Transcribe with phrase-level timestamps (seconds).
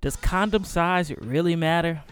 [0.00, 2.02] Does condom size really matter?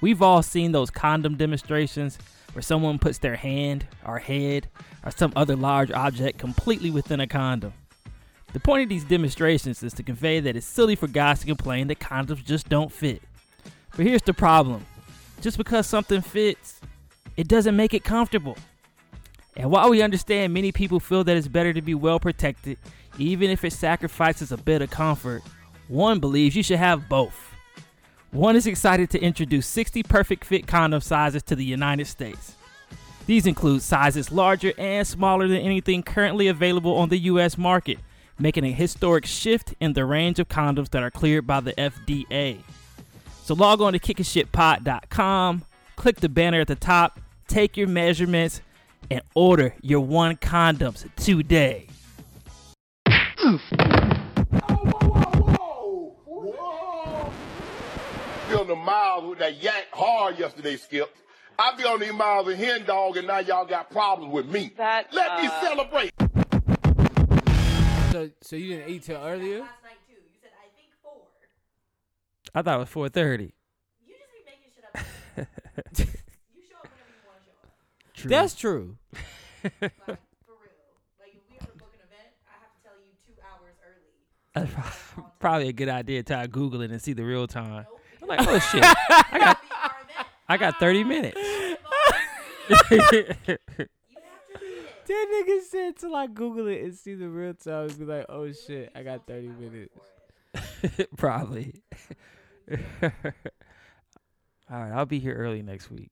[0.00, 2.18] We've all seen those condom demonstrations
[2.52, 4.68] where someone puts their hand or head
[5.04, 7.72] or some other large object completely within a condom.
[8.52, 11.88] The point of these demonstrations is to convey that it's silly for guys to complain
[11.88, 13.22] that condoms just don't fit.
[13.96, 14.84] But here's the problem
[15.40, 16.80] just because something fits,
[17.36, 18.56] it doesn't make it comfortable.
[19.56, 22.78] And while we understand many people feel that it's better to be well protected,
[23.18, 25.42] even if it sacrifices a bit of comfort,
[25.88, 27.54] one believes you should have both.
[28.30, 32.56] One is excited to introduce 60 perfect fit condom sizes to the United States.
[33.26, 37.98] These include sizes larger and smaller than anything currently available on the US market,
[38.38, 42.58] making a historic shift in the range of condoms that are cleared by the FDA.
[43.44, 45.64] So log on to kickingshitpod.com,
[45.96, 48.60] click the banner at the top, take your measurements,
[49.10, 51.86] and order your one condoms today.
[58.54, 61.12] Be on the miles with that yank hard yesterday, Skip.
[61.58, 64.72] I be on these miles of hen dog, and now y'all got problems with me.
[64.76, 66.12] That, Let me uh, celebrate.
[68.12, 69.58] So, so you didn't eat till earlier?
[69.58, 70.12] Last night too.
[70.12, 71.22] You said I think four.
[72.54, 73.40] I thought it was 4:30.
[74.06, 75.02] You just be making shit up.
[76.54, 77.74] you show up whenever you want to show up.
[78.14, 78.30] True.
[78.30, 78.96] That's true.
[79.64, 80.70] Like for real.
[81.18, 83.74] Like if we have to book an event, I have to tell you two hours
[83.82, 84.14] early.
[84.54, 87.14] That's So prob- I'm on probably a good idea to I Google it and see
[87.14, 87.86] the real time.
[87.90, 87.93] Nope.
[88.24, 90.28] I'm like, oh shit, I got Be our event.
[90.48, 91.40] I got 30 minutes.
[91.40, 93.36] You have to.
[95.06, 98.50] That nigga said till I Google it and see the real time, be like, oh
[98.52, 99.94] shit, I got 30 minutes.
[101.18, 101.82] probably.
[102.72, 103.10] All
[104.70, 106.10] right, I'll be here early next week.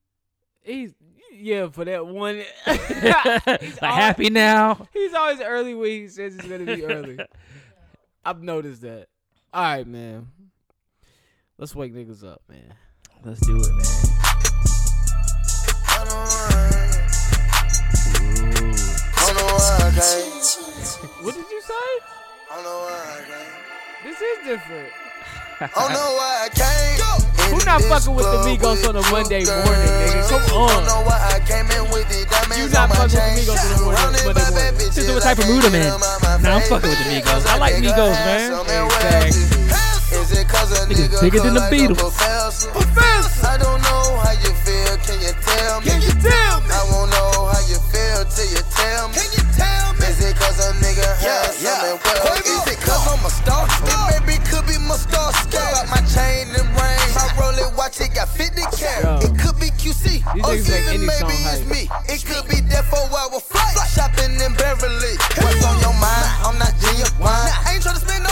[0.62, 0.92] He's
[1.32, 2.42] yeah for that one.
[2.66, 4.86] like happy now.
[4.92, 7.18] He's always early when he says he's gonna be early.
[8.24, 9.08] I've noticed that.
[9.54, 10.28] All right, man.
[11.62, 12.74] Let's wake niggas up, man.
[13.22, 13.86] Let's do it, man.
[21.22, 21.88] What did you say?
[24.02, 24.90] This is different.
[27.52, 30.28] Who not fucking with the Migos on a Monday morning, nigga?
[30.30, 30.82] Come on.
[32.58, 34.78] You not fucking with the Migos on a morning, Monday morning.
[34.78, 35.86] This is what type of mood I'm in.
[36.42, 37.46] Nah, I'm fucking with the Migos.
[37.46, 39.91] I like Migos, man.
[40.36, 42.16] Niggas bigger than the Beatles.
[43.44, 44.96] I don't know how you feel.
[45.04, 45.86] Can you tell me?
[45.92, 46.72] Can you tell me?
[46.72, 49.14] I won't know how you feel till you tell me.
[49.20, 50.06] Can you tell me?
[50.08, 52.36] Is it cause a nigga has something well?
[52.40, 53.68] Is it cause I'm a star?
[53.68, 55.68] It maybe could be my star scale.
[55.76, 57.08] Got my chain and ring.
[57.12, 59.24] My Rolex watch it got 50 carat.
[59.24, 60.24] It could be QC.
[60.24, 61.68] These oh, Or even any song maybe it's hype.
[61.68, 61.82] me.
[62.08, 63.76] It could be that four hour flight.
[63.92, 65.14] Shopping in Beverly.
[65.44, 66.28] What's on your mind?
[66.40, 67.12] I'm not genuine.
[67.20, 68.31] I ain't tryna spend no time.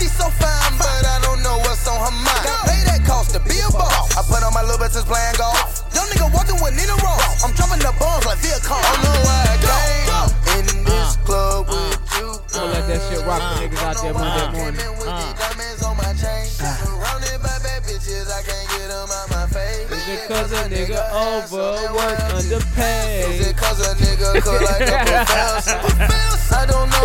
[0.00, 2.46] know my bitch, she so fine, but I don't know what's on her mind.
[2.64, 4.16] Pay that cost to be a boss.
[4.16, 5.84] I put on my little bit since playing golf.
[5.94, 7.44] Young nigga walking with Nina Ross.
[7.44, 8.80] I'm dropping the bombs like Viacom.
[8.80, 12.28] I know why I came in this uh, club uh, with you.
[12.56, 14.80] I'ma let that shit rock for niggas out there Monday morning.
[15.00, 15.34] Uh.
[15.36, 16.44] Diamonds on my chain.
[16.48, 19.88] Surrounded by bad bitches, I can't get them out my face.
[19.90, 23.46] Is it cause a nigga overworked, Is underpaid?
[23.46, 25.78] it cause a nigga cook like a professor?
[26.52, 26.99] I don't know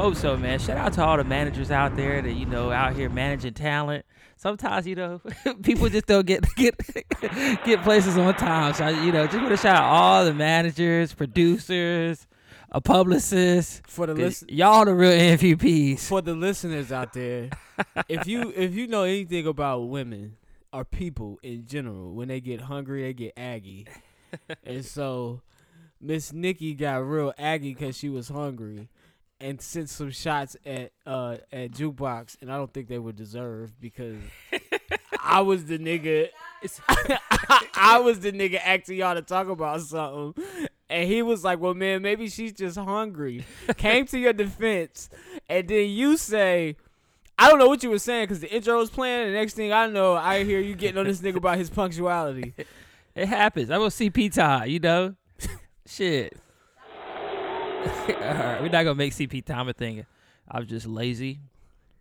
[0.00, 0.58] Hope so, man.
[0.58, 4.06] Shout out to all the managers out there that you know out here managing talent.
[4.38, 5.20] Sometimes you know
[5.62, 6.74] people just don't get get
[7.20, 8.72] get places on time.
[8.72, 12.26] So you know, just want to shout out all the managers, producers,
[12.72, 13.86] uh, a publicist.
[13.86, 16.08] For the listen- y'all the real MVPs.
[16.08, 17.50] for the listeners out there,
[18.08, 20.38] if you if you know anything about women
[20.72, 23.86] or people in general, when they get hungry, they get aggy,
[24.64, 25.42] and so
[26.00, 28.88] Miss Nikki got real aggy because she was hungry,
[29.40, 33.74] and sent some shots at uh at jukebox, and I don't think they were deserved
[33.80, 34.16] because
[35.22, 36.28] I was the nigga.
[37.74, 40.44] I was the nigga asking y'all to talk about something.
[40.88, 43.44] And he was like, Well, man, maybe she's just hungry.
[43.76, 45.08] Came to your defense.
[45.48, 46.76] And then you say,
[47.38, 49.26] I don't know what you were saying because the intro was playing.
[49.26, 51.70] And the next thing I know, I hear you getting on this nigga about his
[51.70, 52.54] punctuality.
[53.12, 53.70] It happens.
[53.70, 55.16] I'm gonna CP time, you know.
[55.86, 56.38] Shit.
[57.84, 60.04] Right, we're not gonna make CP time a thing.
[60.48, 61.40] I was just lazy.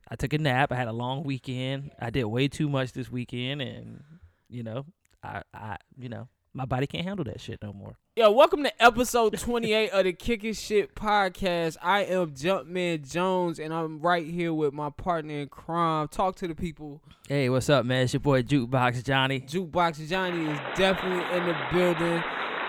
[0.10, 0.72] I took a nap.
[0.72, 1.92] I had a long weekend.
[2.00, 4.04] I did way too much this weekend, and
[4.50, 4.86] you know,
[5.24, 7.96] I, I, you know, My body can't handle that shit no more.
[8.16, 11.78] Yo, welcome to episode 28 of the Kicking Shit podcast.
[11.82, 16.08] I am Jumpman Jones, and I'm right here with my partner in crime.
[16.10, 17.02] Talk to the people.
[17.28, 18.04] Hey, what's up, man?
[18.04, 19.42] It's your boy Jukebox Johnny.
[19.42, 22.24] Jukebox Johnny is definitely in the building,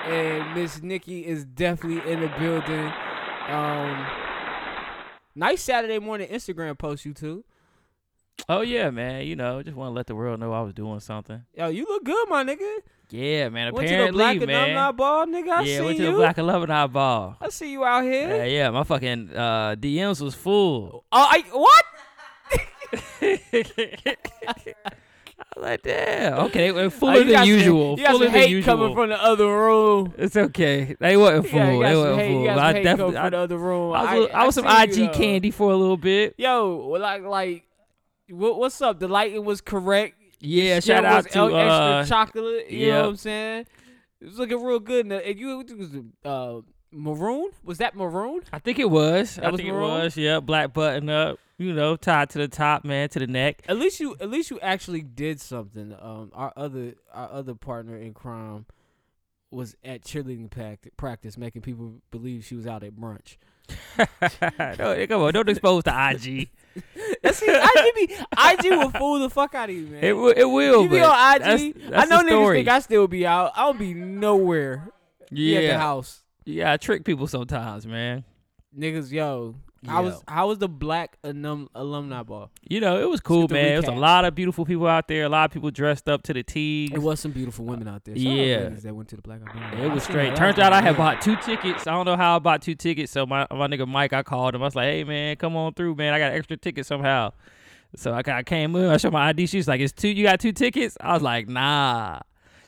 [0.06, 2.92] and Miss Nikki is definitely in the building.
[3.48, 4.06] Um,
[5.34, 7.44] nice Saturday morning Instagram post, you two.
[8.48, 9.26] Oh yeah, man.
[9.26, 11.42] You know, just want to let the world know I was doing something.
[11.54, 12.78] Yo, you look good, my nigga.
[13.10, 13.72] Yeah, man.
[13.74, 14.70] Went to the Apparently, Black man.
[14.76, 15.50] Alumni Ball, nigga.
[15.50, 16.10] I yeah, see went to you.
[16.12, 17.36] the Black Alumni Ball.
[17.40, 18.36] I see you out here.
[18.36, 18.70] Yeah, yeah.
[18.70, 21.04] My fucking uh, DMs was full.
[21.12, 21.84] Oh, I what?
[25.40, 26.34] I was like, damn.
[26.46, 27.96] Okay, they were Oh, fuller you than some- usual.
[27.96, 28.76] Got fuller some than hate usual.
[28.76, 30.14] coming from the other room.
[30.18, 30.96] It's okay.
[31.00, 31.58] They wasn't full.
[31.58, 32.48] Yeah, they some wasn't hate, full.
[32.50, 33.92] I definitely, from the I, other room.
[33.94, 36.34] I was, I, was some IG you, candy for a little bit.
[36.38, 37.64] Yo, like, like,
[38.28, 39.00] what, what's up?
[39.00, 40.14] The lighting was correct.
[40.40, 42.70] Yeah, Shit shout out to uh, extra chocolate.
[42.70, 43.66] You know what I'm saying?
[44.20, 45.06] It was looking real good.
[45.06, 45.90] And, and you it was
[46.24, 46.60] uh
[46.92, 47.50] maroon.
[47.64, 48.42] Was that maroon?
[48.52, 49.36] I think it was.
[49.36, 49.88] That I was think it maroon?
[49.88, 50.16] was.
[50.16, 51.38] Yeah, black button up.
[51.58, 53.62] You know, tied to the top, man, to the neck.
[53.68, 55.94] At least you, at least you actually did something.
[56.00, 58.64] Um, our other, our other partner in crime
[59.50, 60.50] was at cheerleading
[60.96, 63.36] practice, making people believe she was out at brunch.
[64.78, 66.48] no, come on, don't expose the IG.
[67.22, 70.02] That's IG be IG will fool the fuck out of you, man.
[70.02, 70.30] It will.
[70.30, 70.84] It will.
[70.84, 71.42] you be on IG.
[71.90, 72.56] That's, I know niggas story.
[72.58, 73.52] think I still be out.
[73.54, 74.88] I don't be nowhere.
[75.30, 76.20] Be at the house.
[76.50, 76.72] Yeah.
[76.72, 78.24] I trick people sometimes, man.
[78.76, 79.56] Niggas, yo.
[79.86, 82.50] How was how was the black alum, alumni ball?
[82.68, 83.72] You know, it was cool, man.
[83.72, 85.24] It was a lot of beautiful people out there.
[85.24, 86.90] A lot of people dressed up to the T's.
[86.92, 88.14] It was some beautiful women out there.
[88.14, 88.56] Shout Yeah.
[88.58, 89.82] ladies that went to the black alumni.
[89.82, 90.36] It was straight.
[90.36, 91.86] Turns out I had bought two tickets.
[91.86, 93.10] I don't know how I bought two tickets.
[93.10, 94.60] So my my nigga Mike, I called him.
[94.60, 96.12] I was like, "Hey man, come on through, man.
[96.12, 97.32] I got extra tickets somehow."
[97.96, 98.84] So I, I came in.
[98.84, 99.46] I showed my ID.
[99.46, 100.08] She's like, "It's two.
[100.08, 102.20] You got two tickets?" I was like, "Nah."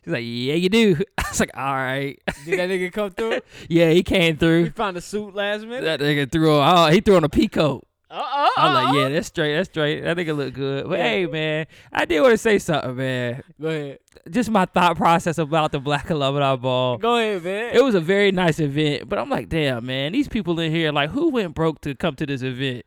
[0.04, 3.40] She's like, "Yeah, you do." I was like, "All right." Did that nigga come through?
[3.68, 4.64] yeah, he came through.
[4.64, 5.84] He found a suit last minute.
[5.84, 6.76] That nigga threw on.
[6.76, 7.82] Oh, he threw on a peacoat.
[8.10, 8.92] Uh-oh, I was like, uh-uh.
[8.94, 9.54] "Yeah, that's straight.
[9.54, 10.02] That's straight.
[10.02, 11.08] That nigga look good." But Yeah.
[11.08, 13.42] hey, man, I did want to say something, man.
[13.60, 13.98] Go ahead.
[14.28, 16.98] Just my thought process about the Black Alumni Ball.
[16.98, 17.74] Go ahead, man.
[17.74, 20.92] It was a very nice event, but I'm like, damn, man, these people in here,
[20.92, 22.84] like, who went broke to come to this event?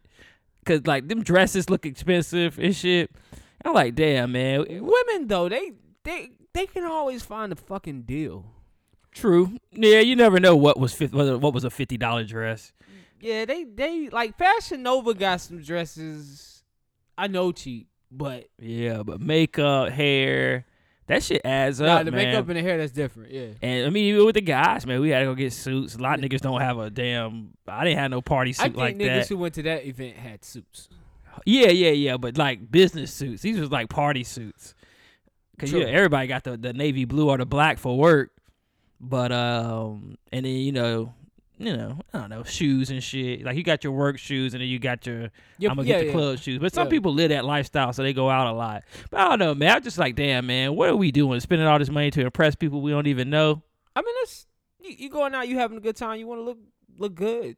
[0.65, 3.09] Cause like them dresses look expensive and shit.
[3.63, 4.65] I'm like, damn, man.
[4.67, 5.73] Women though, they
[6.03, 8.45] they they can always find a fucking deal.
[9.11, 9.57] True.
[9.71, 12.73] Yeah, you never know what was fif- what what was a fifty dollar dress.
[13.21, 16.63] Yeah, they they like Fashion Nova got some dresses.
[17.17, 20.65] I know cheap, but Yeah, but makeup, hair,
[21.07, 22.25] that shit adds nah, up, the man.
[22.25, 23.31] makeup and the hair that's different.
[23.31, 23.47] Yeah.
[23.61, 25.95] and I mean, even with the guys, man, we had to go get suits.
[25.95, 27.51] A lot of niggas don't have a damn.
[27.67, 29.29] I didn't have no party I suit think like niggas that.
[29.29, 30.89] who went to that event had suits.
[31.45, 33.41] Yeah, yeah, yeah, but like business suits.
[33.41, 34.73] These was like party suits.
[35.57, 35.79] Cause True.
[35.79, 38.31] you know, everybody got the, the navy blue or the black for work.
[38.99, 41.13] But um and then you know,
[41.57, 43.43] you know, I don't know, shoes and shit.
[43.43, 45.95] Like you got your work shoes and then you got your Yeah, I'm gonna yeah,
[45.95, 46.11] get the yeah.
[46.11, 46.59] club shoes.
[46.59, 46.91] But some Yeah.
[46.91, 48.83] people live that lifestyle so they go out a lot.
[49.09, 49.75] But I don't know, man.
[49.77, 51.39] I'm just like, damn man, what are we doing?
[51.39, 53.61] Spending all this money to impress people we don't even know.
[53.95, 54.47] I mean, that's
[54.81, 56.57] you, you going out, you having a good time, you want to look
[56.97, 57.57] look good.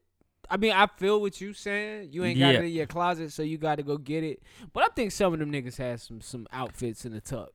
[0.49, 2.09] I mean, I feel what you saying.
[2.13, 4.41] You ain't got it in your closet, so you got to go get it.
[4.71, 7.49] But I think some of them niggas had some some outfits in the tuck.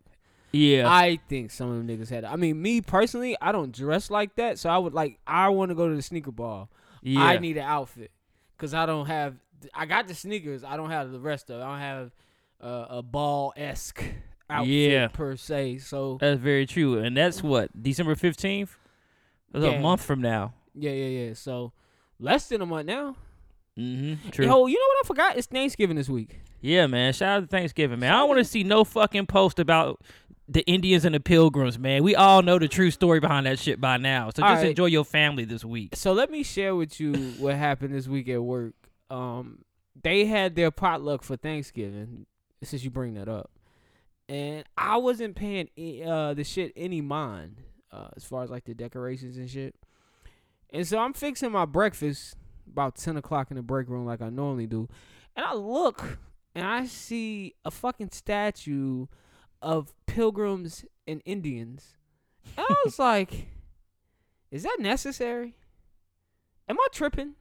[0.53, 0.85] Yeah.
[0.87, 2.25] I think some of them niggas had.
[2.25, 5.19] I mean, me personally, I don't dress like that, so I would like.
[5.27, 6.69] I want to go to the sneaker ball.
[7.03, 7.23] yeah.
[7.25, 8.11] I need an outfit
[8.57, 9.37] because I don't have.
[9.75, 10.63] I got the sneakers.
[10.65, 11.61] I don't have the rest of.
[11.61, 11.63] it.
[11.65, 12.11] I don't have
[12.61, 14.05] uh, a ball esque
[14.51, 15.09] outfit Yeah.
[15.09, 15.79] per se.
[15.79, 16.99] So That's very true.
[16.99, 18.77] And that's what, December fifteenth?
[19.53, 19.73] That's Yeah.
[19.73, 20.53] a month from now.
[20.75, 21.35] yeah, yeah, yeah.
[21.35, 21.73] So
[22.19, 23.17] less than a month now.
[23.79, 24.29] Mm-hmm.
[24.31, 24.45] True.
[24.45, 25.37] Yo, you know what I forgot?
[25.39, 26.41] It's Thanksgiving this week.
[26.61, 27.13] Yeah, man.
[27.15, 28.13] Shout out to Thanksgiving, man.
[28.13, 30.01] I don't want to see no fucking post about
[30.53, 32.03] the Indians and the Pilgrims, man.
[32.03, 34.31] We all know the true story behind that shit by now.
[34.31, 34.71] So All just right.
[34.71, 35.97] enjoy your family this week.
[35.97, 38.75] So let me share with you what happened this week at work.
[39.11, 39.65] Um,
[40.01, 42.27] they had their potluck for Thanksgiving.
[42.65, 43.51] Since you bring that up,
[44.29, 45.69] and I wasn't paying
[46.07, 47.57] uh the shit any mind
[47.91, 49.75] uh, as far as like the decorations and shit.
[50.71, 52.37] And so I'm fixing my breakfast
[52.71, 54.89] about ten o'clock in the break room like I normally do,
[55.35, 56.21] and I look
[56.55, 59.07] and I see a fucking statue
[59.61, 61.97] of pilgrims and Indians,
[62.57, 63.47] and I was like,
[64.51, 65.57] "Is that necessary?"
[66.69, 67.35] Am I tripping?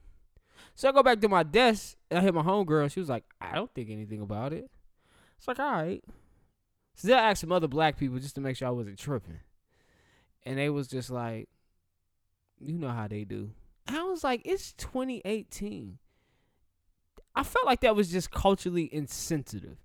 [0.74, 2.90] So I go back to my desk and I hit my homegirl.
[2.90, 4.68] She was like, I don't think anything about it.
[5.38, 6.02] It's like, all right.
[6.96, 9.40] So then I asked some other black people just to make sure I wasn't tripping.
[10.44, 11.48] And they was just like,
[12.58, 13.50] you know how they do.
[13.86, 15.98] I was like, it's 2018.
[17.34, 19.78] I felt like that was just culturally insensitive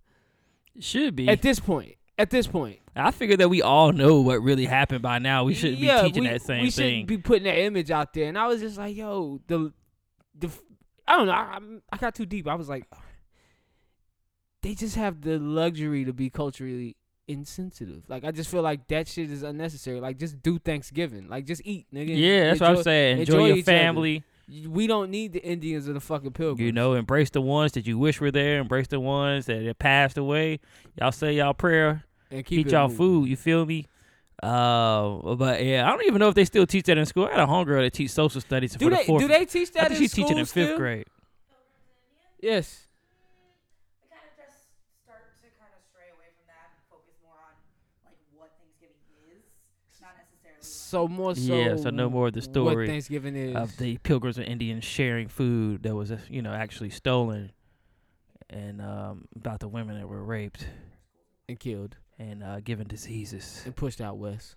[0.80, 1.28] Should be.
[1.30, 1.96] at this point.
[2.20, 5.44] At this point, I figured that we all know what really happened by now.
[5.44, 6.86] We shouldn't yeah, be teaching we, that same we thing.
[6.86, 8.28] We shouldn't be putting that image out there.
[8.28, 9.72] And I was just like, yo, the
[10.38, 10.50] the
[11.08, 11.34] I don't know.
[11.34, 12.48] I, I'm- got too deep.
[12.48, 12.86] I was like,
[14.62, 16.98] they just have the luxury to be culturally
[17.28, 18.04] insensitive.
[18.08, 20.00] Like I just feel like that shit is unnecessary.
[20.00, 21.28] Like just do Thanksgiving.
[21.30, 22.18] Like just eat, nigga.
[22.18, 23.20] yeah, that's what I'm saying.
[23.20, 23.78] Enjoy, enjoy your each other.
[23.78, 24.24] family.
[24.68, 26.66] We don't need the Indians or the fucking pilgrims.
[26.66, 28.60] You know, embrace the ones that you wish were there.
[28.60, 30.62] Embrace the ones that have passed away.
[31.00, 32.06] Y'all say y'all prayer.
[32.32, 32.98] And keep eat y'all moving.
[32.98, 33.30] food.
[33.30, 33.86] You feel me?
[34.42, 37.26] Uh, but yeah, I don't even know if they still teach that in school.
[37.26, 39.22] I had a homegirl that teach social studies Do for the they fourth.
[39.22, 40.78] do they teach I that think in she's teaching in fifth still?
[40.78, 41.08] grade.
[42.42, 42.86] Yes.
[44.04, 44.58] I kind of just
[45.04, 47.54] start to kind of stray away from that and focus more on
[48.06, 49.02] like what Thanksgiving
[49.34, 49.42] is,
[50.02, 50.58] not necessarily.
[50.58, 51.56] Like, So more so.
[51.56, 52.44] Yeah, so no more of the What
[52.74, 56.92] story Thanksgiving is Of the pilgrims and Indians sharing food that was, you know, actually
[56.92, 57.52] stolen,
[58.52, 60.68] and um, about the women that were raped
[61.50, 63.62] and killed and uh, given diseases.
[63.66, 64.56] and pushed out west.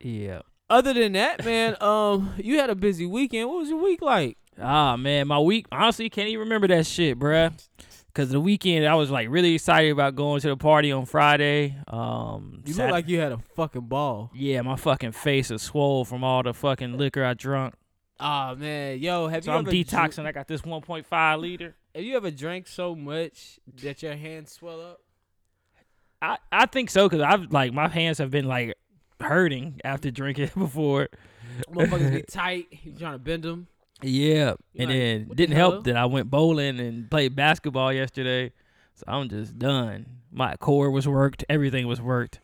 [0.00, 0.40] Yeah.
[0.70, 3.48] Other than that, man, um, you had a busy weekend.
[3.48, 4.38] What was your week like?
[4.60, 7.52] Ah man, my week honestly can't even remember that shit, bruh.
[8.14, 11.76] Cause the weekend I was like really excited about going to the party on Friday.
[11.88, 14.30] Um, You look like you had a fucking ball.
[14.32, 17.74] yeah, my fucking face is swollen from all the fucking liquor I drunk.
[18.20, 20.24] Ah man, yo, have So you I'm detoxing.
[20.24, 21.74] I got this 1.5 liter.
[21.92, 25.00] have you ever drank so much that your hands swell up?
[26.30, 28.74] I I think so, cause I've like my hands have been like
[29.20, 31.08] hurting after drinking before.
[31.70, 32.66] Motherfuckers be tight.
[32.82, 33.66] You trying to bend them?
[34.02, 35.70] Yeah, You and like, then didn't hell?
[35.72, 38.52] help that I went bowling and played basketball yesterday.
[38.94, 40.06] So I'm just done.
[40.32, 41.44] My core was worked.
[41.48, 42.40] Everything was worked.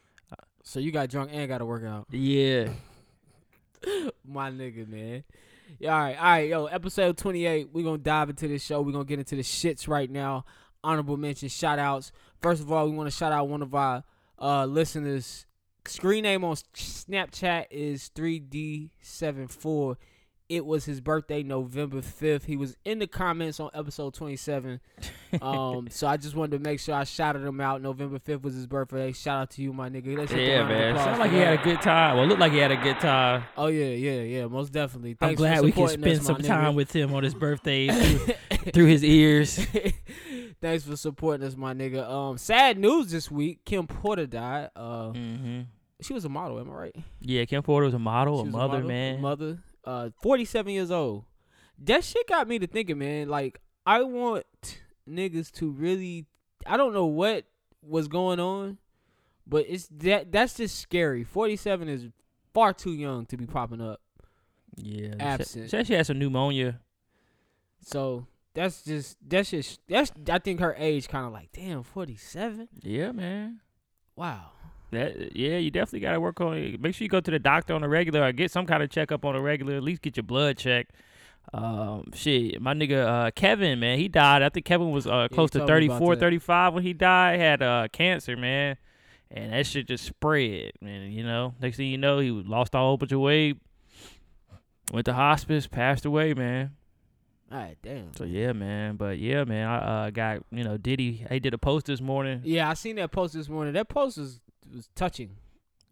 [0.62, 2.06] So you got drunk and got to work out.
[2.10, 2.68] Yeah.
[4.24, 5.24] My nigga, man.
[5.78, 6.66] Yeah, all right, all right, yo.
[6.66, 7.70] Episode 28.
[7.72, 8.80] We're gonna dive into this show.
[8.82, 10.44] We're gonna get into the shits right now.
[10.82, 12.12] Honorable mention, shout outs.
[12.40, 14.04] First of all, we want to shout out one of our
[14.38, 15.46] uh listeners.
[15.86, 19.96] Screen name on Snapchat is 3D74.
[20.50, 22.44] It was his birthday, November 5th.
[22.44, 24.80] He was in the comments on episode 27.
[25.40, 27.80] Um, so I just wanted to make sure I shouted him out.
[27.80, 29.12] November 5th was his birthday.
[29.12, 30.18] Shout out to you, my nigga.
[30.18, 30.96] Let's Yeah, man.
[30.96, 32.16] Sounds like he had a good time.
[32.16, 33.44] Well, looked like he had a good time.
[33.56, 35.10] Oh yeah, yeah, yeah, most definitely.
[35.12, 37.34] I'm Thanks for glad we can spend us, some my time with him on his
[37.34, 37.86] birthday
[38.18, 38.34] through,
[38.72, 39.64] through his ears.
[40.60, 42.08] Thanks for supporting us, my nigga.
[42.08, 43.64] Um, sad news this week.
[43.64, 44.70] Kim Porter died.
[44.76, 45.60] Uh, hmm
[46.02, 46.58] she was a model.
[46.58, 46.96] Am I right?
[47.20, 49.20] Yeah, Kim Porter was a model, a mother, model, man.
[49.20, 49.58] Mother.
[49.84, 51.24] Uh, 47 years old.
[51.78, 53.28] That shit got me to thinking, man.
[53.28, 54.44] Like, I want
[55.08, 56.26] niggas to really.
[56.66, 57.46] I don't know what
[57.82, 58.78] was going on,
[59.46, 60.30] but it's that.
[60.30, 61.24] That's just scary.
[61.24, 62.08] 47 is
[62.52, 64.00] far too young to be popping up.
[64.76, 65.66] Yeah, Absent.
[65.66, 66.80] She, said she had some pneumonia.
[67.82, 72.16] So that's just that's just that's I think her age kind of like damn forty
[72.16, 72.68] seven.
[72.82, 73.60] Yeah, man.
[74.16, 74.52] Wow.
[74.90, 76.80] That yeah, you definitely got to work on it.
[76.80, 78.90] Make sure you go to the doctor on a regular or get some kind of
[78.90, 79.76] checkup on a regular.
[79.76, 80.92] At least get your blood checked.
[81.52, 84.42] Um, shit, my nigga uh, Kevin, man, he died.
[84.42, 87.40] I think Kevin was uh, close to told 34, 35 when he died.
[87.40, 88.76] Had uh, cancer, man,
[89.30, 91.10] and that shit just spread, man.
[91.12, 93.58] You know, next thing you know, he lost a whole bunch of weight.
[94.92, 96.72] Went to hospice, passed away, man.
[97.52, 98.14] All right, damn.
[98.14, 98.96] So yeah, man.
[98.96, 101.26] But yeah, man, I uh, got you know Diddy.
[101.28, 102.42] He did a post this morning.
[102.44, 103.74] Yeah, I seen that post this morning.
[103.74, 104.40] That post was
[104.72, 105.36] was touching,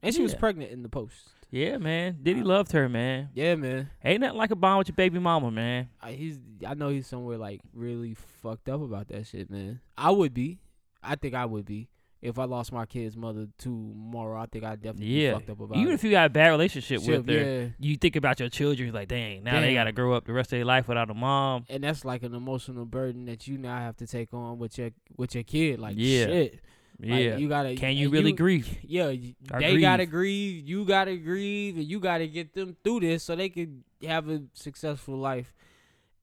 [0.03, 1.17] and she was pregnant in the post.
[1.51, 2.19] Yeah, man.
[2.23, 3.31] Diddy loved her, man.
[3.35, 3.91] Yeah, man.
[4.05, 5.89] Ain't nothing like a bond with your baby mama, man.
[6.01, 9.81] I, he's I know he's somewhere like really fucked up about that shit, man.
[9.97, 10.61] I would be.
[11.03, 11.89] I think I would be
[12.21, 14.41] if I lost my kid's mother tomorrow.
[14.41, 15.35] I think I'd definitely be Yeah.
[15.35, 15.81] fucked up about it.
[15.81, 15.95] Even it.
[15.95, 17.69] if you got a bad relationship Shit, with her, yeah.
[17.79, 18.87] you think about your children.
[18.89, 21.11] You're like, dang, now they got to grow up the rest of their life without
[21.11, 21.65] a mom.
[21.69, 24.91] and that's like an emotional burden that you now have to take on with your
[25.17, 25.79] with your kid.
[25.79, 26.25] Like Yeah.
[26.27, 26.61] shit.
[27.01, 27.37] Like, Yeah.
[27.37, 27.77] you gotta.
[27.77, 28.79] Can you really grieve?
[28.83, 29.13] Yeah,
[29.53, 30.65] Or they gotta grieve.
[30.65, 30.69] grieve.
[30.69, 34.43] You gotta grieve, and you gotta get them through this so they can have a
[34.55, 35.55] successful life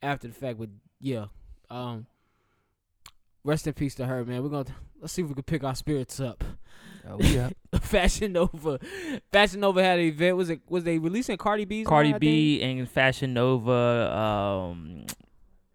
[0.04, 0.60] after the fact.
[0.60, 1.28] But yeah,
[1.70, 2.08] um,
[3.46, 4.44] rest in peace to her, man.
[4.44, 6.44] We're gonna let's see if we can pick our spirits up.
[7.08, 7.52] Oh, yeah.
[7.80, 8.80] Fashion Nova,
[9.32, 10.36] Fashion Nova had an event.
[10.36, 11.86] Was it was they releasing Cardi B's?
[11.86, 14.12] Cardi B I B and Fashion Nova.
[14.18, 15.06] Um,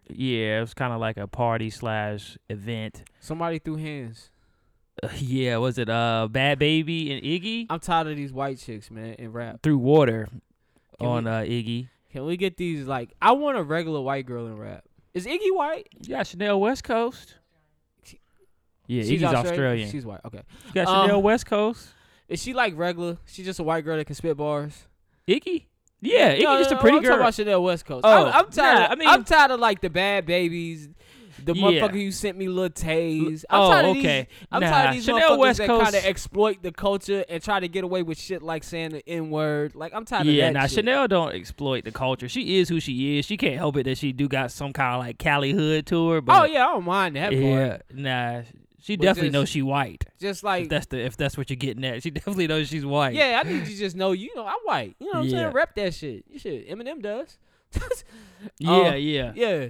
[0.09, 3.03] yeah, it was kind of like a party slash event.
[3.21, 4.29] Somebody threw hands.
[5.01, 8.91] Uh, yeah, was it uh Bhad Bhabie and Iggy I'm tired of these white chicks,
[8.91, 9.61] man, in rap.
[9.63, 10.27] threw water
[10.99, 11.87] Can on we- uh Iggy?
[12.11, 13.13] Can we get these like?
[13.21, 14.83] I want a regular white girl in rap.
[15.13, 15.87] Is Iggy white?
[16.01, 17.35] Yeah, Chanel West Coast.
[18.91, 19.89] Yeah, She's Iggy's Australian.
[19.89, 20.19] She's white.
[20.25, 20.41] Okay.
[20.67, 21.87] you got um, Chanel West Coast.
[22.27, 23.17] Is she like regular?
[23.25, 24.85] She's just a white girl that can spit bars.
[25.27, 25.65] Iggy.
[26.01, 27.11] Yeah, Iggy No, just no, a pretty I'm girl.
[27.11, 28.01] talking about Chanel West Coast.
[28.05, 28.75] Oh, I'm, I'm tired.
[28.79, 30.89] nah, of, I mean- I'm tired of like the bad babies,
[31.43, 31.63] The Yeah.
[31.63, 33.45] motherfucker you sent me little tays.
[33.49, 34.27] I'm Oh, tired of okay.
[34.29, 37.25] These, I'm Nah, tired of these Chanel motherfuckers West that kind of exploit the culture
[37.29, 39.73] and try to get away with shit like saying the N word.
[39.73, 40.59] Like I'm tired Yeah, of that.
[40.59, 40.75] now shit.
[40.85, 42.29] Chanel don't exploit the culture.
[42.29, 43.25] She is who she is.
[43.25, 46.09] She can't help it that she do got some kind of like Cali hood to
[46.11, 46.21] her.
[46.21, 47.41] But Oh yeah, I don't mind that part.
[47.41, 48.41] yeah, nah,
[48.81, 50.03] she But definitely just- knows she white.
[50.19, 52.85] Just If like that's the if that's what you're getting at, she definitely knows she's
[52.85, 53.13] white.
[53.15, 54.11] yeah, I need you to just know.
[54.11, 54.95] You know, I'm white.
[54.99, 55.39] You know what I'm Yeah.
[55.43, 55.53] saying?
[55.53, 56.25] Rep that shit.
[56.29, 56.67] You should.
[56.67, 57.37] Eminem does.
[58.57, 59.31] yeah, Uh, yeah.
[59.35, 59.69] Yeah.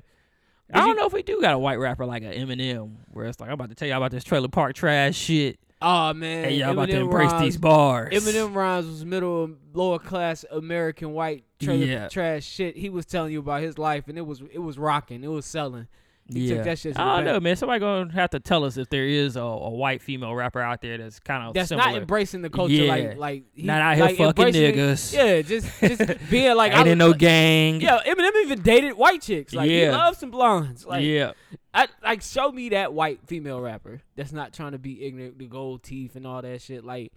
[0.74, 3.26] I don't you- know if we do got a white rapper like a Eminem, where
[3.26, 6.14] it's like I'm about to tell you all about this trailer park trash shit, Oh
[6.14, 6.46] man.
[6.46, 8.14] and y'all about to embrace rhymes- these bars.
[8.14, 12.08] Eminem rhymes was middle lower class American white trailer Yeah.
[12.08, 12.78] trash shit.
[12.78, 15.24] He was telling you about his life, and it was it was rocking.
[15.26, 15.88] It was selling.
[16.34, 16.56] He yeah.
[16.56, 16.96] took that shit.
[16.96, 17.56] To I don't know, man.
[17.56, 20.82] Somebody gonna have to tell us if there is a, a white female rapper out
[20.82, 21.88] there that's kind of That's similar.
[21.92, 22.90] not embracing the culture Yeah.
[22.92, 25.14] like like he, Not out here like fucking embracing it- niggas.
[25.14, 27.82] Yeah, just just being like Ain't I, in no like, gang.
[27.82, 29.54] Yeah, Eminem even dated white chicks.
[29.54, 29.92] Like he Yeah.
[29.92, 30.86] loves some blondes.
[30.86, 31.34] Like yeah.
[31.74, 35.48] I, like show me that white female rapper that's not trying to be ignorant, the
[35.48, 36.84] gold teeth and all that shit.
[36.86, 37.12] Like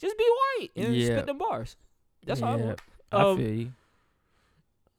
[0.00, 0.24] just be
[0.58, 1.06] white and Yeah.
[1.06, 1.76] spit them bars.
[2.24, 2.64] That's all I Yeah.
[2.64, 2.80] want.
[3.12, 3.72] I Um, feel you.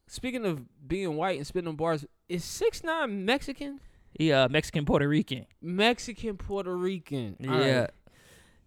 [0.08, 3.80] Speaking of being white and spitting them bars, is 6ix9ine Mexican?
[4.14, 5.46] He uh Mexican Puerto Rican.
[5.62, 7.36] Mexican Puerto Rican.
[7.40, 7.80] Yeah.
[7.82, 7.90] right.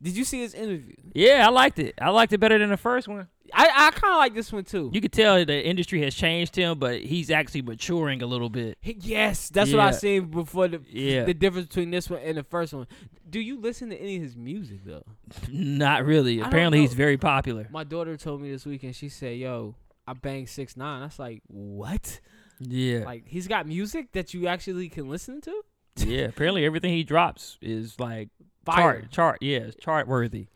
[0.03, 0.95] Did you see his interview?
[1.15, 1.95] Yeah, I liked it.
[2.01, 3.29] I liked it better than the first one.
[3.55, 4.91] I, I kind of like this one too.
[4.93, 8.77] You could tell the industry has changed him, but he's actually maturing a little bit.
[8.83, 11.25] Yes, that's what I seen before the Yeah.
[11.25, 12.87] the difference between this one and the first one.
[13.31, 15.05] Do you listen to any of his music though?
[15.49, 16.43] Not really.
[16.43, 17.69] I Apparently, he's very popular.
[17.71, 18.97] My daughter told me this weekend.
[18.97, 20.83] She said, "Yo, I banged 6ix9ine.
[20.83, 22.21] I was like, "What?
[22.61, 23.05] Yeah.
[23.05, 25.63] Like he's got music that you actually can listen to?
[25.97, 26.23] yeah.
[26.23, 28.29] Apparently, everything he drops is like
[28.65, 29.01] Fire.
[29.01, 29.39] chart, chart.
[29.41, 30.47] Yeah, it's chart worthy.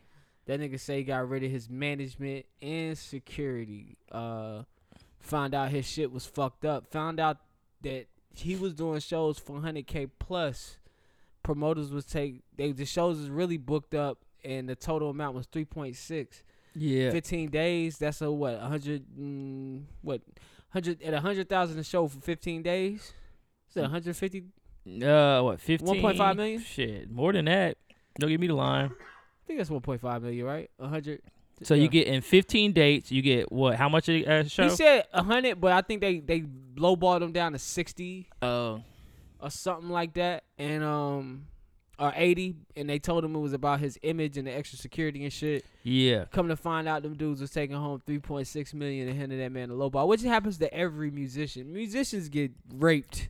[0.47, 3.97] That nigga say he got rid of his management and security.
[4.11, 4.63] Uh,
[5.19, 6.91] found out his shit was fucked up.
[6.91, 7.37] Found out
[7.83, 10.77] that he was doing shows for 100k plus.
[11.43, 15.47] Promoters was take they the shows is really booked up, and the total amount was
[15.47, 16.43] 3.6.
[16.75, 17.11] Yeah.
[17.11, 17.97] 15 days.
[17.97, 18.59] That's a what?
[18.59, 20.21] 100 mm, what?
[20.71, 23.13] 100 at a 100,000 a show for 15 days.
[23.69, 24.43] Is that 150?
[25.03, 25.59] Uh, what?
[25.59, 26.01] Fifteen.
[26.01, 26.61] 1.5 million?
[26.61, 27.77] Shit, more than that.
[28.19, 28.85] Don't give me the line.
[28.85, 30.69] I think that's 1.5 million, right?
[30.79, 31.21] A 100.
[31.63, 31.83] So yeah.
[31.83, 33.75] you get in 15 dates, you get what?
[33.75, 34.63] How much a uh, show?
[34.63, 36.41] He said 100, but I think they they
[36.75, 38.81] lowballed them down to 60 Oh,
[39.39, 41.45] or something like that, and um,
[42.01, 45.23] or 80, and they told him it was about his image and the extra security
[45.23, 45.63] and shit.
[45.83, 46.25] yeah.
[46.31, 49.69] Come to find out, them dudes was taking home 3.6 million and handing that man
[49.69, 51.71] a lowball, which happens to every musician.
[51.71, 53.29] Musicians get raped.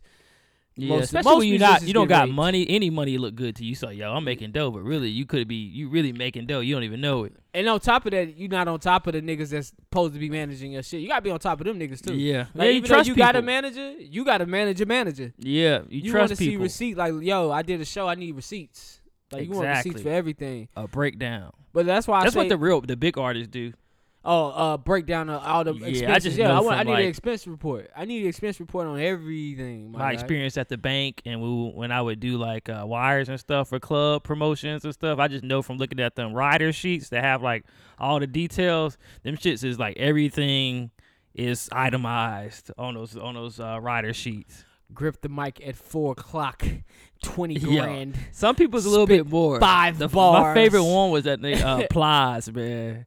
[0.82, 2.34] Yeah, Most- especially most when you not you don't got raped.
[2.34, 2.66] money.
[2.70, 3.76] Any money look good to you.
[3.76, 6.60] So yo, I'm making dough, but really you could be you really making dough.
[6.62, 7.34] You don't even know it.
[7.54, 10.20] And on top of that, you're not on top of the niggas that's supposed to
[10.20, 11.02] be managing your shit.
[11.02, 12.16] You gotta be on top of them niggas too.
[12.16, 12.64] Yeah, Like yeah.
[12.64, 13.28] You even though trust you people.
[13.28, 15.34] got a manager, you got to manage a manager.
[15.38, 16.64] Yeah, you, You want to see people.
[16.64, 19.02] receipt like, yo, I did a show, I need receipts.
[19.32, 20.68] Like you want receipts for everything.
[20.76, 21.52] a breakdown.
[21.74, 23.74] But that's why I That's what the real the big artists do.
[24.24, 26.24] Oh, uh, break down the, all the Yeah, I expenses.
[26.24, 27.90] just yeah, I, want, I need like- an expense report.
[27.96, 29.92] I need an expense report on everything.
[29.92, 33.30] My, My experience at the bank and we, when I would do like uh, wires
[33.30, 36.72] and stuff for club promotions and stuff, I just know from looking at them rider
[36.72, 37.66] sheets that have like
[38.00, 38.98] all the details.
[39.24, 40.92] Them shits is like everything
[41.34, 44.66] is itemized on those on those uh, rider sheets.
[44.94, 46.64] Grip the mic at four o'clock,
[47.24, 47.84] twenty Yeah.
[47.86, 48.18] grand.
[48.34, 49.58] Some people's a little bit more.
[49.60, 50.44] five The- bars.
[50.44, 53.06] My favorite one was that nigga uh, Plies, man.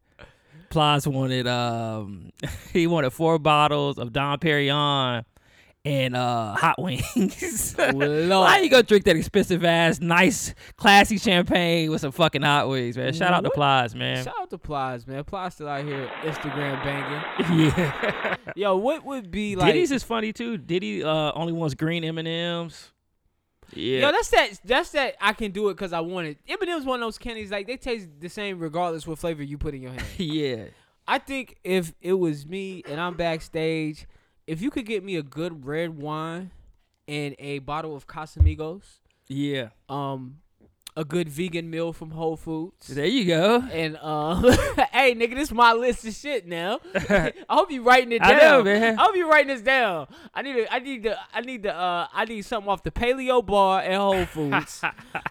[0.75, 2.33] Plies wanted um
[2.73, 5.25] he wanted four bottles of Dom Perignon
[5.85, 7.79] and uh hot wings.
[7.79, 8.29] Lord.
[8.29, 12.97] Why you gonna drink that expensive ass, nice, classy champagne with some fucking hot wings,
[12.97, 13.13] man?
[13.13, 13.55] Shout out to What?
[13.55, 14.25] Plies, man.
[14.25, 15.23] Shout out to Plies, man.
[15.23, 17.71] Plies still out here Instagram banging.
[17.77, 18.37] yeah.
[18.57, 19.69] Yo, what would be like?
[19.73, 20.59] Diddy's is funny too.
[20.59, 22.91] Diddy uh only wants green M and M's.
[23.77, 24.01] Yeah.
[24.01, 24.49] Yo, that's that.
[24.65, 25.17] That's that.
[25.21, 26.39] I can do it because I want it.
[26.49, 29.75] M&M's one of those candies like they taste the same regardless what flavor you put
[29.75, 30.05] in your hand.
[30.19, 30.65] yeah.
[31.07, 34.07] I think if it was me and I'm backstage,
[34.47, 36.51] if you could get me a good red wine
[37.07, 38.85] and a bottle of Casamigos,
[39.29, 39.69] Yeah.
[39.89, 40.39] um,
[40.97, 42.87] a good vegan meal from Whole Foods.
[42.87, 43.61] There you go.
[43.73, 44.41] And uh,
[44.93, 46.79] hey, nigga, this is my list of shit now.
[46.95, 48.41] I hope you writing it I down.
[48.41, 48.99] know, man.
[48.99, 50.07] I hope you writing this down.
[50.33, 52.93] I need to, I need to, I need to, uh, I need something off the
[52.93, 54.83] Paleo Bar at Whole Foods.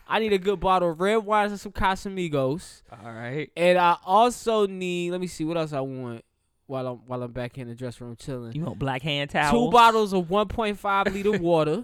[0.08, 2.82] I need a good bottle of red wine and some Casamigos.
[2.92, 3.50] All right.
[3.56, 6.26] And I also need, let me see, what else I want
[6.68, 8.54] while I'm while I'm back in the dressing room chilling.
[8.54, 9.52] You want black hand towels?
[9.52, 11.84] Two bottles of 1.5 liter water.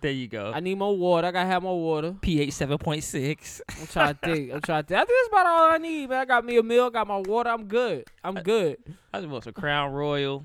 [0.00, 0.52] There you go.
[0.54, 1.26] I need more water.
[1.26, 2.14] I gotta have more water.
[2.20, 3.60] pH seven point six.
[3.68, 4.52] I'm trying to think.
[4.52, 5.00] I'm trying to think.
[5.00, 6.20] I think that's about all I need, man.
[6.20, 7.50] I got me a meal, got my water.
[7.50, 8.06] I'm good.
[8.22, 8.78] I'm good.
[9.12, 10.44] I just want some Crown Royal.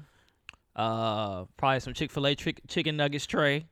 [0.76, 3.68] Uh, probably some Chick Fil A chicken nuggets tray.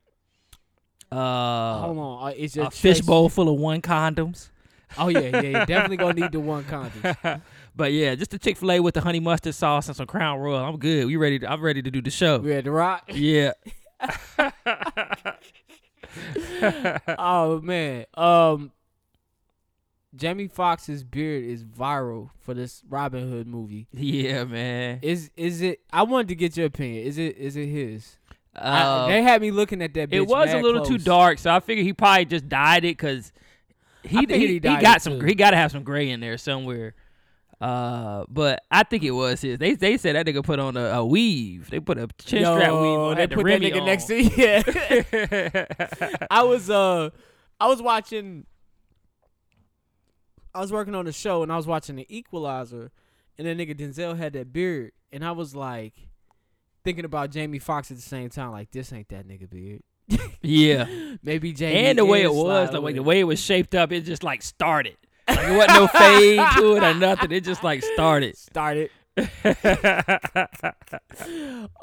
[1.12, 4.50] Uh, Hold on, uh, it's a just fishbowl full of one condoms.
[4.98, 5.66] Oh yeah, yeah, yeah.
[5.66, 7.42] definitely gonna need the one condom.
[7.74, 10.40] But yeah, just the Chick Fil A with the honey mustard sauce and some Crown
[10.40, 10.58] Royal.
[10.58, 11.06] I'm good.
[11.06, 11.40] We ready?
[11.40, 12.40] To, I'm ready to do the show.
[12.40, 13.10] We had the rock.
[13.14, 13.54] Yeah.
[17.20, 18.06] oh man.
[18.16, 18.72] Um
[20.14, 23.88] Jamie Foxx's beard is viral for this Robin Hood movie.
[23.94, 25.00] Yeah, man.
[25.02, 27.06] Is is it I wanted to get your opinion.
[27.06, 28.18] Is it is it his?
[28.56, 31.40] I- Uh, they had me looking at that bitch it was a little too dark,
[31.40, 33.32] so I figured he probably just dyed it because
[34.04, 35.26] he he, he he got some too.
[35.26, 36.94] he got to have some gray in there somewhere.
[37.62, 39.60] Uh, but I think it was his.
[39.60, 41.70] They they said that nigga put on a, a weave.
[41.70, 42.72] They put a chin strap weave.
[42.72, 43.86] On, they put that nigga on.
[43.86, 46.26] next to yeah.
[46.32, 47.12] I was uh
[47.60, 48.48] I was watching
[50.56, 52.92] I was working on the show and I was watching the equalizer
[53.38, 55.94] and that nigga Denzel had that beard and I was like
[56.84, 59.84] thinking about Jamie Foxx at the same time, like this ain't that nigga beard.
[60.42, 63.76] yeah, Maybe Jamie and the way it was, the way the way it was shaped
[63.76, 64.98] up, it just like started.
[65.28, 67.32] Like it wasn't no fade to it or nothing.
[67.32, 68.38] It just like started.
[68.38, 68.90] started.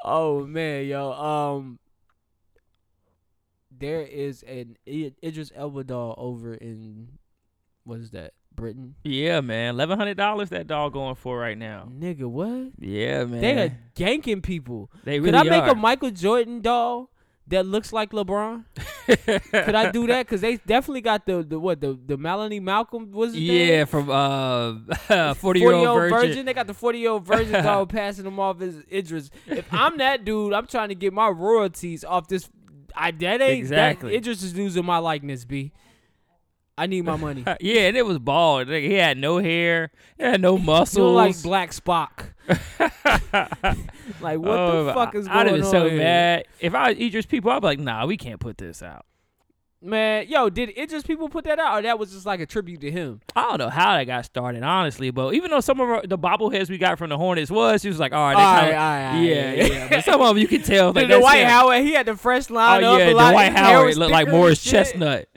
[0.05, 1.12] oh man, yo.
[1.12, 1.79] Um
[3.70, 7.18] there is an Idris Elba doll over in
[7.85, 8.33] what is that?
[8.55, 8.96] Britain?
[9.05, 9.74] yeah, man.
[9.74, 11.88] Eleven hundred dollars that dog going for right now.
[11.96, 12.72] Nigga, what?
[12.81, 13.40] Yeah, man.
[13.40, 14.90] They are ganking people.
[15.05, 15.70] They Could really I make are.
[15.70, 17.09] a Michael Jordan doll
[17.48, 18.64] that looks like LeBron?
[19.06, 20.26] Could I do that?
[20.28, 23.38] Cause they definitely got the the what the the Romany Malco was it?
[23.40, 26.44] Yeah, from uh, forty year old virgin.
[26.46, 29.30] They got the forty year old virgin dog passing them off as Idris.
[29.46, 32.48] If I'm that dude, I'm trying to get my royalties off this.
[32.94, 34.11] I that ain't Exactly.
[34.11, 35.44] That, Idris is losing my likeness.
[35.44, 35.72] B.
[36.76, 37.44] I need my money.
[37.61, 38.68] Yeah, and it was bald.
[38.68, 39.90] Like, He had no hair.
[40.16, 41.16] He had no muscles.
[41.16, 42.28] like Black Spock.
[44.20, 45.46] Like what Oh, the fuck is going on?
[45.46, 45.98] I'd have been so here?
[45.98, 46.44] mad.
[46.61, 49.04] If I was Idris people, I'd be like, nah, we can't put this out.
[49.81, 52.81] Man, yo, did Idris people put that out, or that was just like a tribute
[52.81, 53.20] to him?
[53.37, 55.12] I don't know how that got started, honestly.
[55.12, 57.88] But even though some of our, the bobbleheads we got from the Hornets was, he
[57.88, 59.88] was like, all right, All right, all right, all yeah, yeah.
[59.88, 60.92] But some of them you can tell.
[60.92, 61.44] The, Like, the Dwight.
[61.46, 62.98] Howard, he had the fresh Oh line up.
[62.98, 64.61] yeah, the Dwight Howard looked like Morris.
[64.64, 65.28] Chestnut.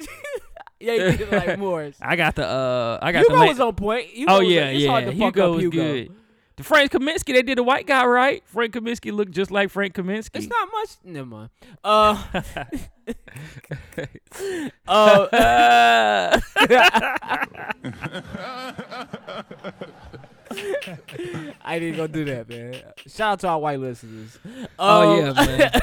[0.80, 1.96] yeah, he did like Morris.
[2.02, 3.46] I got the uh, I got Hugo the.
[3.48, 4.08] was on point.
[4.08, 4.90] Hugo oh was- yeah, it's yeah.
[4.90, 5.78] hard to fuck Hugo up was Hugo.
[5.78, 6.12] good.
[6.58, 8.44] The Frank Kaminsky, they did the white guy right.
[8.46, 10.32] Frank Kaminsky looked just like Frank Kaminsky.
[10.36, 10.90] It's not much.
[11.04, 11.50] Never mind.
[11.84, 12.24] Uh,
[14.88, 15.28] uh,
[21.64, 22.82] I didn't go do that, man.
[23.08, 24.38] Shout out to our white listeners.
[24.78, 25.80] oh Um, yeah,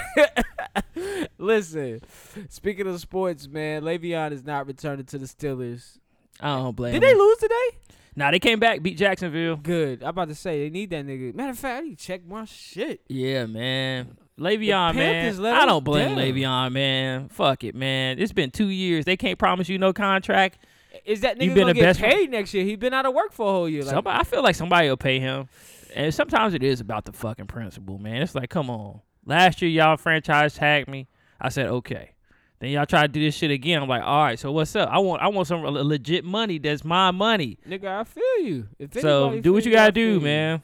[0.96, 1.26] man.
[1.38, 2.00] Listen,
[2.48, 5.98] speaking of sports, man, Le'Veon is not returning to the Steelers.
[6.40, 6.92] I don't blame.
[6.92, 7.18] Did they him.
[7.18, 7.70] lose today?
[8.18, 9.54] Nah, they came back, beat Jacksonville.
[9.54, 10.02] Good.
[10.02, 11.32] I'm about to say they need that nigga.
[11.36, 13.00] Matter of fact, I need to check my shit.
[13.06, 14.16] Yeah, man.
[14.36, 15.44] Le'Veon, man.
[15.46, 16.18] I don't blame down.
[16.18, 17.28] Le'Veon, man.
[17.28, 18.18] Fuck it, man.
[18.18, 19.04] It's been two years.
[19.04, 20.58] They can't promise you no contract.
[21.04, 22.64] Is that You nigga been gonna get paid next year?
[22.64, 23.82] He been out of work for a whole year.
[23.82, 25.48] Like, somebody, I feel like somebody will pay him.
[25.94, 28.20] And sometimes it is about the fucking principle, man.
[28.22, 29.00] It's like, come on.
[29.26, 31.06] Last year, y'all franchise tagged me.
[31.40, 32.14] I said, okay.
[32.60, 33.82] Then y'all try to do this shit again.
[33.82, 34.88] I'm like, all right, so what's up?
[34.90, 36.58] I want, I want some legit money.
[36.58, 37.58] That's my money.
[37.68, 38.66] nigga, I feel you.
[38.78, 40.20] If So do what feel you gotta do, you.
[40.20, 40.60] man.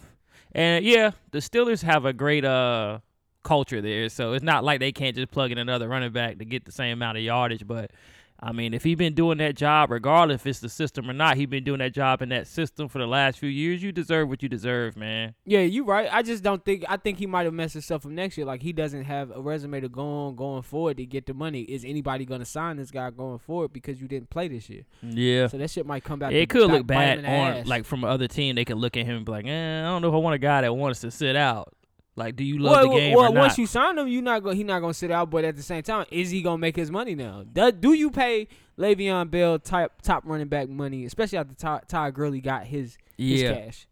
[0.52, 2.98] And yeah, the Steelers have a great uh
[3.42, 6.44] culture there, so it's not like they can't just plug in another running back to
[6.44, 7.66] get the same amount of yardage.
[7.66, 7.90] But
[8.40, 11.36] I mean, if he been doing that job, regardless if it's the system or not,
[11.36, 13.82] he been doing that job in that system for the last few years.
[13.82, 15.34] You deserve what you deserve, man.
[15.46, 16.08] Yeah, you right.
[16.12, 16.84] I just don't think.
[16.88, 18.46] I think he might have messed himself up next year.
[18.46, 21.62] Like he doesn't have a resume to go on going forward to get the money.
[21.62, 24.82] Is anybody gonna sign this guy going forward because you didn't play this year?
[25.02, 25.46] Yeah.
[25.46, 26.32] So that shit might come back.
[26.32, 27.66] It could look bad on ass.
[27.66, 28.56] like from other team.
[28.56, 30.34] They could look at him and be like, eh, I don't know if I want
[30.34, 31.72] a guy that wants to sit out.
[32.16, 33.40] Like, do you love well, the game well, or not?
[33.40, 34.56] once you sign him, you not going.
[34.56, 35.30] He not gonna sit out.
[35.30, 37.44] But at the same time, is he gonna make his money now?
[37.50, 38.46] Do, do you pay
[38.78, 43.42] Le'Veon Bell type top running back money, especially after Ty, Ty Gurley got his his
[43.42, 43.86] cash?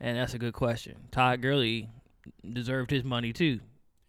[0.00, 0.96] and that's a good question.
[1.10, 1.88] Todd Gurley
[2.52, 3.60] deserved his money too.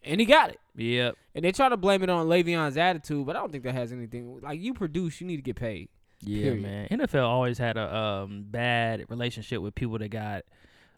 [0.04, 0.60] And he got it.
[0.76, 1.16] Yep.
[1.36, 3.92] And they try to blame it on Le'Veon's attitude, but I don't think that has
[3.92, 4.40] anything.
[4.42, 5.90] Like you produce, you need to get paid.
[6.22, 6.64] Yeah, Period.
[6.64, 6.88] man.
[6.92, 10.46] NFL always had a um, bad relationship with people that got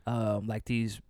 [0.07, 1.01] um, like these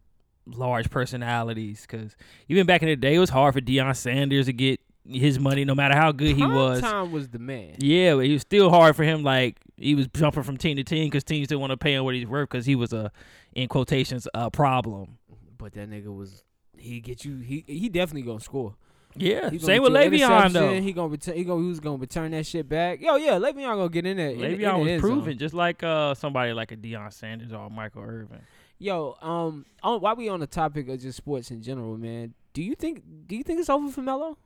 [0.55, 1.81] large personalities.
[1.81, 2.15] Because
[2.47, 5.65] even back in the day, it was hard for Deion Sanders to get his money,
[5.65, 6.81] no matter how good he Prime was.
[6.81, 7.75] Time was the man.
[7.79, 9.23] Yeah, but it was still hard for him.
[9.23, 12.03] Like he was jumping from team to team because teams didn't want to pay him
[12.03, 13.11] what he's worth because he was a,
[13.53, 15.17] in quotations, a problem.
[15.57, 16.43] But that nigga was
[16.77, 18.75] he get you he he definitely gonna score.
[19.15, 20.81] Yeah, He same with get you an Le'Veon though.
[20.81, 21.35] He gonna return.
[21.35, 23.01] He gonna who's gonna return that shit back?
[23.01, 24.29] Yo, yeah, Le'Veon gonna get in there.
[24.29, 25.09] in in Le'Veon was end zone.
[25.09, 28.41] proven just like uh somebody like a Deion Sanders or Michael Irvin.
[28.79, 32.63] Yo, um, on, while we on the topic of just sports in general, man, do
[32.63, 34.37] you think do you think it's over for Melo?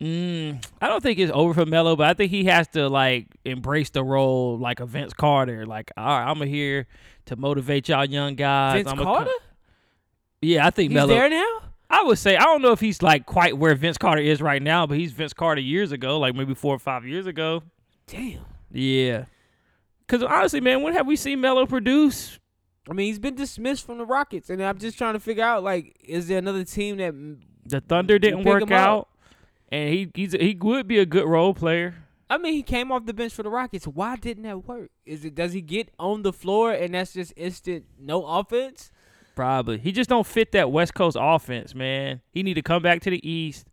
[0.00, 3.28] Mm, I don't think it's over for Melo, but I think he has to like
[3.44, 5.64] embrace the role like a Vince Carter.
[5.64, 6.86] Like, all right, I'm here
[7.26, 8.74] to motivate y'all young guys.
[8.74, 9.24] Vince I'ma Carter?
[9.30, 9.38] come-
[10.42, 11.14] yeah, I think He's Melo.
[11.14, 11.60] there now.
[11.88, 14.60] I would say I don't know if he's like quite where Vince Carter is right
[14.62, 17.62] now, but he's Vince Carter years ago, like maybe four or five years ago.
[18.08, 18.40] Damn.
[18.72, 19.24] Yeah.
[20.08, 22.38] Cause honestly, man, when have we seen Melo produce?
[22.88, 25.62] I mean, he's been dismissed from the Rockets, and I'm just trying to figure out
[25.62, 27.14] like, is there another team that?
[27.64, 29.08] The Thunder didn't work out,
[29.70, 31.94] and he he's he would be a good role player.
[32.28, 33.86] I mean, he came off the bench for the Rockets.
[33.86, 34.90] Why didn't that work?
[35.04, 38.90] Is it does he get on the floor and that's just instant no offense?
[39.36, 39.78] Probably.
[39.78, 42.22] He just don't fit that West Coast offense, man.
[42.32, 43.66] He need to come back to the East.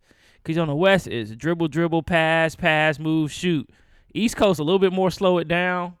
[0.44, 3.68] Cause on the West is dribble, dribble, pass, pass, move, shoot.
[4.12, 5.94] East Coast a little bit more slow it down.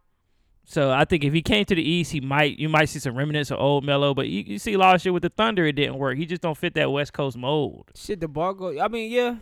[0.66, 3.16] So I think if he came to the East, he might you might see some
[3.16, 4.14] remnants of old Melo.
[4.14, 6.16] But you, you see a lot of shit with the Thunder, it didn't work.
[6.16, 7.90] He just don't fit that West Coast mold.
[7.94, 8.78] Shit, the bar go.
[8.80, 9.36] I mean, yeah.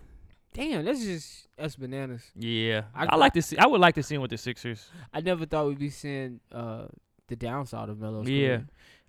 [0.55, 2.23] Damn, that's just that's bananas.
[2.35, 3.57] Yeah, I- I, like to see.
[3.57, 4.87] I would like to see him with the Sixers.
[5.13, 6.87] I never thought we'd be seeing uh
[7.29, 8.59] the downside of Melo's Yeah.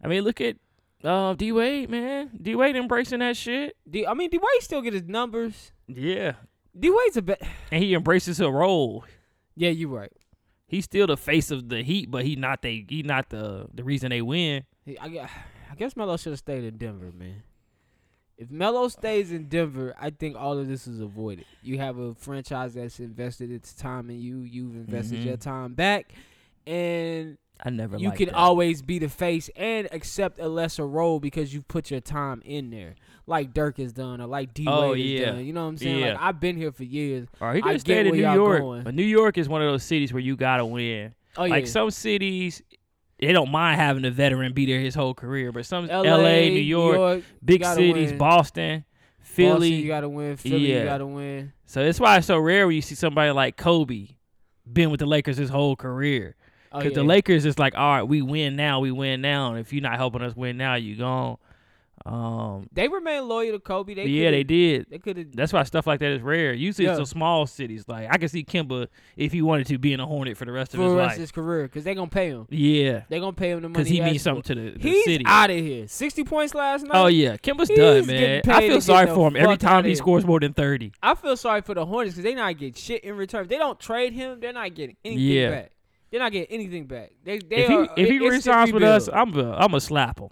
[0.02, 0.56] I mean, look at
[1.04, 2.30] uh, D Wade, man.
[2.42, 3.76] D Wade embracing that shit.
[3.90, 5.74] D, I mean, D Wade still get his numbers.
[5.88, 6.34] Yeah,
[6.80, 7.42] D Wade's a bet.
[7.72, 9.04] and he embraces a role.
[9.56, 10.12] Yeah, you're right.
[10.74, 13.84] He's still the face of the Heat, but he not they he not the the
[13.84, 14.64] reason they win.
[14.86, 15.06] He- I,
[15.72, 17.44] I guess Melo should have stayed in Denver, man.
[18.40, 21.46] If Melo stays in Denver, I think all of this is avoided.
[21.62, 24.40] You have a franchise that's invested its time in you.
[24.40, 25.26] You've invested Mhm.
[25.26, 26.12] your time back,
[26.66, 27.98] and I never.
[27.98, 28.36] you liked can that.
[28.36, 32.70] always be the face and accept a lesser role because you've put your time in
[32.72, 32.96] there,
[33.26, 35.26] like Dirk has done or like D Wade Oh, has yeah.
[35.28, 35.46] done.
[35.46, 36.02] You know what I'm saying?
[36.02, 37.28] Like I've been here for years.
[37.40, 38.84] Or he I could stayed in New y'all York, going.
[38.84, 41.14] but New York is one of those cities where you gotta win.
[41.38, 42.62] Oh yeah, Like some cities,
[43.18, 46.50] they don't mind having a veteran be there his whole career, but some LA, L.A.,
[46.50, 48.18] New York, you big cities, win.
[48.18, 48.86] Boston,
[49.22, 49.70] Philly, Philly.
[49.76, 50.36] you gotta win.
[50.36, 51.54] Philly, you gotta win.
[51.66, 54.10] so that's why it's so rare when you see somebody like Kobe
[54.72, 56.36] been with the Lakers his whole career.
[56.74, 57.04] Oh, Because yeah.
[57.04, 59.50] the Lakers is like, all right, we win now, we win now.
[59.52, 61.38] And if you're not helping us win now, you gone.
[62.06, 63.94] Um, they remain loyal to Kobe.
[63.94, 64.88] They yeah, they did.
[64.90, 65.34] They could have.
[65.34, 66.52] That's why stuff like that is rare.
[66.52, 67.00] Usually it's Yeah.
[67.00, 67.86] the small cities.
[67.88, 70.52] Like I can see Kemba if he wanted to be in a Hornet for the
[70.52, 71.16] rest of his the rest life.
[71.16, 72.46] of his career because they're gonna pay him.
[72.50, 74.90] yeah, they're gonna pay him the money because he asked means something to the, the
[74.90, 75.24] He's city.
[75.26, 75.88] out of here.
[75.88, 76.92] Sixty points last night.
[77.02, 78.42] Oh yeah, Kemba's He's done, man.
[78.50, 80.92] I feel sorry for him every time he scores more than thirty.
[81.02, 83.44] I feel sorry for the Hornets because they not get shit in return.
[83.44, 85.50] If they don't trade him, they're not getting anything Yeah.
[85.52, 85.72] back.
[86.14, 87.12] They're not getting anything back.
[87.24, 89.10] They, they If he are if he resigns with us.
[89.12, 90.30] I'm a, I'm a slap him.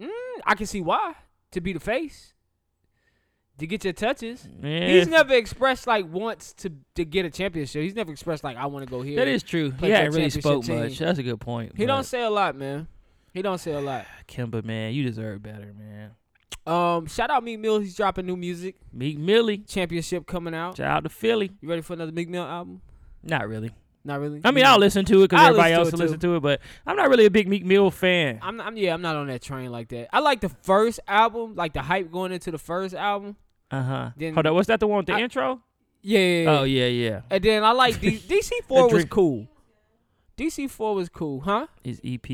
[0.00, 0.08] Mm,
[0.46, 1.12] I can see why.
[1.50, 2.32] To be the face,
[3.58, 4.48] to get your touches.
[4.58, 7.82] Man, He's never expressed like wants to to get a championship.
[7.82, 9.16] He's never expressed like I want to go here.
[9.16, 9.72] that is true.
[9.72, 10.80] He hadn't really spoke team.
[10.80, 10.98] much.
[10.98, 11.72] That's a good point.
[11.76, 12.88] He don't say a lot, man.
[13.34, 14.06] He don't say a lot.
[14.26, 16.12] Kemba, man, you deserve better, man.
[16.66, 17.80] Um, shout out Meek Mill.
[17.80, 18.76] He's dropping new music.
[18.90, 20.78] Meek Millie, Championship coming out.
[20.78, 21.50] shout out to Philly.
[21.60, 22.80] You ready for another Meek Mill album?
[23.22, 23.72] Not really.
[24.04, 24.40] Not really.
[24.44, 26.40] I mean, I'll listen to it because everybody listen else to will listen to it,
[26.40, 28.38] but I'm not really a big Meek Mill fan.
[28.42, 30.08] I'm, I'm yeah, I'm not on that train like that.
[30.14, 33.36] I like the first album, like the hype going into the first album.
[33.70, 34.10] Uh huh.
[34.16, 35.60] Then- Hold on, what's that the one with the I- intro?
[36.02, 36.18] Yeah.
[36.18, 36.50] yeah, yeah.
[36.60, 37.20] Oh yeah, yeah.
[37.30, 39.46] And then I like D- DC Four was cool.
[40.38, 41.66] DC Four was cool, huh?
[41.84, 42.26] His EP.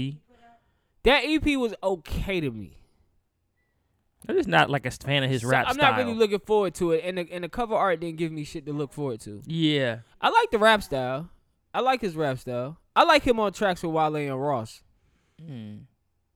[1.02, 2.78] That EP was okay to me.
[4.28, 5.92] I'm just not like a fan of his So rap I'm style.
[5.92, 8.44] not really looking forward to it, and the and the cover art didn't give me
[8.44, 9.42] shit to look forward to.
[9.46, 9.98] yeah.
[10.20, 11.28] I like the rap style.
[11.76, 12.78] I like his rap style.
[12.96, 14.80] I like him on tracks with Wale and Ross.
[15.38, 15.74] Hmm.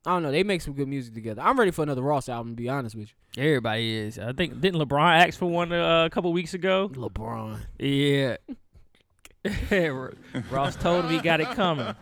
[0.04, 0.30] I don't know.
[0.30, 1.40] They make some good music together.
[1.40, 2.52] I'm ready for another Ross album.
[2.52, 4.18] To be honest with you, Everybody is.
[4.18, 6.90] I think didn't LeBron ask for one uh, a couple weeks ago?
[6.92, 7.58] LeBron.
[7.78, 8.36] Yeah.
[10.50, 11.94] Ross told him he got it coming.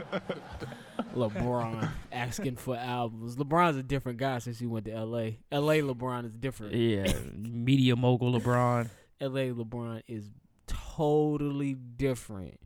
[1.14, 3.36] LeBron asking for albums.
[3.36, 5.38] LeBron's a different guy since he went to L.A.
[5.52, 5.80] L.A.
[5.80, 6.74] LeBron is different.
[6.74, 8.90] Yeah, media mogul LeBron.
[9.20, 9.52] L.A.
[9.52, 10.28] LeBron is
[10.66, 12.58] totally different.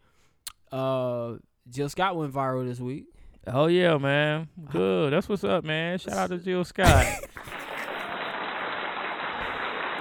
[0.73, 1.35] Uh,
[1.69, 3.07] Jill Scott went viral this week.
[3.47, 4.49] Oh yeah, man.
[4.71, 5.13] Good.
[5.13, 5.99] That's what's up, man.
[5.99, 7.07] Shout out to Jill Scott.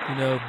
[0.10, 0.40] you know,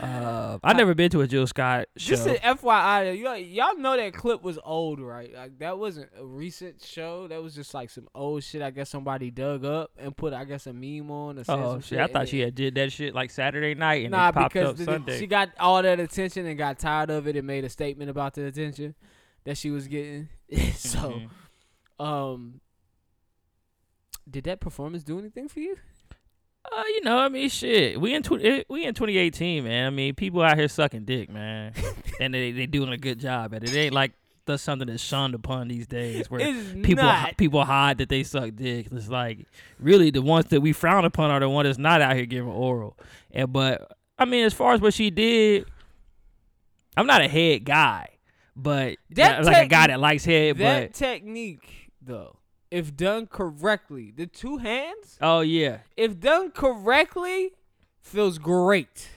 [0.00, 2.16] uh, I've never been to a Jill Scott show.
[2.16, 5.32] Just an FYI, y'all, y'all know that clip was old, right?
[5.34, 7.28] Like that wasn't a recent show.
[7.28, 8.62] That was just like some old shit.
[8.62, 11.38] I guess somebody dug up and put, I guess, a meme on.
[11.38, 11.98] Or oh some shit!
[12.00, 14.70] I thought she had did that shit like Saturday night and Nah, it popped because
[14.70, 15.18] up the- Sunday.
[15.18, 18.34] she got all that attention and got tired of it and made a statement about
[18.34, 18.94] the attention
[19.44, 20.28] that she was getting.
[20.74, 21.22] so,
[22.00, 22.04] Mhm.
[22.04, 22.60] um,
[24.28, 25.76] did that performance do anything for you?
[26.64, 28.00] Uh, you know, I mean, shit.
[28.00, 29.86] We in tw- we in 2018, man.
[29.86, 31.74] I mean, people out here sucking dick, man,
[32.20, 33.74] and they they doing a good job at it.
[33.74, 34.12] It ain't like
[34.46, 37.36] that's something that's shunned upon these days, where It's people not.
[37.36, 38.88] people hide that they suck dick.
[38.90, 39.46] It's like
[39.78, 42.50] really the ones that we frown upon are the ones that's not out here giving
[42.50, 42.96] oral.
[43.30, 45.66] And but I mean, as far as what she did,
[46.96, 48.08] I'm not a head guy,
[48.56, 50.56] but That like a guy that likes head.
[50.58, 52.38] that but technique, though,
[52.70, 57.50] if done correctly, the two hands, oh yeah, if done correctly,
[58.00, 59.08] feels great.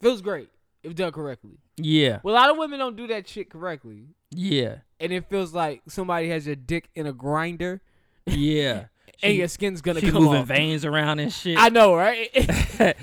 [0.00, 0.48] Feels great
[0.82, 1.58] if done correctly.
[1.76, 5.52] yeah, Well, a lot of women don't do that shit correctly, yeah, and it feels
[5.54, 7.80] like somebody has your dick in a grinder,
[8.26, 8.86] yeah.
[9.22, 10.48] and She- your skin's gonna She come moving off.
[10.48, 11.56] veins around and shit.
[11.58, 12.28] I know, right?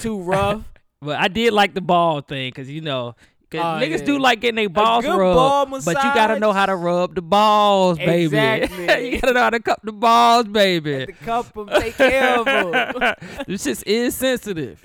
[0.00, 0.64] Too rough.
[1.00, 3.14] but I did like the ball thing because you know.
[3.50, 4.04] Cause Oh, niggas yeah.
[4.04, 7.22] do like getting their balls rubbed, ball but you gotta know how to rub the
[7.22, 8.36] balls, baby.
[8.36, 9.10] Exactly.
[9.14, 11.06] you gotta know how to cup the balls, baby.
[11.06, 13.14] the cup them, take care of them.
[13.46, 14.82] this shit is sensitive.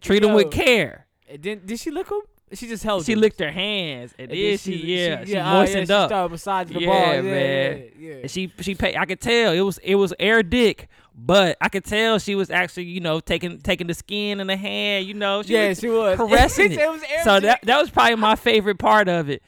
[0.00, 1.06] Treat them with care.
[1.38, 2.20] Then did she lick them?
[2.52, 3.04] She just held.
[3.04, 3.20] She them.
[3.20, 6.08] licked her hands, and, And then she, yeah, she, oh, yeah, moistened she up.
[6.08, 7.14] started massaging the Yeah, ball.
[7.14, 7.78] Yeah, man.
[7.78, 8.14] Yeah, yeah.
[8.22, 8.96] And she she paid.
[8.96, 10.88] I could tell it was it was air dick,
[11.26, 14.56] but I could tell she was actually you know taking taking the skin in the
[14.56, 15.06] hand.
[15.06, 16.78] You know, she yeah, was she was caressing it.
[16.78, 19.42] it was so that that was probably my favorite part of it.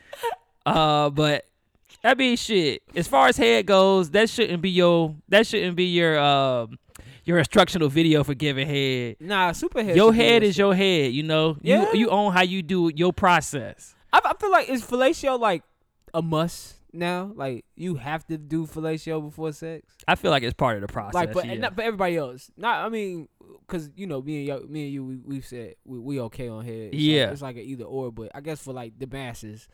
[0.66, 1.44] Uh, but
[2.04, 2.82] I mean, shit.
[2.94, 6.78] As far as head goes, that shouldn't be your that shouldn't be your um
[7.24, 9.16] your instructional video for giving head.
[9.20, 9.94] Nah, super head.
[9.96, 11.12] Your head is your head.
[11.12, 11.86] You know, Yeah.
[11.92, 13.94] you you own how you do your process.
[14.12, 15.62] I, I feel like is fellatio like
[16.12, 17.32] a must now?
[17.34, 19.86] Like you have to do fellatio before sex.
[20.06, 21.14] I feel like it's part of the process.
[21.14, 21.54] Like, but yeah.
[21.54, 22.50] not for everybody else.
[22.56, 23.28] Not, I mean,
[23.66, 26.48] cause you know, me and yo, me and you, we, we've said we, we okay
[26.48, 26.66] on.
[26.66, 27.24] It's Yeah.
[27.24, 28.12] like, it's like an either or.
[28.12, 29.68] But I guess for like the masses,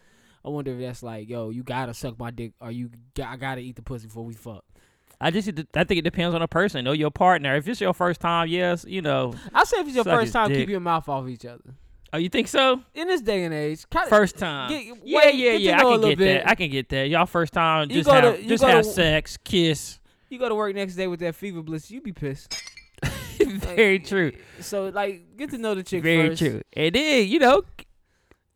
[0.44, 3.36] I wonder if that's like, yo, you gotta suck my dick, or you, got, I
[3.36, 4.64] gotta eat the pussy before we fuck.
[5.20, 6.84] I just I think it depends on the person.
[6.84, 7.56] Know your partner.
[7.56, 9.34] If it's your first time, yes, you know.
[9.52, 10.58] I say if it's your first time, dick.
[10.58, 11.74] keep your mouth off each other.
[12.12, 12.80] Oh, you think so?
[12.94, 14.70] In this day and age, kinda, First time.
[14.70, 15.76] Get- yeah, wait, yeah, to yeah.
[15.78, 16.24] I can get bit.
[16.44, 16.48] that.
[16.48, 17.08] I can get that.
[17.08, 20.00] Y'all first time, just have to- just have to- sex, kiss.
[20.30, 22.62] you go to work next day with that fever bliss, you be pissed.
[23.44, 24.32] Very true.
[24.60, 26.38] So like, get to know the chick Very first.
[26.40, 26.62] true.
[26.74, 27.62] And then you know,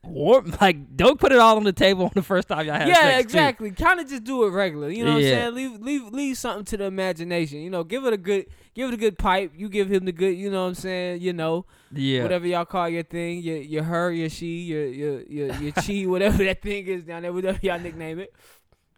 [0.04, 2.88] warm like don't put it all on the table on the first time y'all have
[2.88, 3.14] yeah, sex.
[3.16, 3.20] too.
[3.20, 3.70] exactly.
[3.70, 4.88] Kind of just do it regular.
[4.90, 5.46] You know Yeah.
[5.46, 5.54] what I'm saying?
[5.54, 7.60] Leave leave leave something to the imagination.
[7.60, 9.52] You know, give it a good give it a good pipe.
[9.56, 10.36] You give him the good.
[10.36, 11.20] You know what I'm saying?
[11.22, 12.22] You know, Yeah.
[12.22, 16.02] whatever y'all call your thing, your your her, your she, your your your your chi,
[16.06, 18.34] whatever that thing is down there, whatever y'all nickname it.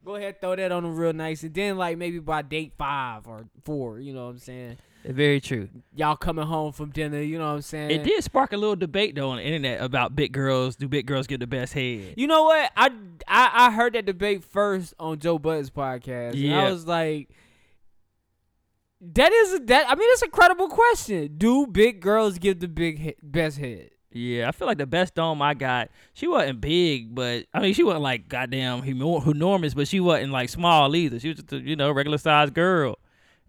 [0.05, 3.27] Go ahead, throw that on them real nice, and then like maybe by date five
[3.27, 4.77] or four, you know what I'm saying?
[5.07, 5.69] Very true.
[5.95, 7.91] Y'all coming home from dinner, you know what I'm saying?
[7.91, 10.77] It did spark a little debate though on the internet about big girls.
[10.77, 12.15] Do big girls get the best head?
[12.17, 12.71] You know what?
[12.77, 12.87] I,
[13.29, 16.31] I I heard that debate first on Joe Budden's podcast.
[16.31, 16.67] And Yeah.
[16.67, 17.29] I was like,
[19.01, 19.87] that is a, that.
[19.91, 21.35] I mean, it's a credible question.
[21.37, 23.91] Do big girls give the big he- best head?
[24.11, 27.75] Yeah, I feel like the best dome I got, she wasn't big, but I mean,
[27.75, 31.19] she wasn't like goddamn humo- enormous, but she wasn't like small either.
[31.19, 32.97] She was just a you know regular sized girl.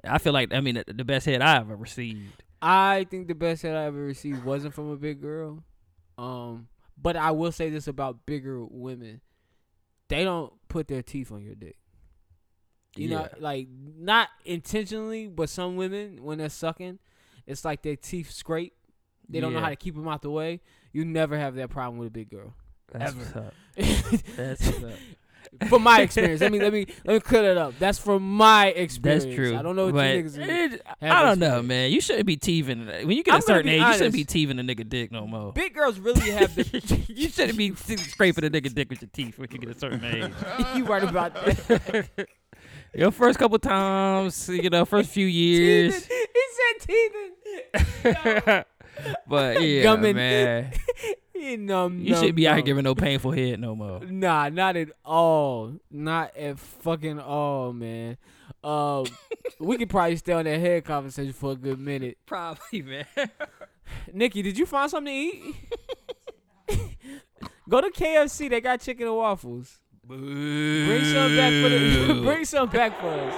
[0.07, 2.43] I feel like I mean the, best head I ever received.
[2.61, 5.63] I think the best head I ever received wasn't from a big girl.
[6.17, 9.21] Um, but I will say this about bigger women:
[10.07, 11.77] they don't put their teeth on your dick.
[12.95, 16.99] You know, like not intentionally, but some women when they're sucking,
[17.45, 18.73] it's like their teeth scrape.
[19.27, 20.61] They don't know how to keep them out the way.
[20.93, 22.53] You never have that problem with a big girl.
[22.91, 23.19] That's Ever.
[23.19, 23.53] what's up.
[24.35, 24.99] That's what's up.
[25.67, 27.73] From my experience, let me let me let me clear that up.
[27.79, 29.23] That's from my experience.
[29.25, 29.57] That's true.
[29.57, 30.37] I don't know what you niggas.
[30.37, 31.91] it- I don't know, man.
[31.91, 33.81] You shouldn't be teething when you get I'm a certain age.
[33.81, 35.53] You shouldn't be teething a nigga dick no more.
[35.53, 37.05] Big girls really have the.
[37.13, 40.03] you shouldn't be scraping a nigga dick with your teeth when you get a certain
[40.03, 40.31] age.
[40.75, 42.27] you right about that.
[42.93, 45.93] Your first couple times, you know, first few years.
[46.07, 46.25] Teething.
[46.33, 46.87] He said
[47.73, 48.63] teething.
[49.27, 50.15] but yeah, Gumming.
[50.15, 50.71] man,
[51.35, 53.99] He numb, you shouldn't be out here giving no painful head no more.
[54.09, 55.73] Nah, not at all.
[55.91, 58.17] Not at fucking all, man.
[58.63, 59.05] Um,
[59.59, 62.17] we could probably stay on that head conversation for a good minute.
[62.25, 63.05] Probably, man.
[64.13, 66.97] Nikki, did you find something to eat?
[67.69, 68.49] Go to KFC.
[68.49, 69.79] They got chicken and waffles.
[70.07, 72.21] Bring some back for the.
[72.23, 73.33] bring some back for us.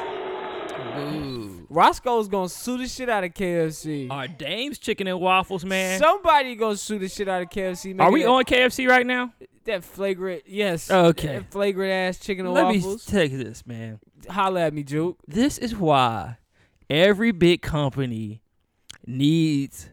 [0.97, 1.67] Boo.
[1.69, 4.09] Roscoe's gonna sue the shit out of KFC.
[4.09, 5.99] Our Dame's chicken and waffles, man.
[5.99, 7.99] Somebody gonna sue the shit out of KFC.
[7.99, 9.33] Are we on KFC right now?
[9.67, 10.43] that flagrant?
[10.47, 10.89] Yes.
[10.89, 11.37] Okay.
[11.37, 13.11] That flagrant ass chicken and waffles.
[13.13, 13.99] Let me take this, man.
[14.27, 15.17] Holla at me, Juke.
[15.27, 16.37] This is why
[16.89, 18.41] every big company
[19.05, 19.89] needs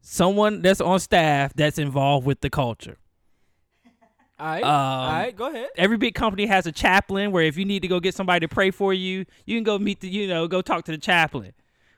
[0.00, 2.96] someone that's on staff that's involved with the culture.
[4.38, 4.62] All right.
[4.62, 5.36] Um, all right.
[5.36, 5.68] Go ahead.
[5.76, 8.48] Every big company has a chaplain where if you need to go get somebody to
[8.52, 11.52] pray for you, you can go meet the, you know, go talk to the chaplain.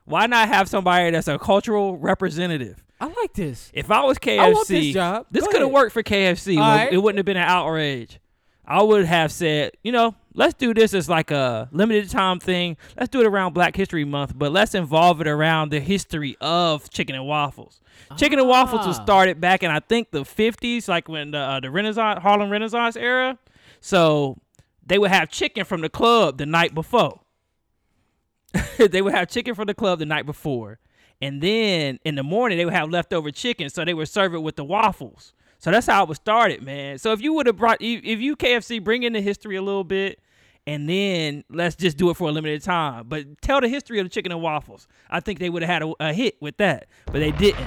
[0.05, 2.83] Why not have somebody that's a cultural representative?
[3.01, 3.71] I like this.
[3.75, 5.27] If I was KFC, I this job.
[5.31, 6.57] this could have worked for KFC.
[6.57, 6.93] All Well, right.
[6.93, 8.19] It wouldn't have been an outrage.
[8.65, 12.77] I would have said, you know, let's do this as like a limited time thing.
[12.99, 16.89] Let's do it around Black History Month, but let's involve it around the history of
[16.91, 17.81] chicken and waffles.
[18.17, 19.03] Chicken and waffles was Ah.
[19.05, 22.97] started back in I think the 50s, like when the, uh, the Renaissance Harlem Renaissance
[22.97, 23.39] era.
[23.81, 24.39] So
[24.85, 27.21] they would have chicken from the club the night before.
[28.79, 30.79] they would have chicken from the club the night before.
[31.23, 34.43] And then in the morning they would have leftover chicken, so they would serve it
[34.43, 35.35] with the waffles.
[35.61, 36.99] So that's how it was started, man.
[36.99, 39.85] So if you would have brought, if you KFC bring in the history a little
[39.85, 40.19] bit,
[40.67, 44.07] and then let's just do it for a limited time, but tell the history of
[44.07, 44.89] the chicken and waffles.
[45.11, 47.67] I think they would have had a, a hit with that, but they didn't.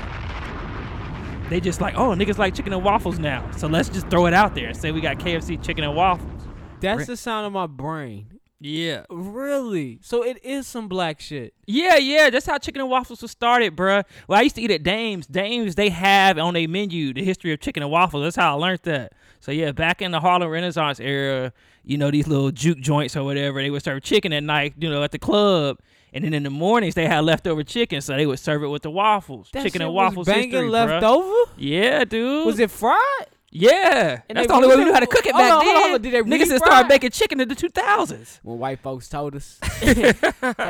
[1.49, 4.33] They just like, oh, niggas like chicken and waffles now, so let's just throw it
[4.33, 6.47] out there and say we got KFC chicken and waffles.
[6.79, 8.32] That's the sound of my brain.
[8.64, 9.99] Yeah, Really?
[10.01, 11.53] So it is some black shit.
[11.66, 14.05] Yeah, yeah, that's how chicken and waffles was started, bruh.
[14.28, 15.28] Well, I used to eat at Dames.
[15.28, 18.24] Dames, they have on their menu the history of chicken and waffles.
[18.24, 19.14] That's how I learned that.
[19.41, 21.51] So yeah, back in the Harlem Renaissance era,
[21.84, 24.89] you know these little juke joints or whatever, they would serve chicken at night, you
[24.89, 25.80] know, at the club,
[26.14, 28.84] and then in the mornings they had leftover chicken, so they would serve it with
[28.84, 29.49] the waffles.
[29.51, 31.47] That chicken and waffles banging history, left bruh.
[31.57, 32.45] Yeah, dude.
[32.45, 33.28] Was it fried?
[33.55, 35.63] Yeah, And that's the only way we knew how to cook it hold back on,
[35.63, 35.93] hold then.
[35.93, 36.89] on, did they Niggas refry started it?
[36.89, 38.39] making chicken in the 2000s.
[38.41, 40.01] When white folks told us, hey,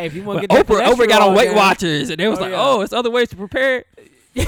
[0.06, 2.40] if you want to get Oprah, Oprah got on Weight down- Watchers, and they was
[2.40, 2.62] Oh, like, yeah.
[2.62, 3.86] "Oh, it's other ways to prepare
[4.36, 4.48] it."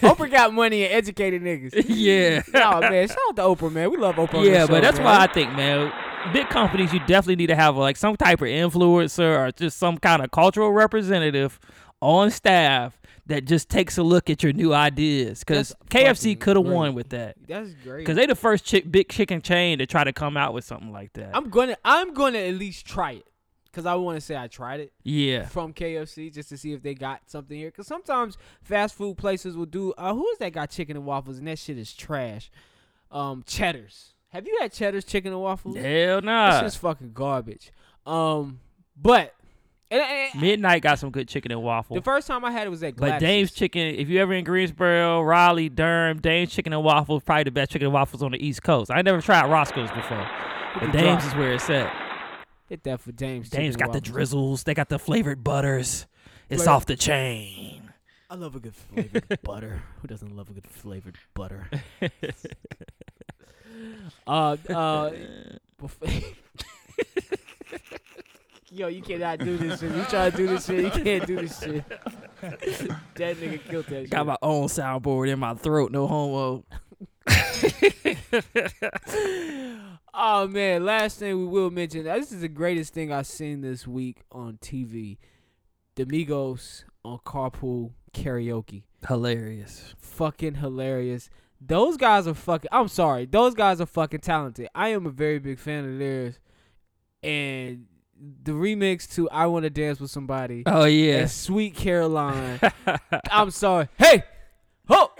[0.00, 1.84] Oprah got money and educated niggas.
[1.88, 2.42] yeah.
[2.54, 3.90] oh man, shout out to Oprah, man.
[3.90, 4.44] We love Oprah.
[4.44, 5.04] yeah, this but that's man.
[5.04, 5.92] why I think, man,
[6.32, 9.98] big companies you definitely need to have like some type of influencer or just some
[9.98, 11.60] kind of cultural representative
[12.00, 12.97] on staff
[13.28, 15.40] that just takes a look at your new ideas.
[15.40, 17.36] Because KFC could have won with that.
[17.46, 17.98] That's great.
[17.98, 20.92] Because they the first chick, big chicken chain to try to come out with something
[20.92, 21.30] like that.
[21.34, 23.26] I'm gonna, I'm gonna at least try it,
[23.72, 25.46] cause I want to say I tried it yeah.
[25.46, 27.70] from KFC just to see if they got something here.
[27.70, 29.92] Cause sometimes fast food places will do.
[29.96, 32.50] Uh, who is that got chicken and waffles and that shit is trash.
[33.10, 34.14] Um, Cheddar's.
[34.30, 35.76] Have you had Cheddar's chicken and waffles?
[35.76, 36.60] Hell nah.
[36.60, 37.72] just fucking garbage.
[38.04, 38.60] Um,
[39.00, 39.34] but
[39.90, 41.96] and, and- Midnight got some good chicken and waffle.
[41.96, 43.20] the first time I had it was at But Gladys's.
[43.20, 47.50] Dame's Chicken, if you ever in Greensboro, Raleigh, Durham, Dame's Chicken and Waffles probably the
[47.50, 48.90] best chicken and waffles on the East Coast.
[48.90, 50.28] I never tried Roscoe's before,
[50.78, 51.92] but Dame's is where it's at.
[52.68, 53.48] Hit that for Dame's.
[53.48, 54.64] Dame's got the drizzles.
[54.64, 56.06] They got the flavored butters.
[56.50, 57.92] It's off the chain.
[58.30, 59.82] I love a good flavored butter.
[60.02, 61.70] Who doesn't love a good flavored butter?
[64.26, 65.10] uh, uh,
[68.70, 69.94] Yo, you cannot do this shit.
[69.94, 71.88] You try to do this shit, you can't do this shit.
[72.40, 74.10] that nigga killed that shit.
[74.10, 75.90] Got my own soundboard in my throat.
[75.90, 76.64] No homo.
[80.14, 82.04] oh man, last thing we will mention.
[82.04, 85.16] This is the greatest thing I've seen this week on TV.
[85.94, 88.82] The Migos on Carpool Karaoke.
[89.06, 89.94] Hilarious.
[89.98, 91.30] fucking hilarious.
[91.60, 92.68] Those guys are fucking.
[92.70, 93.24] I'm sorry.
[93.24, 94.68] Those guys are fucking talented.
[94.74, 96.38] I am a very big fan of theirs.
[97.22, 97.86] And
[98.42, 101.26] the remix to "I Want to Dance with Somebody" Oh yeah.
[101.26, 102.60] "Sweet Caroline."
[103.30, 103.88] I'm sorry.
[103.96, 104.24] Hey,
[104.88, 105.10] ho.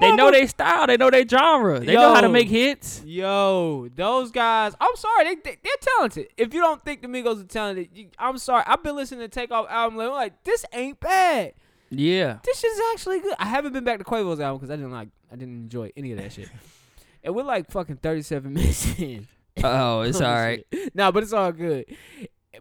[0.00, 0.88] They know their style.
[0.88, 1.78] They know their genre.
[1.78, 3.02] They know how to make hits.
[3.04, 4.74] Yo, those guys.
[4.80, 5.24] I'm sorry.
[5.24, 6.26] They, they they're talented.
[6.36, 8.64] If you don't think the Migos are talented, you, I'm sorry.
[8.66, 9.98] I've been listening to Takeoff album.
[9.98, 11.54] Like, I'm like, this ain't bad.
[11.90, 12.38] Yeah.
[12.44, 13.34] this is actually good.
[13.38, 16.12] I haven't been back to Quavo's album because I didn't like, I didn't enjoy any
[16.12, 16.48] of that shit.
[17.24, 19.28] and we're like fucking 37 minutes in.
[19.62, 20.34] Oh, it's all right.
[20.34, 20.64] all this right.
[20.74, 20.94] shit.
[20.96, 21.84] Nah, but it's all good.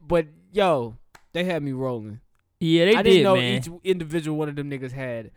[0.01, 0.97] But yo,
[1.33, 2.19] they had me rolling.
[2.59, 2.97] Yeah, they did.
[2.97, 3.57] I did, didn't know man.
[3.57, 5.31] each individual one of them niggas had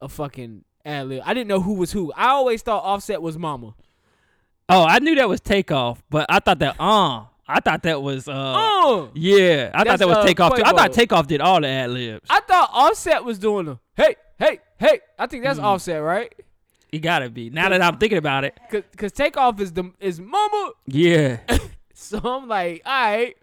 [0.00, 1.22] a fucking ad lib.
[1.24, 2.12] I didn't know who was who.
[2.16, 3.74] I always thought Offset was Mama.
[4.68, 8.26] Oh, I knew that was takeoff, but I thought that uh I thought that was
[8.26, 10.62] uh Oh, yeah, I thought that was uh, takeoff too.
[10.64, 12.26] I thought takeoff did all the ad libs.
[12.30, 13.78] I thought Offset was doing them.
[13.96, 15.00] hey, hey, hey.
[15.18, 15.64] I think that's Hmm.
[15.66, 16.34] Offset, right?
[16.90, 17.50] He gotta be.
[17.50, 20.72] Now that I'm thinking about it, Cause, Cause Takeoff is the is Mama.
[20.86, 21.38] yeah,
[21.94, 23.36] So I'm like, all right.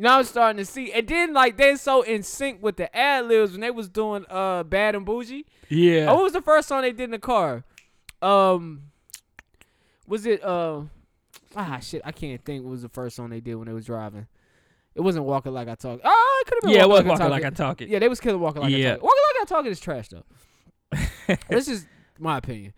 [0.00, 3.26] Now I'm starting to see, and then like they're so in sync with the ad
[3.26, 5.44] libs when they was doing uh Bad and Bougie.
[5.68, 6.06] yeah.
[6.10, 7.64] Oh, what was the first song they did in the car?
[8.22, 8.82] Um,
[10.06, 10.82] was it uh
[11.56, 12.02] ah shit?
[12.04, 12.64] I can't think.
[12.64, 14.26] What was the first song they did when they was driving?
[14.94, 16.00] It wasn't Walking Like I Talk.
[16.02, 16.76] Oh, it could have been.
[16.76, 17.88] yeah, it was Walking walking like I talk it.
[17.88, 18.92] Yeah, they was killing Walking Like I Yeah.
[18.94, 19.02] Talk.
[19.04, 20.24] Walk It Like I Talk It is trash though.
[21.48, 21.86] this is
[22.18, 22.72] my opinion.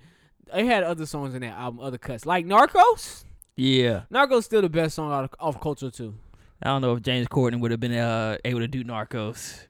[0.53, 3.25] They had other songs in that album, other cuts like Narcos.
[3.57, 4.03] Yeah.
[4.13, 6.13] Narcos still the best song out of, of Culture II.
[6.63, 9.67] I don't know if James Corden would have been uh, able to do Narcos.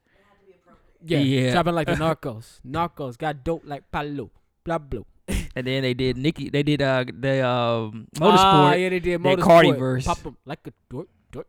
[1.05, 1.53] Yeah, Yeah.
[1.53, 2.61] dropping like the Narcos.
[2.66, 4.30] Narcos got dope like Palo.
[4.64, 5.03] Blah blah.
[5.57, 6.49] And then they did Nicki.
[6.51, 8.36] They did uh the um motorsport.
[8.38, 9.43] Ah, yeah, they did motorsport.
[9.43, 10.05] Cardi verse.
[10.07, 11.47] Pop them like a dork, dork.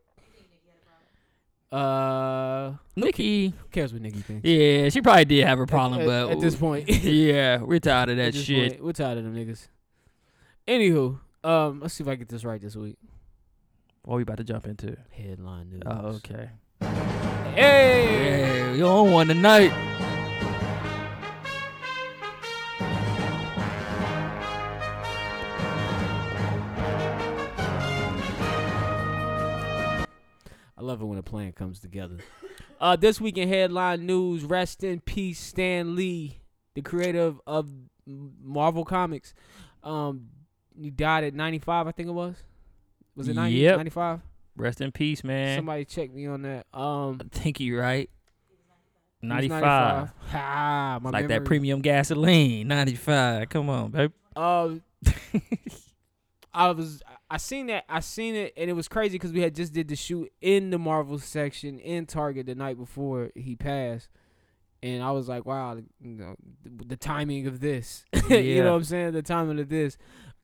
[1.72, 3.48] Uh, Nicki.
[3.50, 4.48] who cares what Nicki thinks?
[4.48, 8.10] Yeah, she probably did have a problem, at, but at this point, yeah, we're tired
[8.10, 8.74] of that shit.
[8.74, 9.68] point, we're tired of them niggas.
[10.68, 12.98] Anywho, um, let's see if I get this right this week.
[14.06, 14.98] What are we about to jump into?
[15.12, 15.82] Headline news.
[15.86, 16.50] Oh, okay.
[17.56, 18.58] Hey.
[18.58, 19.72] Yeah, you on one tonight.
[30.78, 32.18] I love it when a plan comes together.
[32.82, 36.42] Uh, this week in headline news, rest in peace, Stan Lee,
[36.74, 37.70] the creator of, of
[38.06, 39.34] Marvel Comics.
[39.82, 40.28] Um,
[40.78, 42.36] he died at 95, I think it was.
[43.16, 43.78] Was it 90, Yep.
[43.78, 44.22] 95?
[44.56, 45.58] Rest in peace, man.
[45.58, 46.66] Somebody check me on that.
[46.74, 48.10] Um, I think you right.
[49.22, 50.12] he was 95.
[50.30, 52.68] Ha, my like that premium gasoline.
[52.68, 53.50] 95.
[53.50, 54.12] Come on, babe.
[54.36, 54.82] Um,
[56.54, 59.56] I was I seen that I seen it and it was crazy because we had
[59.56, 64.10] just did the shoot in the Marvel section in Target the night before he passed,
[64.84, 68.78] and I was like, wow, you know, the, the timing of this, you know what
[68.78, 69.98] I'm saying, the timing of this,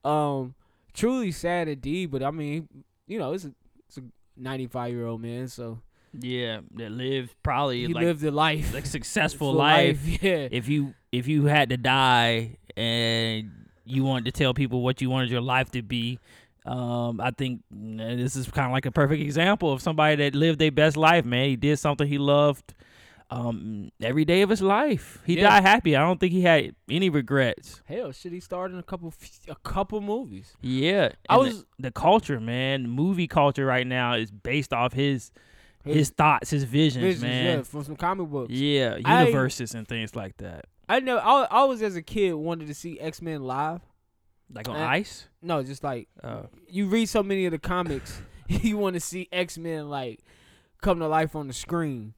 [0.04, 0.56] um,
[1.00, 2.12] truly sad indeed.
[2.12, 2.68] But I mean,
[3.08, 3.54] you know, it's a
[3.88, 4.04] it's a
[4.38, 5.80] 95 year old man, so
[6.14, 10.22] Yeah, that lived probably he like lived a life, like successful full life.
[10.22, 13.52] Yeah, If you if you had to die and
[13.86, 16.20] you wanted to tell people what you wanted your life to be,
[16.66, 20.36] um, I think mm, this is kind of like a perfect example of somebody that
[20.36, 21.26] lived their best life.
[21.26, 22.74] Man, he did something he loved.
[23.32, 25.50] Um, every day of his life, he Yeah.
[25.50, 25.96] died happy.
[25.96, 27.84] I don't think he had any regrets.
[27.86, 29.14] hell, shit, he starred in a couple
[29.48, 30.56] a couple movies.
[30.62, 32.90] Yeah, I and the- was- the, culture, man.
[32.90, 35.32] Movie culture right now is based off his
[35.86, 37.58] his, His thoughts, his visions, Visions, man.
[37.60, 38.52] yeah, from some comic books.
[38.52, 40.66] Yeah, I- universes and things like that.
[40.90, 41.18] I know.
[41.18, 43.80] I, I always, as a kid, wanted to see X Men live.
[44.52, 45.28] Like on Uh, ice.
[45.42, 49.30] No, just like Uh, you read so many of the comics, you want to see
[49.32, 50.20] X Men like
[50.82, 52.14] come to life on the screen.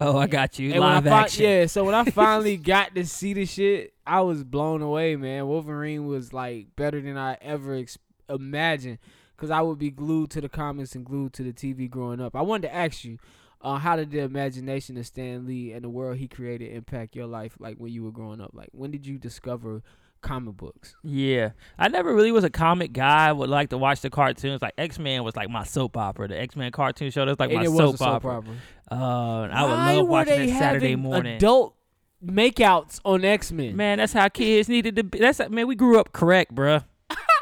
[0.00, 0.72] Oh, I got you.
[0.72, 1.44] And I Live action.
[1.44, 1.66] yeah.
[1.66, 5.46] So when I finally got to see the shit, I was blown away, man.
[5.46, 8.98] Wolverine was like better than I ever ex- imagined,
[9.36, 12.34] because I would be glued to the comics and glued to the TV growing up.
[12.36, 13.18] I wanted to ask you.
[13.60, 17.24] Uh, how did the imagination of Stan Lee and the world he created impact your
[17.24, 18.50] life, like when you were growing up?
[18.52, 19.82] Like, when did you discover
[20.24, 20.96] comic books?
[21.04, 23.28] Yeah, I never really was a comic guy.
[23.28, 24.60] I would like to watch the cartoons.
[24.60, 26.26] Like X Men was like my soap opera.
[26.26, 28.38] The X Men cartoon show that's like And my soap, opera.
[28.38, 28.54] opera.
[28.90, 31.36] Uh, I would love watching it Saturday morning.
[31.36, 31.76] Adult
[32.24, 33.76] makeouts on X Men.
[33.76, 35.18] Man, that's how kids needed to be.
[35.18, 36.84] That's man, we grew up correct, bruh.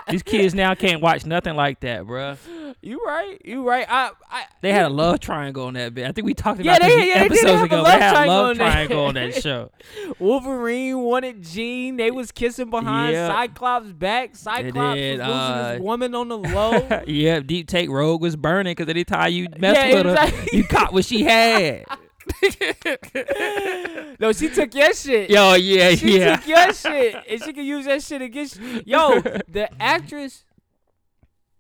[0.09, 2.37] These kids now can't watch nothing like that, bruh.
[2.81, 3.41] You right.
[3.45, 3.87] You right.
[3.89, 4.11] I.
[4.31, 6.07] I They had a love triangle on that bit.
[6.07, 7.85] I think we talked about they- this yeah, they did episodes a ago.
[7.85, 9.71] They had a love triangle on that show.
[10.19, 11.97] Wolverine wanted Jean.
[11.97, 13.29] They was kissing behind Yeah.
[13.29, 14.35] Cyclops' back.
[14.37, 17.03] Cyclops did, was losing uh, his woman on the low.
[17.07, 20.93] yeah, Deep Take Rogue was burning because anytime you mess Yeah, with her, you caught
[20.93, 21.85] what she had.
[24.21, 25.31] no, she took your shit.
[25.31, 26.37] Yo, yeah, she yeah.
[26.37, 28.61] took your shit, and she can use that shit against.
[28.61, 28.83] You.
[28.87, 30.45] Yo, the actress.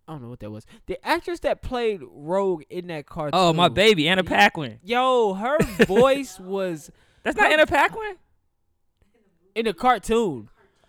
[0.06, 0.66] I don't know what that was.
[0.86, 3.38] The actress that played Rogue in that cartoon.
[3.40, 4.78] Oh, my baby, Anna Paquin.
[4.82, 6.90] Yo, her voice was
[7.22, 8.16] That's not Anna Paquin?
[9.54, 10.48] in the cartoon.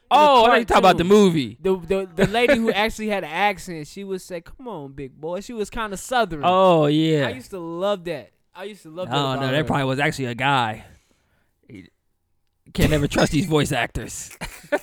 [0.09, 1.57] Oh, I you talking about the movie.
[1.59, 5.19] The, the the lady who actually had an accent, she would say, "Come on, big
[5.19, 6.41] boy." She was kind of southern.
[6.43, 7.27] Oh, yeah.
[7.27, 8.31] I used to love that.
[8.55, 9.17] I used to love that.
[9.17, 10.85] Oh, no, that probably was actually a guy.
[11.67, 11.89] He-
[12.73, 14.31] Can't never trust these voice actors.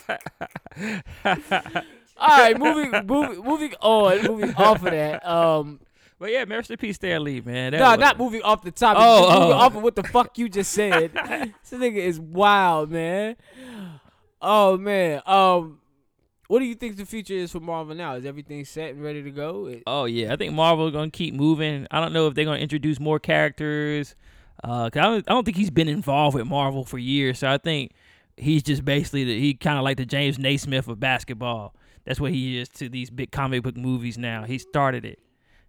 [1.24, 5.26] All right, moving, moving, moving on, moving off of that.
[5.26, 5.80] Um,
[6.18, 6.78] But yeah, Mr.
[6.78, 6.92] P.
[6.92, 7.72] Stan Lee, man.
[7.72, 9.02] That no, was- not moving off the topic.
[9.04, 9.58] Oh, just moving oh.
[9.58, 11.12] off of what the fuck you just said.
[11.14, 13.36] this nigga is wild, man.
[14.42, 15.22] Oh man.
[15.26, 15.80] Um,
[16.50, 18.14] what do you think the future is for Marvel now?
[18.14, 19.66] Is everything set and ready to go?
[19.66, 21.86] It- Oh yeah, I think Marvel gonna keep moving.
[21.90, 24.14] I don't know if they're gonna introduce more characters.
[24.64, 27.38] Uh, 'cause I don't, I don't think he's been involved with Marvel for years.
[27.38, 27.92] So I think
[28.36, 31.74] he's just basically the, he kind of like the James Naismith of basketball.
[32.04, 34.44] That's what he is to these big comic book movies now.
[34.44, 35.18] He started it.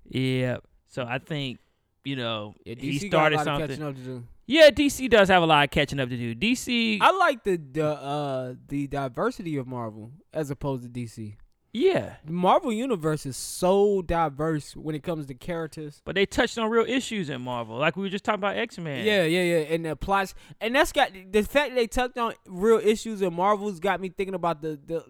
[0.09, 0.57] Yeah.
[0.89, 1.59] So I think
[2.03, 3.37] you know yeah, he started
[3.77, 4.27] something.
[4.47, 4.85] Catching up to do.
[4.85, 6.35] Yeah, DC does have a lot of catching up to do.
[6.35, 11.35] DC, I like the the uh the diversity of Marvel as opposed to DC.
[11.73, 16.01] yeah, The Marvel universe is so diverse when it comes to characters.
[16.03, 18.77] but they touched on real issues in Marvel, like we were just talking about X
[18.77, 19.05] Men.
[19.05, 22.33] Yeah, yeah, yeah, and the plots, and that's got the fact that they touched on
[22.45, 25.03] real issues in Marvel's got me thinking about the the.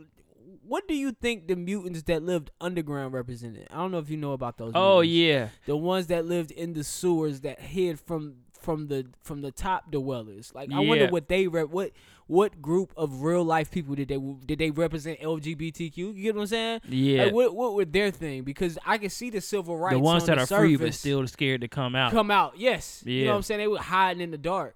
[0.64, 3.68] What do you think the mutants that lived underground represented?
[3.72, 4.72] I don't know if you know about those.
[4.74, 5.18] Oh mutants.
[5.18, 5.50] yeah.
[5.66, 9.92] the ones that lived in the sewers that hid from from the from the top
[9.92, 10.52] dwellers.
[10.54, 11.92] Like I wonder what they rep what
[12.28, 15.98] what group of real life people did they did they represent LGBTQ?
[15.98, 16.82] You get what I'm saying?
[16.88, 17.26] Yeah.
[17.26, 18.44] Like, what what were their thing?
[18.44, 19.96] Because I can see the civil rights.
[19.96, 22.12] the ones on that the are free but still scared to come out.
[22.12, 22.54] come out.
[22.58, 23.04] Yes.
[23.06, 23.60] You know what I'm saying?
[23.60, 24.76] They were hiding in the dark.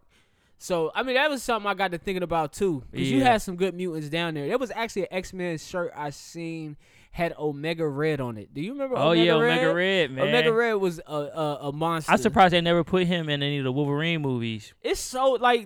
[0.58, 2.84] So I mean that was something I got to thinking about too.
[2.92, 4.48] Because you had some good mutants down there.
[4.48, 6.78] There was actually an X Men shirt I seen
[7.16, 8.53] had Omega Red on it.
[8.53, 8.97] Do you remember?
[8.97, 9.57] Oh Omega yeah, Red?
[9.59, 10.28] Omega Red, man.
[10.28, 12.11] Omega Red was a a, a monster.
[12.11, 14.74] I'm surprised they never put him in any of the Wolverine movies.
[14.82, 15.66] It's so like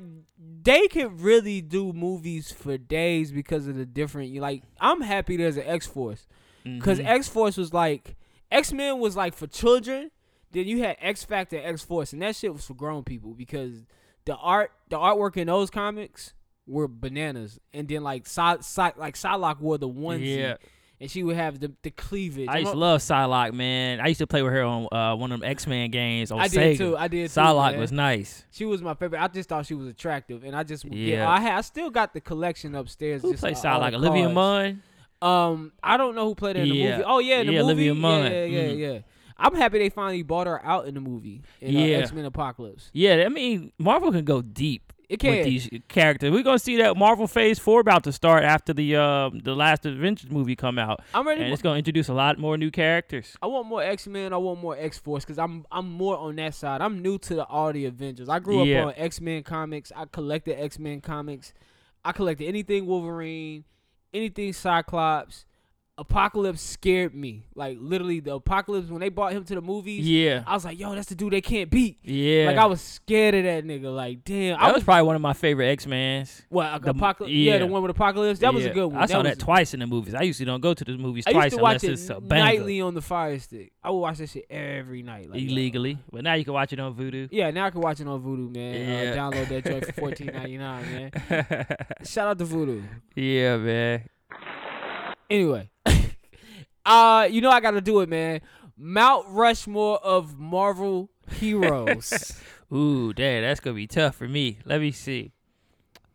[0.62, 4.30] they can really do movies for days because of the different.
[4.30, 6.28] You like, I'm happy there's an X Force
[6.64, 7.06] because Mhm.
[7.08, 8.16] X Force was like
[8.52, 10.12] X Men was like for children.
[10.52, 13.86] Then you had X Factor, X Force, and that shit was for grown people because
[14.26, 16.34] the art, the artwork in those comics
[16.68, 17.60] were bananas.
[17.74, 18.58] And then like Psy,
[18.98, 20.56] like Psylocke wore the onesie, yeah,
[21.02, 22.48] and she would have the the cleavage.
[22.50, 24.00] I used to love Psylocke, man.
[24.02, 26.40] I used to play with her on uh, one of them X Men games on
[26.40, 26.52] I Sega.
[26.52, 26.98] did too.
[26.98, 27.40] I did too.
[27.40, 27.80] Psylocke man.
[27.80, 28.44] was nice.
[28.52, 29.22] She was my favorite.
[29.22, 31.18] I just thought she was attractive, and I just yeah.
[31.18, 31.30] Yeah.
[31.30, 33.22] I had I still got the collection upstairs.
[33.22, 33.94] Who just played Psylocke?
[33.94, 34.30] Olivia.
[34.30, 34.84] Munn.
[35.22, 36.92] Um, I don't know who played her in the Yeah.
[36.92, 37.04] movie.
[37.06, 37.72] Oh yeah, in the Yeah, movie.
[37.90, 38.24] Olivia Munn.
[38.32, 38.78] Yeah, yeah, Mhm.
[38.80, 39.00] yeah.
[39.42, 41.98] I'm happy they finally bought her out in the movie in uh, Yeah.
[41.98, 42.90] X Men Apocalypse.
[42.94, 45.32] Yeah, I mean Marvel can go deep It can.
[45.38, 46.30] with these characters.
[46.32, 49.86] We're gonna see that Marvel Phase Four about to start after the um the last
[49.86, 51.42] Avengers movie come out, I'm ready.
[51.42, 53.36] and it's gonna introduce a lot more new characters.
[53.42, 54.34] I want more X Men.
[54.34, 56.82] I want more X Force because I'm I'm more on that side.
[56.82, 58.30] I'm new to the all the Avengers.
[58.30, 58.82] I grew Yeah.
[58.82, 59.92] up on X Men comics.
[59.96, 61.54] I collected X Men comics.
[62.06, 63.66] I collected anything Wolverine,
[64.14, 65.46] anything Cyclops.
[66.00, 67.44] Apocalypse scared me.
[67.56, 70.08] Like literally, the Apocalypse when they brought him to the movies.
[70.08, 71.98] Yeah, I was like, yo, that's the dude they can't beat.
[72.04, 72.46] yeah.
[72.48, 73.94] Like I was scared of that nigga.
[73.94, 76.42] Like damn, I was was probably one of my favorite X Men's.
[76.50, 77.32] what the- Apocalypse.
[77.34, 77.52] Yeah.
[77.54, 77.58] yeah.
[77.60, 78.40] the one with Apocalypse.
[78.40, 79.02] That was a good one.
[79.02, 80.16] I saw that, twice in the movies.
[80.16, 82.10] I usually don't go to the movies I twice used to watch unless it it's
[82.10, 83.74] a banger nightly on the Fire Stick.
[83.84, 85.98] I would watch that shit every night, like, illegally.
[86.12, 87.30] But now you can watch it on Vudu.
[87.32, 88.90] Yeah, now I can watch it on Vudu, man.
[89.06, 89.12] Yeah.
[89.12, 91.66] Uh, download that joint for fourteen ninety nine, man.
[92.06, 92.84] Shout out to Vudu.
[93.16, 94.04] yeah, man.
[95.30, 95.70] Anyway,
[96.86, 98.42] uh, you know I got to do it, man.
[98.78, 102.40] Mount Rushmore of Marvel heroes.
[102.74, 104.60] Ooh, dang, that's gonna be tough for me.
[104.66, 105.32] Let me see.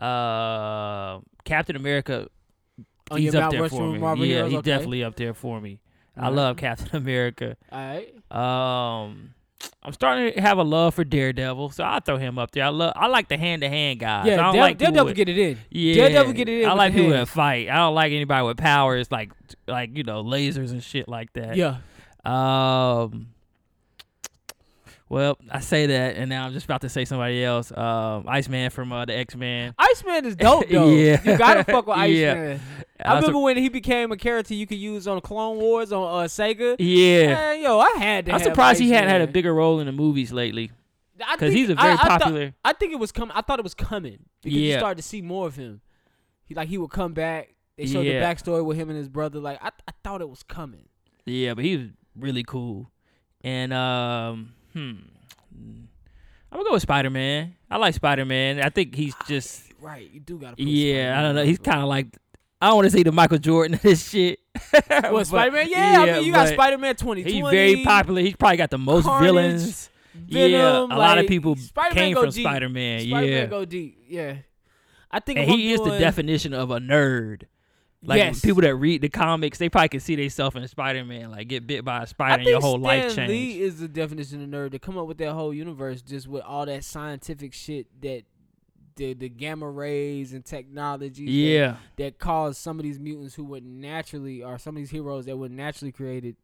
[0.01, 2.29] Uh, Captain America.
[3.11, 3.99] On he's up Mount there Rushmore for me.
[3.99, 4.71] Marvel yeah, heroes, he's okay.
[4.71, 5.81] definitely up there for me.
[6.17, 6.35] I Alright.
[6.35, 7.57] love Captain America.
[7.71, 8.33] All right.
[8.33, 9.35] Um,
[9.83, 12.65] I'm starting to have a love for Daredevil, so I'll throw him up there.
[12.65, 12.95] I love.
[12.97, 14.25] I like the hand to hand guys.
[14.27, 15.59] I Yeah, don't Dare- like Daredevil get it in.
[15.71, 17.69] Yeah, Daredevil get it in I like people that fight.
[17.69, 19.33] I don't like anybody with powers like
[19.67, 21.57] like you know lasers and shit like that.
[21.57, 21.77] Yeah.
[22.25, 23.29] Um.
[25.15, 27.71] Well, I say that, and now I'm just about to say somebody else.
[27.71, 29.73] Um, Iceman from uh, the X Men.
[29.79, 30.89] Iceman is dope though.
[30.91, 31.21] Yeah.
[31.25, 32.33] You gotta fuck with Yeah.
[32.33, 32.61] Iceman.
[33.05, 36.27] I remember when he became a character you could use on Clone Wars on uh,
[36.27, 36.75] Sega.
[36.81, 38.33] Yeah, Man, yo, I had to.
[38.33, 40.73] I'm surprised he hadn't had a bigger role in the movies lately
[41.33, 42.55] because he's a I- very I thought- popular.
[42.65, 43.37] I think it was coming.
[43.37, 45.81] I thought it was coming because you started to see more of him.
[46.45, 47.55] He like he would come back.
[47.79, 48.19] They showed Yeah.
[48.21, 49.39] the backstory with him and his brother.
[49.39, 50.89] Like I, I thought it was coming.
[51.25, 51.87] Yeah, but he was
[52.19, 52.91] really cool.
[53.43, 54.95] And um, hmm,
[56.53, 57.55] I'm gonna go with Spider Man.
[57.71, 58.61] I like Spider Man.
[58.61, 60.57] I think he's just Right, you do gotta.
[60.57, 61.19] Put yeah.
[61.19, 61.45] I don't know.
[61.45, 62.07] He's kind of like
[62.61, 64.39] I don't want to say the Michael Jordan of this shit.
[65.11, 65.67] What Spider Man?
[65.69, 67.41] Yeah, I mean you got Spider Man twenty twenty.
[67.41, 68.21] He's very popular.
[68.23, 69.91] He's probably got the most Carnage, villains.
[70.29, 72.31] yeah, Venom, a lot of people Spider-Man came from.
[72.31, 73.01] Spider Man.
[73.01, 73.99] Spider Yeah, Man go deep.
[74.09, 74.37] Yeah,
[75.11, 77.43] I think and he is the definition of a nerd.
[78.07, 78.41] Like Yes.
[78.41, 81.31] people that read the comics, they probably can see themselves in Spider Man.
[81.31, 84.43] Like get bit by a spider and your whole Stan life Lee is the definition
[84.43, 87.87] of nerd to come up with that whole universe just with all that scientific shit
[88.03, 88.25] that
[88.97, 93.45] the the gamma rays and technology that- Yeah, that caused some of these mutants who
[93.45, 96.37] would naturally or some of these heroes that were naturally created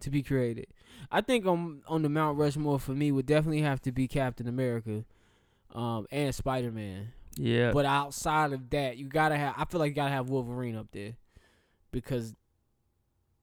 [0.00, 0.68] to be created.
[1.10, 4.46] I think on on the Mount Rushmore for me would definitely have to be Captain
[4.46, 5.04] America
[5.74, 7.08] um and Spider Man.
[7.38, 7.70] Yeah.
[7.72, 9.54] But outside of that, you gotta have.
[9.56, 11.14] I feel like you gotta have Wolverine up there
[11.92, 12.34] because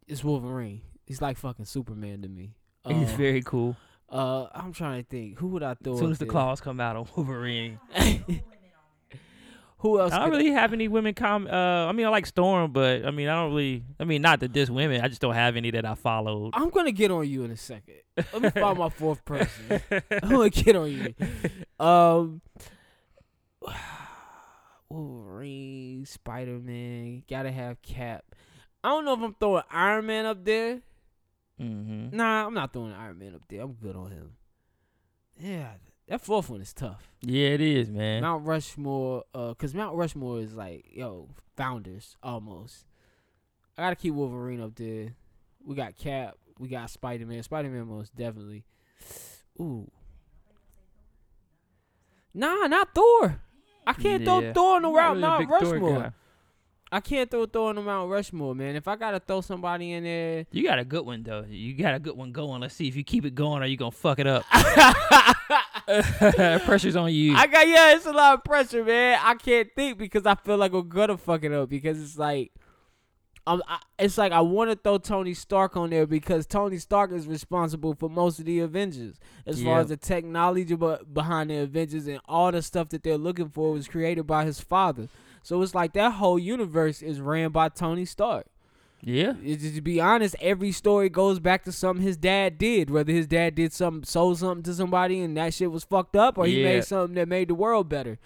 [0.08, 0.82] it's Wolverine.
[1.06, 2.54] He's like fucking Superman to me.
[2.88, 3.76] He's Uh, very cool.
[4.10, 5.40] Uh, I'm trying to think.
[5.40, 5.94] Who would I throw?
[5.94, 6.32] As soon as the there?
[6.32, 7.80] claws come out on Wolverine,
[9.80, 10.14] Who else?
[10.14, 11.48] I don't really have any women com.
[11.48, 11.52] Uh,
[11.88, 13.84] I mean, I like Storm, but I mean, I don't really.
[14.00, 15.02] I mean, not that this women.
[15.02, 16.52] I just don't have any that I followed.
[16.56, 17.96] I'm gonna get on you in a second.
[18.18, 19.82] Let me find my fourth person.
[19.92, 21.14] I'm gonna get on you.
[21.86, 22.42] Um,
[24.90, 28.26] Wolverine, Spider Man, gotta have Cap.
[28.84, 30.82] I don't know if I'm throwing Iron Man up there.
[31.60, 32.16] mm-hmm.
[32.16, 33.62] Nah, I'm not throwing Iron Man up there.
[33.62, 34.32] I'm good on him.
[35.40, 35.72] Yeah,
[36.08, 37.10] that fourth one is tough.
[37.22, 38.22] Yeah, it is, man.
[38.22, 42.86] Mount Rushmore, uh, cause Mount Rushmore is like, yo, founders almost.
[43.78, 45.16] I gotta keep Wolverine up there.
[45.64, 47.44] We got Cap, we got Spider Man.
[47.44, 48.66] Spider Man most definitely.
[49.60, 49.90] Ooh.
[52.34, 53.42] Nah, not Thor.
[53.88, 54.54] I can't throw Yeah.
[54.54, 56.14] Thor on the I'm route really Mount Rushmore.
[56.92, 58.76] I can't throw Thor on the Mount Rushmore, man.
[58.76, 61.46] If I gotta throw somebody in there, You got a good one though.
[61.48, 62.62] You got a good one going.
[62.62, 64.46] Let's see if you keep it going or you gonna fuck it up.
[66.66, 67.36] Pressure's on you.
[67.36, 69.20] I got yeah, it's a lot of pressure, man.
[69.22, 72.52] I can't think because I feel like I'm gonna fuck it up because it's like
[73.48, 77.12] um, I, it's like I want to throw Tony Stark on there because Tony Stark
[77.12, 82.08] is responsible for most of the Avengers, as far as the technology behind the Avengers
[82.08, 85.10] and all the stuff that they're looking for was created by his father.
[85.44, 88.48] So it's like that whole universe is ran by Tony Stark.
[89.02, 89.34] Yeah.
[89.34, 92.90] To be honest, every story goes back to something his dad did.
[92.90, 96.40] Whether his dad did something, sold something to somebody, and that shit was fucked up,
[96.40, 96.70] or he Yeah.
[96.70, 98.18] made something that made the world better.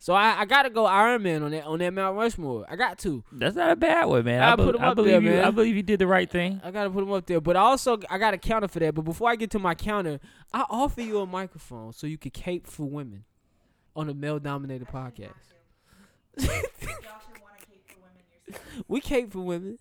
[0.00, 2.64] So I, I gotta go Iron Man on that on that Mount Rushmore.
[2.68, 3.24] I got to.
[3.32, 4.40] That's not a bad one, man.
[4.42, 5.42] I I, put him I up believe there, you.
[5.42, 6.60] I believe you did the right thing.
[6.62, 7.40] I gotta put him up there.
[7.40, 8.94] But also I got a counter for that.
[8.94, 10.20] But before I get to my counter,
[10.52, 13.24] I offer you a microphone so you can cape for women
[13.96, 15.32] on a male dominated podcast.
[16.38, 18.84] Y'all should want to cape for women yourself.
[18.86, 19.78] We cape for women.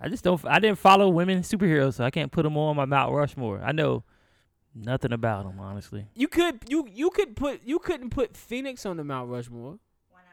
[0.00, 0.40] I just don't.
[0.46, 3.60] I didn't follow women superheroes, so I can't put them on my Mount Rushmore.
[3.64, 4.04] I know
[4.76, 6.06] nothing about them, honestly.
[6.14, 9.78] You could you you could put you couldn't put Phoenix on the Mount Rushmore.
[10.10, 10.26] Why not?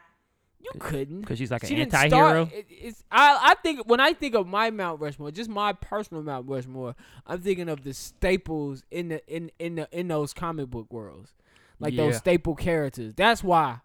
[0.60, 1.20] You couldn't.
[1.22, 2.46] Because she's like an she didn't anti-hero.
[2.46, 2.52] start.
[2.58, 6.22] It, it's I I think when I think of my Mount Rushmore, just my personal
[6.22, 6.94] Mount Rushmore,
[7.26, 11.32] I'm thinking of the staples in the in in the in those comic book worlds,
[11.80, 13.14] like those staple characters.
[13.14, 13.80] That's why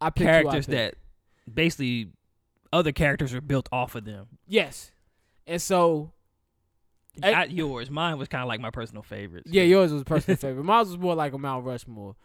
[0.00, 0.96] I picked who I characters picked.
[1.46, 2.10] that basically
[2.72, 4.26] other characters are built off of them.
[4.48, 4.90] yes,
[5.46, 6.10] and so I-
[7.22, 7.90] Eh, Not yours.
[7.90, 9.48] Mine was kind of like my personal favorites.
[9.50, 10.64] yeah, yours was a personal favorite.
[10.64, 12.16] Mine was more like a Mount Rushmore,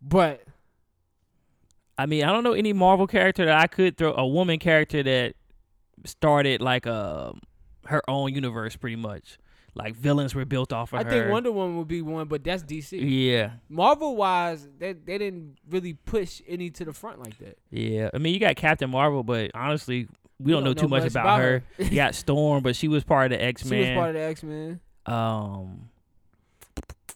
[0.00, 0.42] but
[1.98, 5.02] I mean, I don't know any Marvel character that I could throw a woman character
[5.02, 5.34] that
[6.04, 7.34] started like a
[7.86, 9.38] her own universe, pretty much.
[9.74, 11.10] Like villains were built off of I her.
[11.10, 12.26] think Wonder Woman would be one.
[12.26, 12.98] But that's DC.
[13.02, 17.56] Yeah, Marvel wise, they they didn't really push any to the front like that.
[17.70, 18.10] yeah.
[18.12, 20.08] I mean, you got Captain Marvel, but honestly,
[20.42, 21.62] we, don't, know too much, about, about her.
[21.76, 21.84] her.
[21.84, 23.84] you got Storm, but she was part of the X Men.
[23.84, 24.80] She was part of the X Men.
[25.06, 25.90] Um.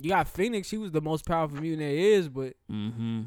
[0.01, 0.69] You got Phoenix.
[0.69, 3.23] She was the most powerful mutant there is, but Mm-hmm.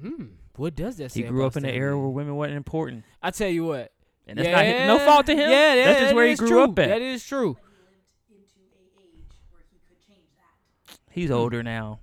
[0.00, 0.24] hmm,
[0.56, 1.22] what does that say?
[1.22, 3.92] He grew about up in an era where women wasn't important, I tell you what,
[4.26, 5.50] and that's not his, no fault to him.
[5.50, 6.62] Yeah, yeah, that's just that where he grew true.
[6.64, 6.88] up at.
[6.88, 7.56] That is true.
[7.60, 10.98] But he lived into a age where he could change that.
[11.10, 12.00] He's older now.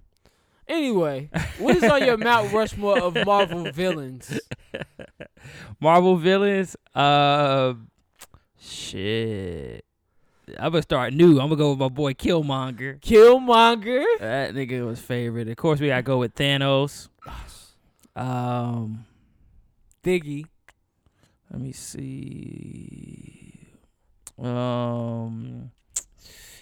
[0.67, 4.39] Anyway, what is on your Mount Rushmore of Marvel villains?
[5.79, 6.75] Marvel villains.
[6.93, 7.73] Uh,
[8.59, 9.85] shit.
[10.57, 11.39] I'm gonna start new.
[11.39, 12.99] I'm gonna go with my boy Killmonger.
[13.01, 14.05] Killmonger.
[14.19, 15.47] That nigga was favorite.
[15.49, 17.09] Of course, we gotta go with Thanos.
[18.15, 19.05] Um,
[20.03, 20.45] Diggy.
[21.51, 23.67] let me see.
[24.41, 25.71] Um,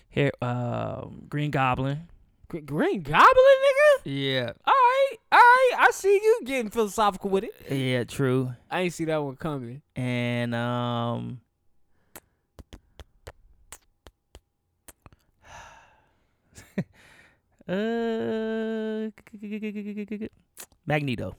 [0.09, 2.07] here, um, Green Goblin.
[2.61, 4.01] Gr- Green Goblin, nigga.
[4.05, 5.71] Yeah, All right, all right.
[5.79, 7.55] I see you getting philosophical with it.
[7.71, 8.53] yeah, true.
[8.69, 9.81] I ain't see that one coming.
[9.95, 11.39] And um,
[17.67, 19.09] uh,
[20.85, 21.35] Magneto.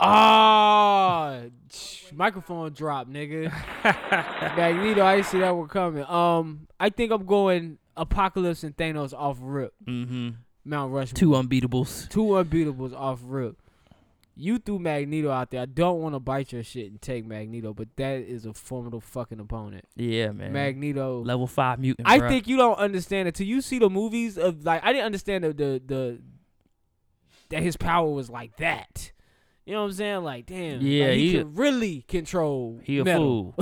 [0.00, 1.40] Ah,
[1.72, 3.52] sh- microphone drop, nigga.
[4.56, 6.04] Magneto, I see that one coming.
[6.04, 9.74] Um, I think I'm going Apocalypse and Thanos off rip.
[9.86, 10.30] Mm-hmm.
[10.68, 11.16] Mount Rushmore.
[11.16, 12.08] Two unbeatables.
[12.08, 13.56] Two unbeatables off rip.
[14.40, 15.62] You threw Magneto out there.
[15.62, 19.00] I don't want to bite your shit and take Magneto, but that is a formidable
[19.00, 19.84] fucking opponent.
[19.96, 20.52] Yeah, man.
[20.52, 21.24] Magneto.
[21.24, 22.06] Level five mutant.
[22.06, 22.28] I bruh.
[22.28, 25.42] think you don't understand it till you see the movies of like I didn't understand
[25.42, 26.18] the the, the
[27.48, 29.10] that his power was like that.
[29.68, 30.24] You know what I'm saying?
[30.24, 32.80] Like damn, Yeah, like, he, he- can really control.
[32.82, 33.54] he a metal.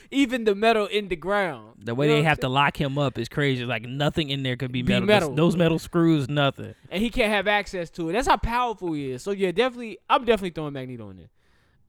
[0.12, 1.80] even the metal in the ground.
[1.82, 3.64] the way You know they have to lock him up is crazy.
[3.64, 5.06] Like nothing in there could be Be metal.
[5.06, 5.28] metal.
[5.30, 6.76] Those, those metal screws, nothing.
[6.90, 8.12] and he can't have access to it.
[8.12, 9.22] That's how powerful he is.
[9.24, 11.30] So yeah, definitely, I'm definitely throwing Magneto in there.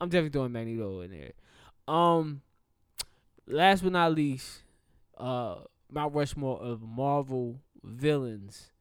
[0.02, 1.32] I'm definitely throwing Magneto in there.
[1.88, 2.42] Um,
[3.48, 4.64] last but not least,
[5.18, 5.58] uh,
[5.92, 8.72] Mount Rushmore of Marvel villains,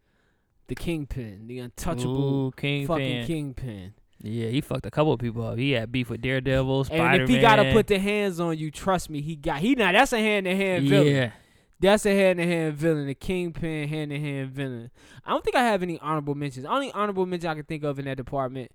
[0.68, 2.86] the Kingpin, the untouchable Ooh, Kingpin.
[2.86, 3.92] fucking Kingpin.
[4.20, 5.58] Yeah, he fucked a couple of people up.
[5.58, 7.14] He had beef with Daredevil, Spider Man.
[7.14, 9.92] And if he gotta put the hands on you, trust me, he got he now
[9.92, 11.14] that's a hand to hand villain.
[11.14, 11.30] yeah,
[11.78, 14.90] That's a hand to hand villain, the kingpin hand to hand villain.
[15.24, 16.66] I don't think I have any honorable mentions.
[16.66, 18.72] Only honorable mention I can think of in that department,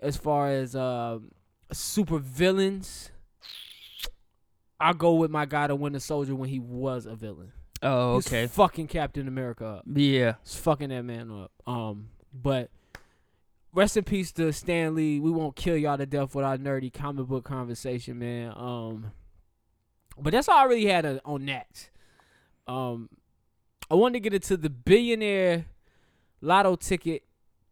[0.00, 1.30] as far as um,
[1.72, 3.10] super villains,
[4.80, 7.52] I'll go with my guy, to win the Winter Soldier, when he was a villain.
[7.82, 8.46] Oh, He's okay.
[8.48, 9.84] fucking Captain America up.
[9.92, 10.34] Yeah.
[10.44, 11.52] He's fucking that man up.
[11.66, 12.70] Um, but
[13.72, 15.20] rest in peace to Stan Lee.
[15.20, 18.52] We won't kill y'all to death with our nerdy comic book conversation, man.
[18.56, 19.12] Um,
[20.18, 21.90] but that's all I really had uh, on that.
[22.66, 23.08] Um,
[23.90, 25.66] I wanted to get into the billionaire
[26.40, 27.22] lotto ticket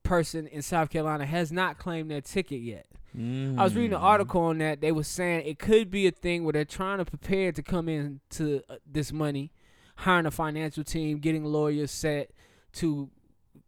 [0.03, 2.87] person in South Carolina has not claimed their ticket yet.
[3.19, 4.05] I was reading an Mm.
[4.05, 4.83] article on that.
[4.83, 7.89] They were saying it could be a thing where they're trying to prepare to come
[7.89, 9.53] into uh, this money,
[9.97, 12.31] hiring a financial team, getting lawyers set
[12.75, 13.09] to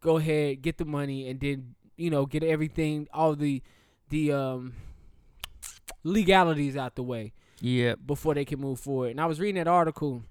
[0.02, 3.62] go ahead get the money, and then you know get everything, all the
[4.08, 4.72] the um
[6.04, 7.32] legalities out the way.
[7.60, 7.96] Yeah.
[7.96, 9.10] before they can move forward.
[9.10, 10.22] And I was reading that article,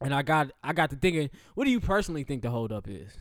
[0.00, 3.16] and I got I got to thinking, what do you personally think the holdup is?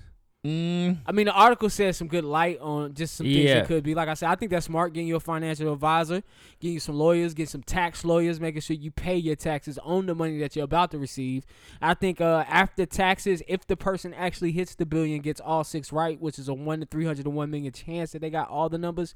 [0.46, 3.58] Mm, I mean, the article says some good light on just some things Yeah.
[3.60, 3.96] it could be.
[3.96, 6.22] Like I said, I think that's smart getting you a financial advisor,
[6.60, 10.06] getting you some lawyers, getting some tax lawyers, making sure you pay your taxes on
[10.06, 11.48] the money that you're about to receive.
[11.82, 15.92] I think uh, after taxes, if the person actually hits the billion, gets all six
[15.92, 18.48] right, which is a one to three hundred to one million chance that they got
[18.48, 19.16] all the numbers,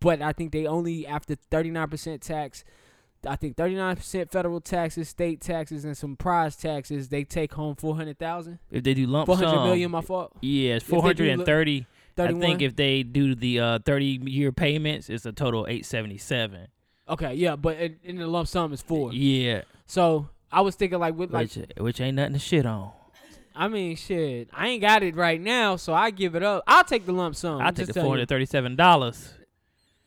[0.00, 2.64] but I think they only after thirty nine percent tax.
[3.26, 7.08] I think thirty nine percent federal taxes, state taxes, and some prize taxes.
[7.08, 9.90] They take home four hundred thousand, if they do lump four hundred sum, million.
[9.90, 10.32] My fault.
[10.40, 11.86] yeah, it's they do four hundred and thirty.
[12.18, 16.18] I think if they do the uh, thirty year payments, it's a total eight seventy
[16.18, 16.68] seven.
[17.08, 19.12] Okay, yeah, but in, in the lump sum is four.
[19.12, 22.92] Yeah, So I was thinking like with like which which ain't nothing to shit on.
[23.54, 24.48] I mean shit.
[24.52, 26.62] I ain't got it right now, so I give it up.
[26.66, 27.60] I'll take the lump sum.
[27.60, 29.34] I I'm take the four hundred thirty seven dollars.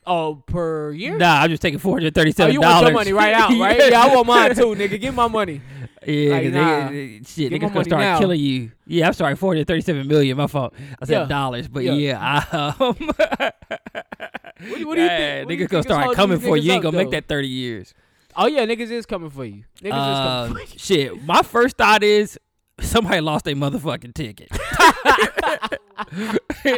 [0.06, 1.18] Oh, per year?
[1.18, 3.89] Nah, I'm just taking four hundred thirty Oh, you want your money right out, right?
[3.91, 4.99] yeah, I want mine too, nigga.
[4.99, 5.62] Give my money.
[6.06, 6.89] Yeah, Like, nah.
[6.89, 8.20] they, they- shit, niggas gonna start now.
[8.20, 8.72] killing you.
[8.86, 10.36] Yeah, I'm sorry, 437 million.
[10.36, 10.74] My fault.
[11.01, 11.26] I said Yeah.
[11.28, 11.93] dollars, but Yeah.
[11.93, 12.20] yeah,
[12.51, 13.08] I, um, What,
[14.78, 15.49] do- what do you yeah, think?
[15.49, 16.64] What niggas gonna is start coming for you.
[16.64, 17.93] You ain't gonna make that 30 years.
[18.36, 19.64] Oh yeah, niggas is coming for you.
[19.82, 20.80] Niggas is Uh, coming for you.
[20.80, 22.38] shit, my first thought is
[22.82, 24.49] somebody lost their motherfucking ticket.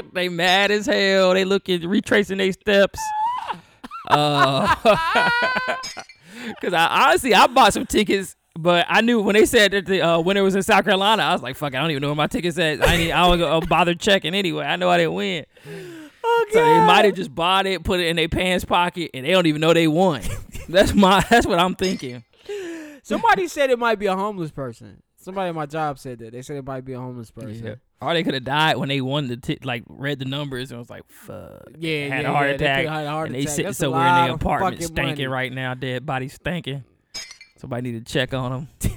[0.14, 1.34] they mad as hell.
[1.34, 3.00] They looking retracing their steps.
[4.10, 4.76] Uh,
[6.62, 10.02] cause I honestly I bought some tickets, but I knew when they said that the
[10.02, 12.16] uh, winner was in South Carolina, I was like, fuck, I don't even know where
[12.16, 12.86] my tickets at.
[12.86, 14.66] I ain't, I don't go- bother checking anyway.
[14.66, 15.46] I know I didn't win.
[16.24, 19.26] Oh, So they might have just bought it, put it in their pants pocket, and
[19.26, 20.22] they don't even know they won.
[20.70, 22.24] that's my that's what I'm thinking.
[23.04, 25.02] Somebody said it might be a homeless person.
[25.26, 26.34] Somebody at my job said that.
[26.34, 27.66] They said it might be a homeless person.
[27.66, 27.76] Yeah.
[28.00, 30.80] Or they could have died when they won the t- like read the numbers and
[30.80, 33.36] was like, "Fuck." Yeah, had yeah, a heart yeah, attack, could've had a heart and
[33.36, 33.50] they attack.
[33.50, 35.26] sitting That's somewhere in their apartment stinking money.
[35.26, 36.84] right now, dead body stinking.
[37.58, 38.92] Somebody need to check on them.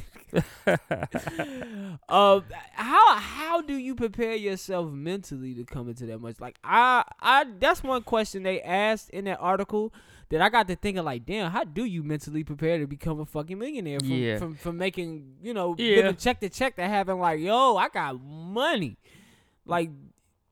[0.67, 2.41] Uh,
[2.73, 6.39] how how do you prepare yourself mentally to come into that much?
[6.41, 9.95] Like I I that's one question they asked in that article
[10.31, 13.27] that I got to thinking like, damn, how do you mentally prepare to become a
[13.27, 14.39] fucking millionaire from Yeah.
[14.39, 16.13] from, from making you know Yeah.
[16.13, 18.97] check to check to having like, yo, I got money,
[19.65, 19.91] like,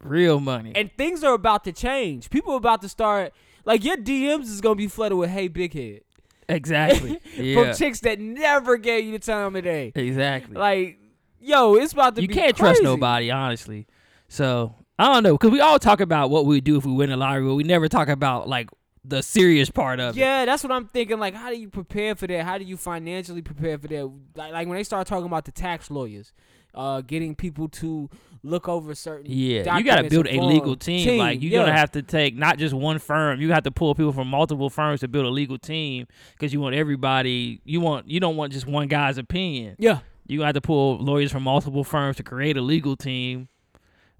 [0.02, 0.72] Real money.
[0.74, 2.30] and things are about to change.
[2.30, 3.32] People are about to start
[3.64, 6.00] like your DMs is gonna be flooded with hey big head
[6.48, 7.18] exactly.
[7.36, 7.62] Yeah.
[7.64, 9.92] from chicks that never gave you the time of day.
[9.94, 10.54] exactly.
[10.56, 10.98] Like,
[11.40, 13.86] yo, it's about to you can't trust nobody, honestly.
[14.28, 17.10] So I don't know, because we all talk about what we do if we win
[17.10, 18.68] the lottery, but we never talk about like
[19.08, 20.20] the serious part of it.
[20.20, 21.18] Yeah, that's what I'm thinking.
[21.18, 22.44] Like, how do you prepare for that?
[22.44, 24.10] How do you financially prepare for that?
[24.34, 26.32] Like, like when they start talking about the tax lawyers,
[26.74, 28.10] uh, getting people to
[28.42, 29.26] look over certain.
[29.28, 30.84] Yeah, you got to build a legal forms.
[30.84, 31.18] team.
[31.18, 33.40] Like you're gonna have to take not just one firm.
[33.40, 36.60] You have to pull people from multiple firms to build a legal team because you
[36.60, 37.60] want everybody.
[37.64, 39.76] You want you don't want just one guy's opinion.
[39.78, 43.48] Yeah, You have to pull lawyers from multiple firms to create a legal team.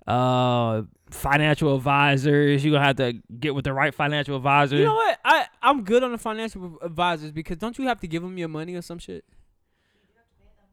[0.06, 2.64] Uh, financial advisors.
[2.64, 4.76] You're gonna have to get with the right financial advisor.
[4.76, 5.18] you know what?
[5.24, 8.48] I I'm good on the financial advisors because don't you have to give them your
[8.48, 9.24] money or some shit?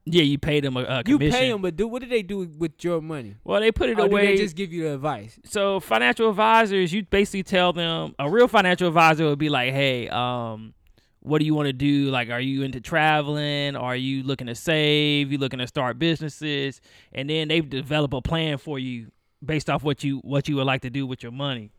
[0.06, 1.40] yeah, you pay them a, a You commission.
[1.40, 3.36] pay them, but do what do they do with your money?
[3.46, 4.26] Well, they put it Or do away.
[4.28, 5.40] they just give you the advice?
[5.46, 10.10] so financial advisors, you basically tell them a real financial advisor would be like, hey,
[10.10, 10.74] um,
[11.22, 12.10] what do you want to do?
[12.12, 13.78] Like, are you into traveling?
[13.78, 15.32] Are you looking to save?
[15.32, 16.82] You looking to start businesses?
[17.14, 19.08] And then they develop a plan for you
[19.46, 21.72] based off what you what you would like to do with your money.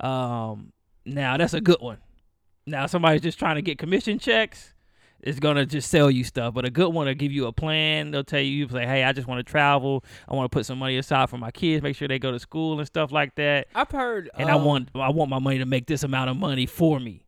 [0.00, 0.72] Um,
[1.04, 1.98] now that's a good one.
[2.66, 4.74] Now somebody's just trying to get commission checks.
[5.20, 8.10] It's gonna just sell you stuff, but a good one will give you a plan.
[8.10, 10.04] They'll tell you, you say, "Hey, I just want to travel.
[10.28, 12.38] I want to put some money aside for my kids, make sure they go to
[12.38, 13.68] school and stuff like that.
[13.74, 14.30] I've heard.
[14.36, 17.00] And I um, want, I want my money to make this amount of money for
[17.00, 17.24] me."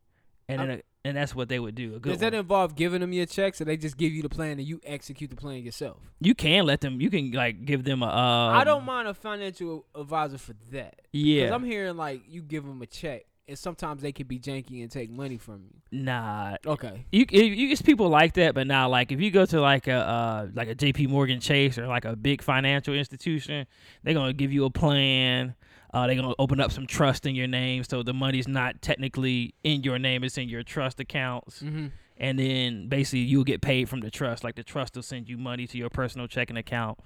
[0.47, 1.95] And then, and that's what they would do.
[1.95, 2.39] A good Does that one.
[2.41, 5.29] involve giving them your checks, or they just give you the plan and you execute
[5.29, 5.97] the plan yourself?
[6.19, 6.99] You can let them.
[6.99, 8.07] You can like give them a.
[8.07, 11.01] Uh, I don't mind a financial advisor for that.
[11.11, 11.43] Yeah.
[11.45, 14.81] Because I'm hearing like you give them a check, and sometimes they can be janky
[14.81, 15.75] and take money from you.
[15.91, 17.05] Nah, Okay.
[17.11, 19.93] you, you, it's people like that, but now like if you go to like a
[19.93, 21.07] uh, like a J.P.
[21.07, 23.65] Morgan Chase or like a big financial institution,
[24.03, 25.55] they're gonna give you a plan.
[25.93, 29.53] Uh, they're gonna open up some trust in your name, so the money's not technically
[29.63, 31.61] in your name; it's in your trust accounts.
[31.61, 31.87] Mm-hmm.
[32.17, 34.43] And then basically you'll get paid from the trust.
[34.43, 36.99] Like the trust will send you money to your personal checking account,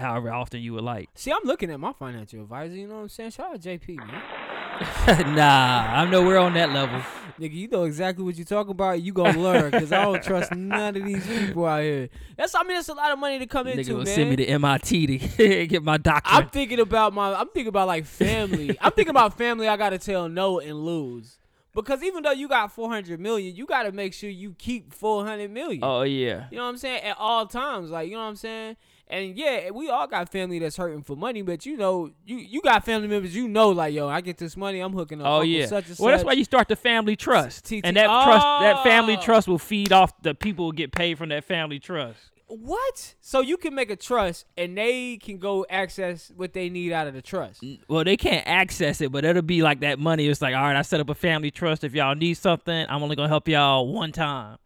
[0.00, 1.08] however often you would like.
[1.14, 2.74] See, I'm looking at my financial advisor.
[2.74, 3.30] You know what I'm saying?
[3.30, 5.34] Shout out JP, man.
[5.34, 7.00] nah, I'm nowhere on that level.
[7.38, 9.00] Nigga, you know exactly what you talking about.
[9.00, 12.08] You gonna learn because I don't trust none of these people out here.
[12.36, 14.14] That's I mean, that's a lot of money to come Nigga into, will man.
[14.14, 16.44] send me to MIT to get my doctorate.
[16.44, 17.34] I'm thinking about my.
[17.34, 18.76] I'm thinking about like family.
[18.80, 19.68] I'm thinking about family.
[19.68, 21.38] I gotta tell no and lose.
[21.72, 25.50] Because even though you got 400 million, you got to make sure you keep 400
[25.50, 25.80] million.
[25.84, 26.46] Oh yeah.
[26.50, 27.02] You know what I'm saying?
[27.02, 28.76] At all times, like you know what I'm saying.
[29.10, 32.62] And yeah, we all got family that's hurting for money, but you know, you you
[32.62, 33.34] got family members.
[33.34, 35.26] You know, like yo, I get this money, I'm hooking up.
[35.26, 35.66] Oh yeah.
[35.66, 38.84] Such and well, that's why you start the family trust, TT and that trust, that
[38.84, 39.20] family Oh.
[39.20, 42.18] trust will feed off the people who get paid from that family trust.
[42.46, 43.14] What?
[43.20, 47.06] So you can make a trust, and they can go access what they need out
[47.06, 47.64] of the trust.
[47.88, 50.26] Well, they can't access it, but it'll be like that money.
[50.26, 51.84] It's like, all right, I set up a family trust.
[51.84, 54.58] If y'all need something, I'm only gonna help y'all one time.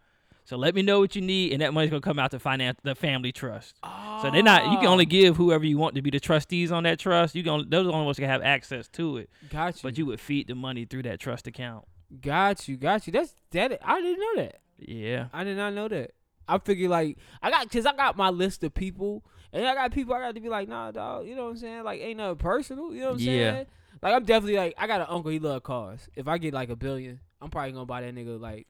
[0.47, 2.78] So let me know what you need, and that money's gonna come out to finance
[2.82, 3.76] the family trust.
[4.20, 4.70] So they're not.
[4.70, 5.09] You can only oh.
[5.09, 7.34] give whoever you want to be the trustees on that trust.
[7.34, 7.68] You can.
[7.70, 9.30] Those are the only ones that can have access to it.
[9.51, 9.80] Got you.
[9.82, 11.86] But you would feed the money through that trust account.
[12.20, 12.76] got you.
[12.76, 13.12] Got you.
[13.14, 13.78] That's that.
[13.82, 14.61] I didn't know that.
[14.78, 15.26] Yeah.
[15.32, 16.12] I did not know that.
[16.47, 19.92] I figured like I got because I got my list of people, and I got
[19.92, 21.26] people I got to be like, nah, dog.
[21.26, 21.84] You know what I'm saying?
[21.84, 22.92] Like, ain't nothing personal.
[22.95, 23.53] You know what I'm Yeah.
[23.53, 23.66] saying?
[24.03, 25.30] Like, I'm definitely like, I got an uncle.
[25.30, 26.07] He love cars.
[26.14, 28.66] If I get like a billion, I'm probably gonna buy that nigga like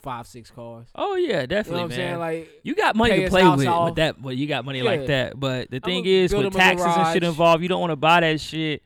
[0.00, 0.88] five, six cars.
[0.94, 1.96] Oh yeah, You know definitely, what I'm man.
[1.96, 2.18] saying?
[2.18, 3.84] Like, You got money to play with, off.
[3.86, 4.20] with that.
[4.20, 4.84] Well, you got money Yeah.
[4.84, 5.38] like that.
[5.38, 8.40] But the thing is, with taxes and shit involved, you don't want to buy that
[8.40, 8.82] shit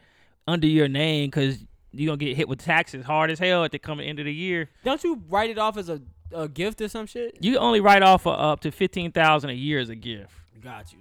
[0.47, 1.59] under your name because
[1.93, 4.35] you gonna get hit with taxes hard as hell at the coming end of the
[4.35, 4.69] year.
[4.85, 6.01] don't you write it off as a,
[6.33, 7.37] a gift or some shit?
[7.41, 10.33] You only write off uh, up to fifteen thousand a year as a gift.
[10.61, 10.99] Got you.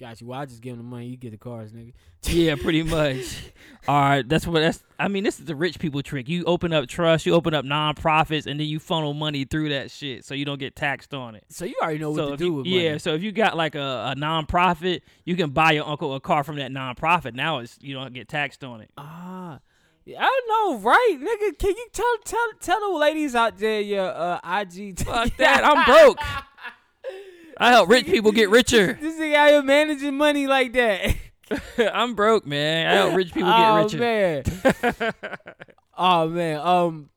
[0.00, 0.26] Got you.
[0.26, 1.06] Well, I just give him the money.
[1.06, 1.92] You get the cars, nigga.
[2.24, 3.44] yeah, pretty much.
[3.86, 4.82] All right, that's what that's.
[4.98, 6.28] I mean, this is the rich people trick.
[6.28, 9.92] You open up trust, you open up nonprofits, and then you funnel money through that
[9.92, 11.44] shit, so you don't get taxed on it.
[11.48, 13.56] So you already know what to if do you- with yeah, so if you got
[13.56, 17.34] like a, a nonprofit, you can buy your uncle a car from that nonprofit.
[17.34, 18.90] Now it's you don't get taxed on it.
[18.98, 19.60] Ah,
[20.08, 21.56] I don't know, right, nigga?
[21.58, 24.98] Can you tell tell tell the ladies out there your uh, IG?
[24.98, 26.18] Fuck that, I'm broke.
[27.58, 28.94] I help rich people get richer.
[29.00, 31.14] This nigga out here managing money like that.
[31.94, 32.86] I'm broke, man.
[32.86, 33.98] I help rich people get oh, richer.
[33.98, 35.14] man.
[35.98, 36.60] oh man.
[36.60, 37.10] Um.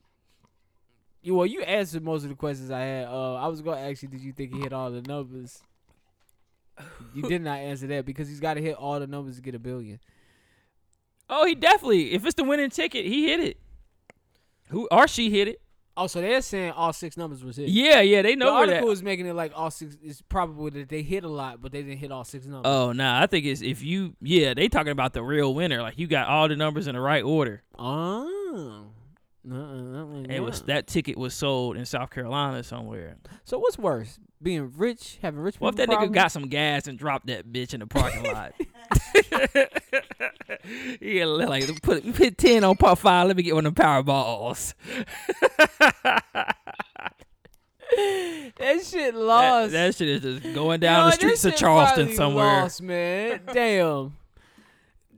[1.21, 3.07] You well, you answered most of the questions I had.
[3.07, 5.61] Uh, I was gonna ask you, did you think he hit all the numbers?
[7.13, 9.55] You did not answer that because he's got to hit all the numbers to get
[9.55, 9.99] a billion.
[11.29, 12.13] Oh, he definitely.
[12.13, 13.57] If it's the winning ticket, he hit it.
[14.69, 15.61] Who or she hit it?
[15.98, 17.70] Oh, so they're saying all six numbers was hit.
[17.70, 18.93] Yeah, yeah, they The know where article that.
[18.93, 19.98] is making it like all six.
[20.04, 22.72] It's probable that they hit a lot, but they didn't hit all six numbers.
[22.72, 23.22] Oh, nah.
[23.22, 24.16] I think it's if you.
[24.22, 25.82] Yeah, they talking about the real winner.
[25.82, 27.64] Like you got all the numbers in the right order.
[27.80, 28.86] Oh.
[29.50, 33.18] Uh-uh, uh-uh It was that ticket was sold in South Carolina somewhere.
[33.45, 35.56] So what's worse, being rich, having rich?
[35.60, 38.54] What if that nigga got some gas and dropped that bitch in the parking lot?
[41.02, 43.28] yeah, like put put ten on part five.
[43.28, 44.74] Let me get one of them power balls.
[48.58, 49.72] that shit lost?
[49.72, 52.62] that shit is just going down know the streets of Charleston somewhere.
[52.62, 53.41] Lost, man.
[53.52, 54.18] Damn.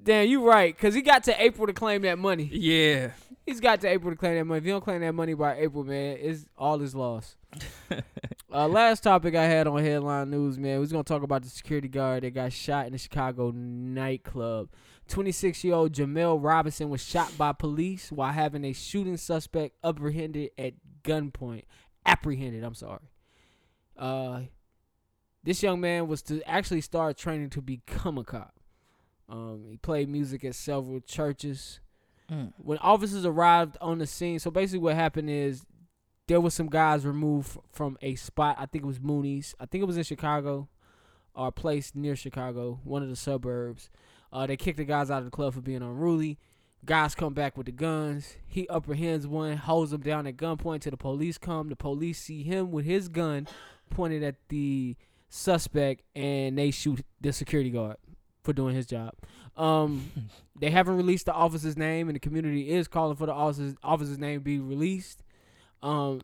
[0.02, 0.78] Damn, you right.
[0.78, 2.50] Cause he got to April to claim that money.
[2.52, 3.12] Yeah.
[3.50, 4.60] He's got to April to claim that money.
[4.60, 7.36] If you don't claim that money by April, man, it's all is lost.
[8.54, 10.76] uh, last topic I had on headline news, man.
[10.76, 14.70] We was gonna talk about the security guard that got shot in the Chicago nightclub.
[15.08, 20.52] 26 year old Jemel Roberson was shot by police while having a shooting suspect apprehended
[20.56, 21.64] at gunpoint.
[22.06, 23.10] Apprehended, I'm sorry.
[23.98, 24.42] Uh,
[25.44, 28.60] this young man was to actually start training to become a cop.
[29.28, 31.80] Um, he played music at several churches
[32.32, 32.54] Mm.
[32.58, 35.66] when officers arrived on the scene, so basically what happened is
[36.28, 38.56] there was some guys removed from a spot.
[38.60, 39.56] I think it was Mooney's.
[39.60, 40.70] I think it was in Chicago,
[41.34, 43.90] or a place near Chicago, one of the suburbs.
[44.32, 46.38] Uh, they kicked the guys out of the club for being unruly.
[46.86, 48.38] Guys come back with the guns.
[48.46, 51.70] He apprehends one, holds him down at gunpoint till the police come.
[51.70, 53.48] The police see him with his gun
[53.90, 54.96] pointed at the
[55.30, 57.98] suspect, and they shoot the security guard
[58.44, 59.14] for doing his job.
[59.58, 60.12] Um,
[60.60, 64.20] they haven't released the officer's name, and the community is calling for the officer's officer's
[64.20, 65.24] name to be released.
[65.82, 66.22] Um,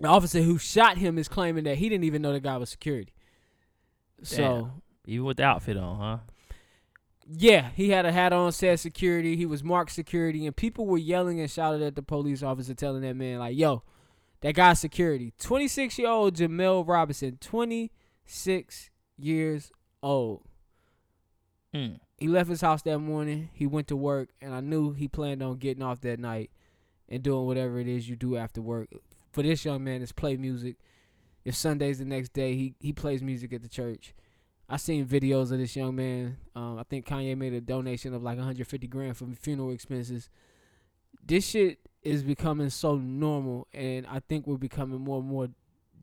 [0.00, 2.70] the officer who shot him is claiming that he didn't even know the guy was
[2.70, 3.12] security.
[4.22, 4.82] So Damn.
[5.06, 6.18] Even with the outfit on, huh?
[7.30, 9.36] yeah, he had a hat on, said security.
[9.36, 13.02] He was marked security, and people were yelling and shouted at the police officer, telling
[13.02, 13.82] that man like, "Yo,
[14.40, 17.92] that guy's security." Twenty six year old Jemel Roberson, twenty
[18.24, 19.70] six years
[20.02, 20.42] old.
[21.74, 21.98] Mm.
[22.18, 23.50] He left his house that morning.
[23.52, 26.50] He went to work, and I knew he planned on getting off that night
[27.08, 28.88] and doing whatever it is you do after work.
[29.32, 30.76] For this young man, it's play music.
[31.44, 34.14] If Sunday's the next day, he he plays music at the church.
[34.68, 36.38] I seen videos of this young man.
[36.54, 40.30] Um, I think Kanye made a donation of like 150 grand for funeral expenses.
[41.26, 45.48] This shit is becoming so normal, and I think we're becoming more and more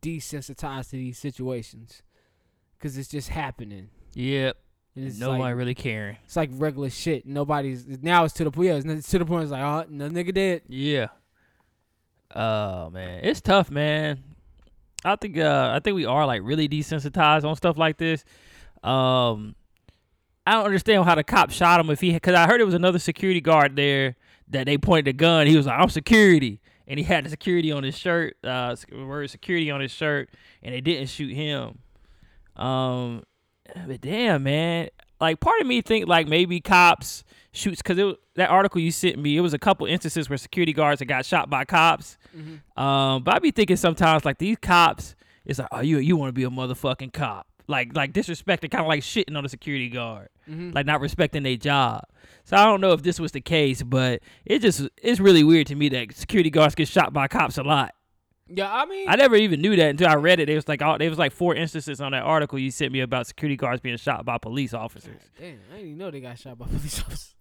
[0.01, 2.03] desensitized to these situations
[2.77, 3.89] because it's just happening.
[4.13, 4.57] Yep.
[4.95, 6.17] It's Nobody like, really caring.
[6.25, 7.25] it's like regular shit.
[7.25, 8.25] Nobody's now.
[8.25, 8.67] It's to the point.
[8.67, 9.43] Yeah, it's to the point.
[9.43, 10.63] It's like, oh, no nigga dead.
[10.67, 11.07] Yeah.
[12.33, 14.23] Oh man, it's tough, man.
[15.03, 18.23] I think uh I think we are like really desensitized on stuff like this.
[18.83, 19.55] Um
[20.45, 22.73] I don't understand how the cop shot him if he cuz I heard it was
[22.73, 24.15] another security guard there
[24.49, 25.47] that they pointed a gun.
[25.47, 29.29] He was like, "I'm security." And he had the security on his shirt, uh word
[29.29, 30.29] security on his shirt,
[30.61, 31.79] and they didn't shoot him.
[32.55, 33.23] Um
[33.87, 34.89] but damn, man.
[35.19, 39.37] Like part of me think like maybe cops shoots was, that article you sent me,
[39.37, 42.17] it was a couple instances where security guards had got shot by cops.
[42.77, 45.15] Um, but I be thinking sometimes like these cops,
[45.45, 48.81] it's like, oh, you you want to be a motherfucking cop, like like disrespecting, kind
[48.81, 50.29] of like shitting on the security guard,
[50.73, 52.03] like not respecting their job.
[52.45, 55.67] So I don't know if this was the case, but it just it's really weird
[55.67, 57.93] to me that security guards get shot by cops a lot.
[58.53, 60.49] Yeah, I mean, I never even knew that until I read it.
[60.49, 62.99] It was like all, there was like four instances on that article you sent me
[62.99, 65.21] about security guards being shot by police officers.
[65.39, 67.35] damn, I didn't even know they got shot by police officers.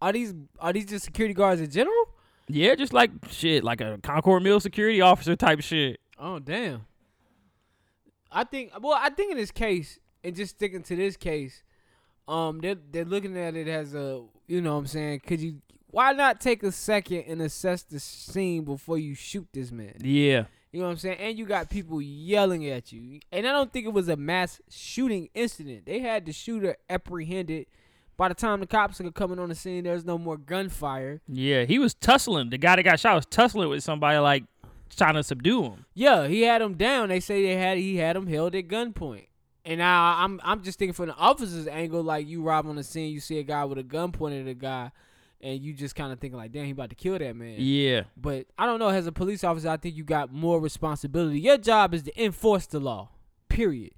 [0.00, 2.08] Are these are these just security guards in general?
[2.48, 6.00] Yeah, just like shit, like a Concord Mill security officer type shit.
[6.18, 6.86] Oh damn.
[8.30, 11.62] I think well, I think in this case, and just sticking to this case,
[12.26, 15.60] um, they're they're looking at it as a you know what I'm saying, could you
[15.92, 19.94] why not take a second and assess the scene before you shoot this man?
[20.00, 21.18] Yeah, You know what I'm saying?
[21.18, 23.20] And you got people yelling at you.
[23.30, 25.86] And I don't think it was a mass shooting incident.
[25.86, 27.66] They had the shooter apprehended.
[28.16, 31.20] By the time the cops are coming on the scene, there's no more gunfire.
[31.28, 32.50] yeah, he was tussling.
[32.50, 34.44] The guy that got shot was tussling with somebody like
[34.94, 35.86] trying to subdue him.
[35.94, 37.08] Yeah, he had him down.
[37.08, 39.26] They say they had he had him held at gunpoint.
[39.64, 42.84] And now I'm I'm just thinking from the officer's angle, like you rob on the
[42.84, 44.90] scene, you see a guy with a gun pointed at a guy,
[45.42, 47.56] and you just kind of thinking like, damn, he about to kill that man.
[47.58, 48.88] Yeah, But I don't know.
[48.88, 51.40] As a police officer, I think you got more responsibility.
[51.40, 53.10] Your job is to enforce the law.
[53.48, 53.92] Period.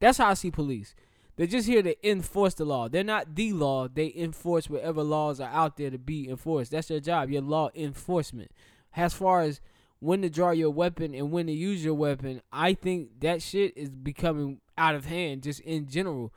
[0.00, 0.94] That's how I see police.
[1.36, 2.88] They're just here to enforce the law.
[2.88, 3.88] They're not the law.
[3.88, 6.70] They enforce whatever laws are out there to be enforced.
[6.70, 7.30] That's their job.
[7.30, 8.52] Your law enforcement.
[8.96, 9.60] As far as
[9.98, 13.76] when to draw your weapon and when to use your weapon, I think that shit
[13.76, 16.32] is becoming out of hand just in general.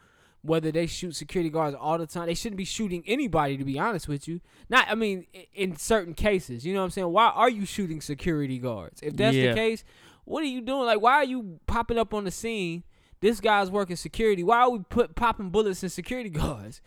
[0.47, 3.57] Whether they shoot security guards all the time, they shouldn't be shooting anybody.
[3.57, 6.91] To be honest with you, not I mean in certain cases, you know what I'm
[6.91, 7.11] saying.
[7.11, 9.01] Why are you shooting security guards?
[9.03, 9.49] If that's Yeah.
[9.49, 9.83] the case,
[10.25, 10.85] what are you doing?
[10.85, 12.83] Like, why are you popping up on the scene?
[13.19, 14.43] This guy's working security.
[14.43, 16.81] Why are we put popping bullets in security guards?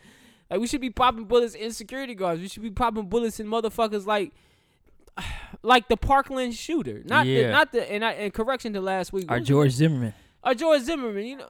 [0.49, 2.41] Like we should be popping bullets in security guards.
[2.41, 4.31] We should be popping bullets in motherfuckers like
[5.63, 7.01] like the Parkland shooter.
[7.05, 9.29] Not the not the and I and correction to last week.
[9.29, 10.13] was George Zimmerman.
[10.43, 11.49] uh, George Zimmerman, you know,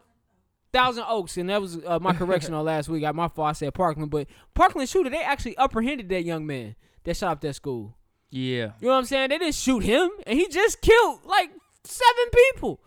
[0.74, 3.03] Thousand Oaks, and that was uh, my correction on last week.
[3.03, 3.49] I my fault.
[3.49, 7.41] I said Parkland, but Parkland shooter, they actually apprehended that young man that shot up
[7.41, 7.97] that school.
[8.30, 9.30] Yeah, You know what I'm saying?
[9.30, 11.51] They didn't shoot him, and he just killed like
[11.84, 12.80] seven people.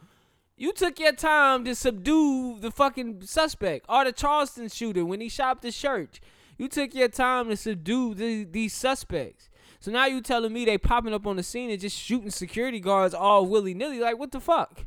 [0.56, 5.28] You took your time to subdue the fucking suspect, or the Charleston shooter when he
[5.28, 6.20] shot the church.
[6.56, 9.50] You took your time to subdue the, these suspects.
[9.80, 12.80] So now you telling me they popping up on the scene and just shooting security
[12.80, 14.00] guards all willy nilly?
[14.00, 14.86] Like what the fuck?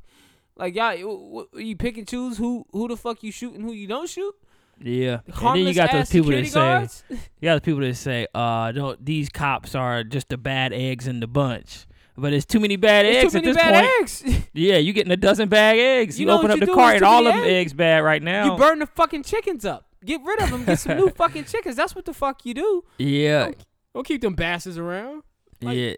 [0.57, 3.87] Like y'all, you pick and choose who who the fuck you shoot and who you
[3.87, 4.33] don't shoot?
[4.79, 5.19] yeah.
[5.41, 8.27] And then you got those people that security say, you got the people that say,
[8.35, 11.85] uh, don't these cops are just the bad eggs in the bunch.
[12.19, 13.93] But it's too many bad There's eggs too at this bad point.
[14.01, 14.47] eggs.
[14.53, 16.19] Yeah, you getting a dozen bad eggs.
[16.19, 17.73] You You, open up the do car and all of them eggs?
[17.73, 18.53] bad right now.
[18.53, 19.85] You burn the fucking chickens up.
[20.03, 20.65] Get rid of them.
[20.65, 21.75] Get some new fucking chickens.
[21.75, 22.83] That's what the fuck you do.
[22.97, 23.51] yeah,
[23.93, 25.21] Don't keep them bastards around.
[25.61, 25.93] like- yeah.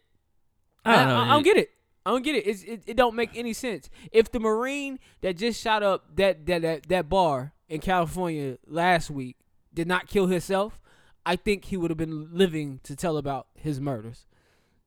[0.86, 1.16] I don't know.
[1.18, 1.70] I, don't get it.
[2.06, 2.48] I don't get it.
[2.48, 2.84] It's, it.
[2.88, 3.90] It don't make any sense.
[4.12, 9.10] If the Marine that just shot up that that that, that bar in California last
[9.10, 9.38] week
[9.74, 10.80] did not kill himself,
[11.26, 14.26] I think he would have been living to tell about his murders.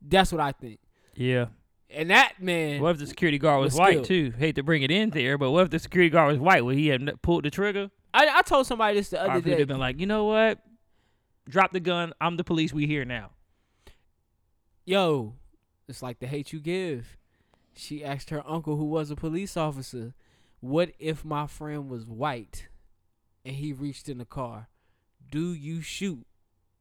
[0.00, 0.80] That's what I think.
[1.14, 1.46] yeah.
[1.94, 4.32] And that man, What if the security guard was was white too?
[4.38, 6.64] Hate to bring it in there, but what if the security guard was white?
[6.64, 7.90] Would he have pulled the trigger?
[8.14, 9.58] I, I told somebody this the other he'd day.
[9.58, 10.58] have been like, you know what?
[11.46, 12.14] Drop the gun.
[12.18, 12.72] I'm the police.
[12.72, 13.32] We here now.
[14.86, 15.34] Yo,
[15.92, 17.18] it's like the hate you give.
[17.76, 20.14] She asked her uncle, who was a police officer,
[20.60, 22.68] what if my friend was white
[23.44, 24.68] and he reached in the car?
[25.30, 26.26] Do you shoot?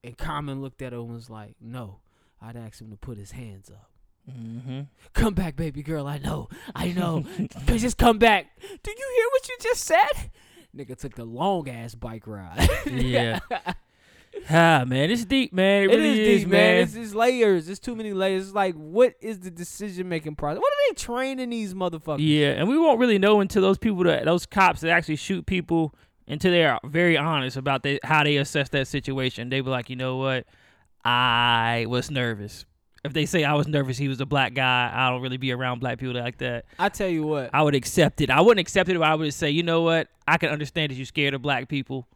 [0.01, 1.99] And Common looked at her and was like, no.
[2.41, 3.89] I'd ask him to put his hands up.
[4.29, 4.81] Mm-hmm.
[5.13, 6.07] Come back, baby girl.
[6.07, 6.47] I know.
[6.73, 7.25] I know.
[7.67, 8.47] just come back.
[8.61, 10.31] Do you hear what you just said?
[10.75, 12.69] Nigga took the long ass bike ride.
[12.89, 13.39] Yeah.
[14.49, 15.84] ah, man, it's deep, man.
[15.84, 16.78] It, It really is is, deep, man.
[16.78, 17.70] It's, it's layers.
[17.70, 18.45] It's too many layers.
[18.48, 20.62] It's like, what is the decision making process?
[20.62, 22.20] What are they training these motherfuckers?
[22.20, 25.45] Yeah, and we won't really know until those people that those cops that actually shoot
[25.45, 25.94] people
[26.28, 29.49] until they are very honest about they, how they assess that situation.
[29.49, 30.45] They be like, you know what,
[31.03, 32.66] I was nervous.
[33.03, 34.91] If they say I was nervous, he was a black guy.
[34.94, 36.66] I don't really be around black people like that.
[36.78, 38.30] I tell you what, I would accept it.
[38.30, 40.08] I wouldn't accept it, but I would just say, you know what?
[40.28, 42.08] I can understand that you're scared of black people,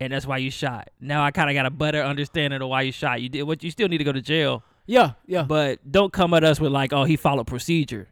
[0.00, 0.90] and that's why you shot.
[1.00, 3.20] Now I kind of got a better understanding of why you shot.
[3.20, 5.42] You did what you still need to go to jail, yeah, yeah.
[5.42, 8.08] but don't come at us with like, oh, he followed procedure.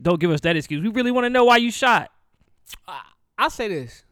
[0.00, 0.82] Don't give us that excuse.
[0.82, 2.10] We really want to know why you shot.
[2.86, 3.02] I,
[3.38, 4.04] I'll say this.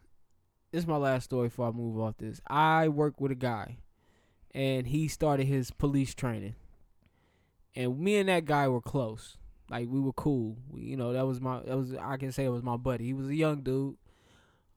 [0.71, 2.41] This is my last story before I move off this.
[2.47, 3.79] I work with a guy,
[4.55, 6.55] and he started his police training.
[7.75, 9.37] And me and that guy were close.
[9.71, 10.57] Like we were cool.
[10.71, 13.05] We, you know, that was my that was I can say it was my buddy.
[13.05, 13.97] He was a young dude.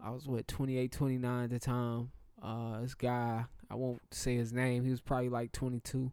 [0.03, 2.11] I was what 28, 29 at the time.
[2.41, 4.83] Uh, this guy, I won't say his name.
[4.83, 6.11] He was probably like 22.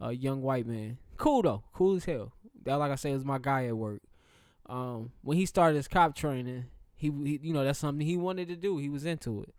[0.00, 0.98] A young white man.
[1.16, 1.62] Cool though.
[1.72, 2.32] Cool as hell.
[2.64, 4.02] That like I say was my guy at work.
[4.68, 8.48] Um, when he started his cop training, he, he you know that's something he wanted
[8.48, 8.78] to do.
[8.78, 9.54] He was into it.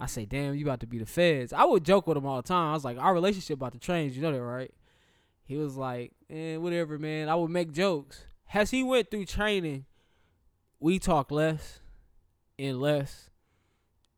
[0.00, 1.52] I say, damn, you about to be the feds.
[1.52, 2.70] I would joke with him all the time.
[2.70, 4.16] I was like, our relationship about to change.
[4.16, 4.72] You know that, right?
[5.44, 7.28] He was like, eh, whatever, man.
[7.28, 8.24] I would make jokes.
[8.52, 9.84] As he went through training,
[10.80, 11.80] we talked less
[12.58, 13.30] and less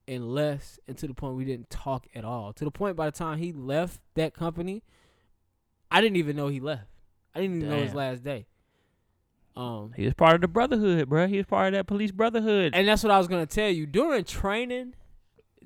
[0.07, 2.53] and less, and to the point we didn't talk at all.
[2.55, 4.83] To the point by the time he left that company,
[5.91, 6.87] I didn't even know he left.
[7.35, 8.47] I didn't even know his last day.
[9.57, 11.27] Um, He was part of the brotherhood, bro.
[11.29, 12.73] He was part of that police brotherhood.
[12.75, 14.95] and that's what I was gonna tell you during training.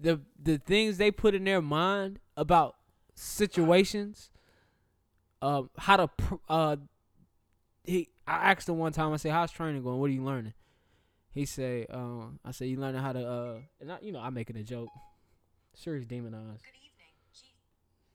[0.00, 2.76] The the things they put in their mind about
[3.14, 4.30] situations,
[5.42, 6.76] um, how to pr- uh,
[7.84, 9.12] he I asked him one time.
[9.12, 9.98] I said, "How's training going?
[9.98, 10.52] What are you learning?"
[11.38, 14.34] He said, um, "I said you learning how to uh, and I, you know I'm
[14.34, 14.88] making a joke.
[15.76, 16.64] Sure, he's demonized.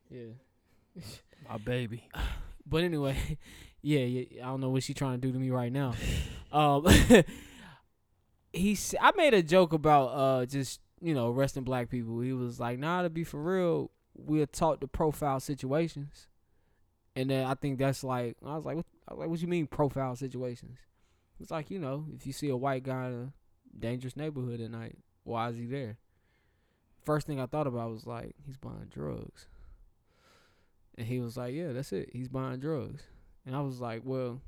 [0.10, 0.34] Yeah,
[1.50, 2.10] My baby.
[2.68, 3.16] but anyway,
[3.82, 4.44] yeah, yeah.
[4.44, 5.94] I don't know what she trying to do to me right now.
[6.52, 6.86] Um,
[8.54, 12.20] he I made a joke about uh just you know arresting black people.
[12.20, 16.28] He was like, "Nah, to be for real, we're taught to profile situations."
[17.16, 19.48] And then I think that's like I was like, what, I was like, what you
[19.48, 20.78] mean profile situations?
[21.40, 24.72] It's like you know, if you see a white guy in a dangerous neighborhood at
[24.72, 25.98] night, why is he there?
[27.04, 29.48] First thing I thought about was like, he's buying drugs.
[30.98, 32.10] And he was like, yeah, that's it.
[32.14, 33.02] He's buying drugs.
[33.46, 34.42] And I was like, well,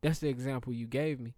[0.00, 1.34] that's the example you gave me.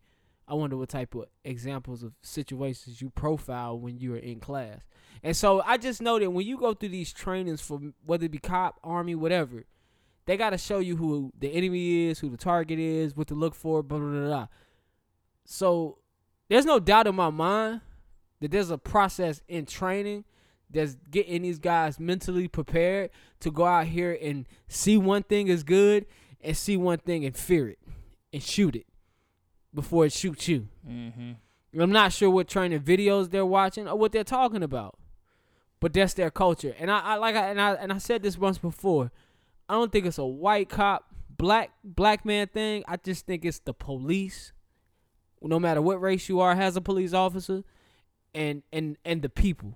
[0.47, 4.81] I wonder what type of examples of situations you profile when you are in class.
[5.22, 8.32] And so I just know that when you go through these trainings for whether it
[8.32, 9.64] be cop, army, whatever,
[10.27, 13.35] they got to show you who the enemy is, who the target is, what to
[13.35, 14.47] look for, blah, blah, blah, blah.
[15.51, 15.98] So
[16.48, 17.81] there's no doubt in my mind
[18.39, 20.24] that there's a process in training
[20.70, 23.10] that's getting these guys mentally prepared
[23.40, 26.06] to go out here and see one thing is good
[26.40, 27.81] and see one thing and fear it
[28.32, 28.86] and shoot it
[29.74, 30.68] before it shoots you.
[30.89, 31.32] Mm-hmm.
[31.81, 34.97] I'm not sure what training videos they're watching or what they're talking about,
[35.81, 36.77] but that's their culture.
[36.78, 39.10] And I, I like I and I and I said this once before.
[39.68, 42.85] I don't think it's a white cop black black man thing.
[42.86, 44.52] I just think it's the police.
[45.43, 47.65] No matter what race you are, has a police officer,
[48.35, 49.75] and and and the people.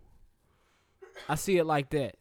[1.29, 2.17] I see it like that.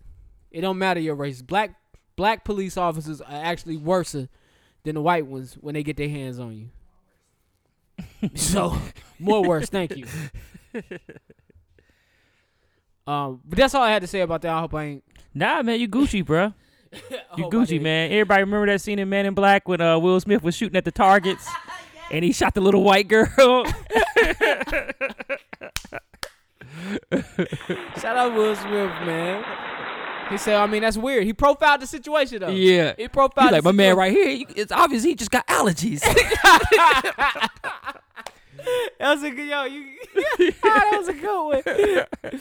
[0.52, 1.42] It don't matter your race.
[1.42, 1.76] Black
[2.16, 6.40] black police officers are actually worse than the white ones when they get their hands
[6.40, 8.30] on you.
[8.36, 8.78] so
[9.20, 9.70] more worse.
[9.70, 10.06] Thank you.
[13.06, 14.52] Um, but that's all I had to say about that.
[14.54, 15.04] I hope I ain't.
[15.34, 16.54] Nah, man, you Gucci, bro.
[17.38, 18.12] You Gucci, man.
[18.12, 20.86] Everybody remember that scene in Men in Black when uh, Will Smith was shooting at
[20.86, 21.50] the targets
[22.14, 23.66] and he shot the little white girl?
[28.00, 29.44] Shout out Will Smith, man.
[30.30, 31.26] He said, I mean, that's weird.
[31.26, 32.50] He profiled the situation though.
[32.50, 32.94] yeah.
[32.98, 33.48] He profiled.
[33.50, 36.02] He's like, my man right here, you- it's obvious he just got allergies.
[38.98, 39.66] That was a good yo.
[39.66, 39.84] You,
[40.64, 42.32] that was a good one.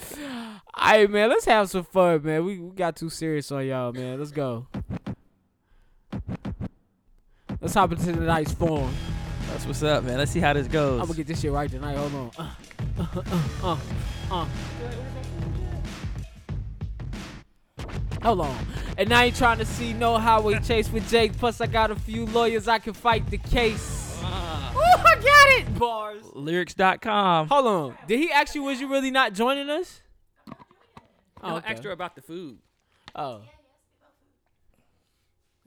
[0.74, 1.28] All right, man.
[1.28, 2.44] Let's have some fun, man.
[2.44, 4.20] We, we got too serious on y'all, man.
[4.20, 4.68] Let's go.
[7.60, 8.94] Let's hop into tonight's form.
[9.52, 10.16] That's what's up, man.
[10.16, 10.98] Let's see how this goes.
[10.98, 11.94] I'm gonna get this shit right tonight.
[11.94, 12.30] Hold on.
[12.38, 12.54] Uh,
[12.98, 13.22] uh,
[13.62, 13.76] uh,
[14.30, 14.46] uh, uh.
[18.22, 18.66] Hold on.
[18.96, 21.36] And I ain't trying to see no highway chase with Jake.
[21.36, 24.18] Plus, I got a few lawyers I can fight the case.
[24.24, 25.78] Oh, I got it.
[25.78, 26.24] Bars.
[26.32, 27.48] Lyrics.com.
[27.48, 27.98] Hold on.
[28.08, 30.00] Did he ask you, was you really not joining us?
[31.42, 31.68] Oh, okay.
[31.68, 32.56] extra about the food.
[33.14, 33.42] Oh.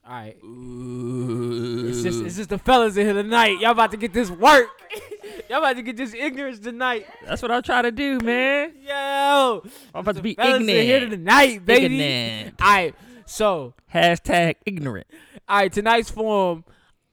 [0.08, 0.38] All right.
[0.44, 1.88] Ooh.
[1.90, 3.60] It's just, it's just the fellas in here tonight.
[3.60, 4.68] Y'all about to get this work.
[5.50, 7.08] Y'all about to get this ignorance tonight.
[7.26, 8.74] That's what I'm trying to do, man.
[8.86, 9.64] Yo.
[9.96, 11.12] I'm about to be fellas in here ignorant.
[11.12, 12.00] tonight, baby.
[12.00, 12.62] Ignorant.
[12.62, 12.96] All right.
[13.26, 15.08] So, Hashtag ignorant.
[15.50, 16.64] all right, tonight's form,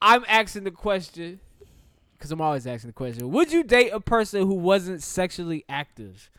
[0.02, 1.40] I'm asking the question
[2.18, 3.30] because I'm always asking the question.
[3.30, 6.30] Would you date a person who wasn't sexually active?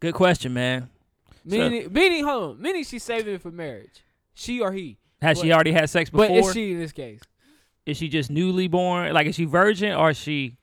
[0.00, 0.88] Good question, man.
[1.50, 2.62] Meaning, meaning, hold on.
[2.62, 4.02] Meaning she's saving it for marriage.
[4.34, 4.98] She or he.
[5.22, 6.28] Has she already had sex before?
[6.28, 7.20] But is she in this case?
[7.86, 9.12] is she just newly born?
[9.12, 10.56] Like, is she virgin or she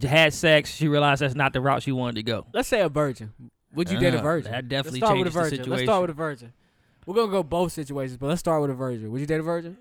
[0.00, 0.70] had sex?
[0.74, 2.46] She realized that's not the route she wanted to go.
[2.52, 3.32] Let's say a virgin.
[3.74, 4.52] Would you date a Uh, virgin?
[4.52, 5.70] that definitely let's start with a changes the virgin.
[5.70, 6.52] Let's start with a virgin.
[7.04, 9.10] We're gonna go both situations, but let's start with a virgin.
[9.12, 9.76] Would you date a virgin?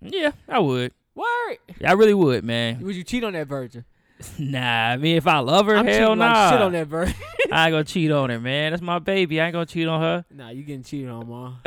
[0.00, 0.92] Yeah, I would.
[1.14, 1.58] Word.
[1.84, 2.80] I really would, man.
[2.80, 3.84] Would you cheat on that virgin?
[4.38, 6.32] Nah, I mean, if I love her, I'm hell nah.
[6.32, 7.14] like shit on that virgin.
[7.52, 8.72] I ain't gonna cheat on her, man.
[8.72, 9.40] That's my baby.
[9.40, 10.24] I ain't gonna cheat on her.
[10.32, 11.58] nah, you getting cheated on, mom.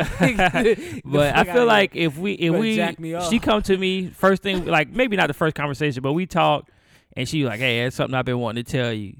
[1.05, 4.43] But I feel like if we if we jack me she come to me first
[4.43, 6.69] thing like maybe not the first conversation, but we talk
[7.15, 9.17] and she like, hey, that's something I've been wanting to tell you.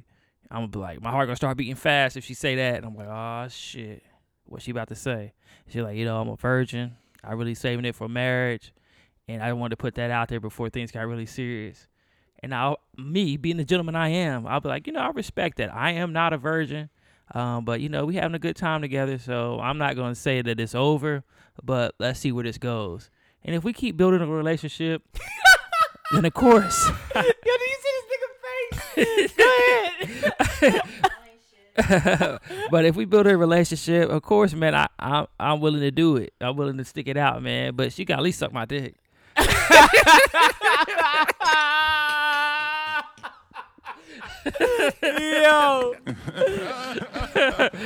[0.50, 2.86] I'm gonna be like, my heart gonna start beating fast if she say that, and
[2.86, 4.04] I'm like, oh shit,
[4.46, 5.34] what she about to say?
[5.68, 6.98] She like, you know, I'm a virgin.
[7.24, 8.74] I really saving it for marriage,
[9.28, 11.88] and I wanted to put that out there before things got really serious.
[12.44, 15.58] And I'll me being the gentleman I am, I'll be like, you know, I respect
[15.58, 15.74] that.
[15.74, 16.90] I am not a virgin,
[17.34, 20.42] um, but you know, we having a good time together, so I'm not gonna say
[20.42, 21.24] that it's over,
[21.64, 23.10] but let's see where this goes.
[23.44, 25.04] And if we keep building a relationship,
[26.12, 26.90] then of course.
[27.16, 28.28] Yo, did you see this nigga
[28.96, 29.34] face?
[29.38, 32.40] Go ahead.
[32.72, 36.18] but if we build a relationship, of course, man, I, I I'm willing to do
[36.18, 36.34] it.
[36.42, 37.76] I'm willing to stick it out, man.
[37.76, 38.96] But she got at least suck my dick.
[45.04, 45.96] Yo.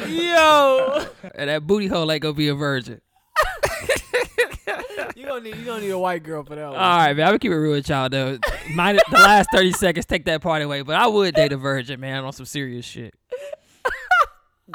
[0.07, 1.06] Yo.
[1.36, 3.02] And that booty hole ain't gonna be a virgin.
[5.15, 6.76] You don't need you don't need a white girl for that one.
[6.76, 7.26] All right, man.
[7.26, 8.38] I'm gonna keep it real with y'all though.
[8.73, 10.82] Minus the last 30 seconds, take that part away.
[10.82, 13.14] But I would date a virgin, man, on some serious shit.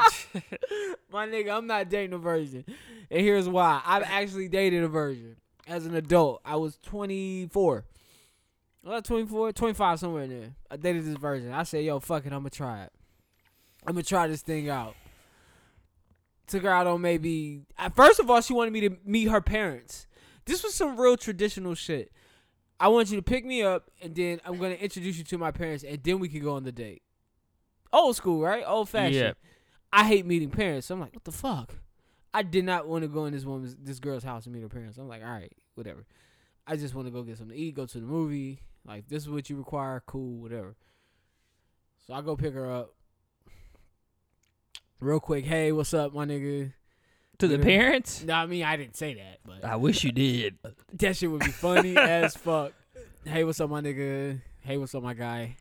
[1.12, 2.64] My nigga, I'm not dating a virgin.
[3.10, 3.82] And here's why.
[3.84, 5.36] I've actually dated a virgin
[5.66, 6.40] as an adult.
[6.44, 7.84] I was 24.
[8.86, 9.52] I 24?
[9.52, 10.54] 25, somewhere in there.
[10.70, 11.52] I dated this version.
[11.52, 12.92] I said, yo, fuck it, I'm going to try it.
[13.86, 14.94] I'm going to try this thing out.
[16.46, 17.62] Took her out on maybe.
[17.94, 20.06] First of all, she wanted me to meet her parents.
[20.46, 22.10] This was some real traditional shit.
[22.78, 25.38] I want you to pick me up, and then I'm going to introduce you to
[25.38, 27.02] my parents, and then we can go on the date.
[27.92, 28.64] Old school, right?
[28.66, 29.14] Old fashioned.
[29.14, 29.32] Yeah.
[29.92, 30.86] I hate meeting parents.
[30.86, 31.74] So I'm like, what the fuck?
[32.32, 34.68] I did not want to go in this woman's this girl's house and meet her
[34.68, 34.96] parents.
[34.98, 36.06] I'm like, all right, whatever.
[36.66, 38.60] I just want to go get something to eat, go to the movie.
[38.86, 40.74] Like, this is what you require, cool, whatever.
[42.06, 42.94] So I go pick her up.
[45.00, 46.72] Real quick, hey, what's up, my nigga?
[47.38, 48.22] To the parents?
[48.22, 50.58] No, I mean I didn't say that, but I wish you did.
[50.98, 52.72] that shit would be funny as fuck.
[53.24, 54.40] Hey, what's up, my nigga?
[54.60, 55.56] Hey, what's up, my guy?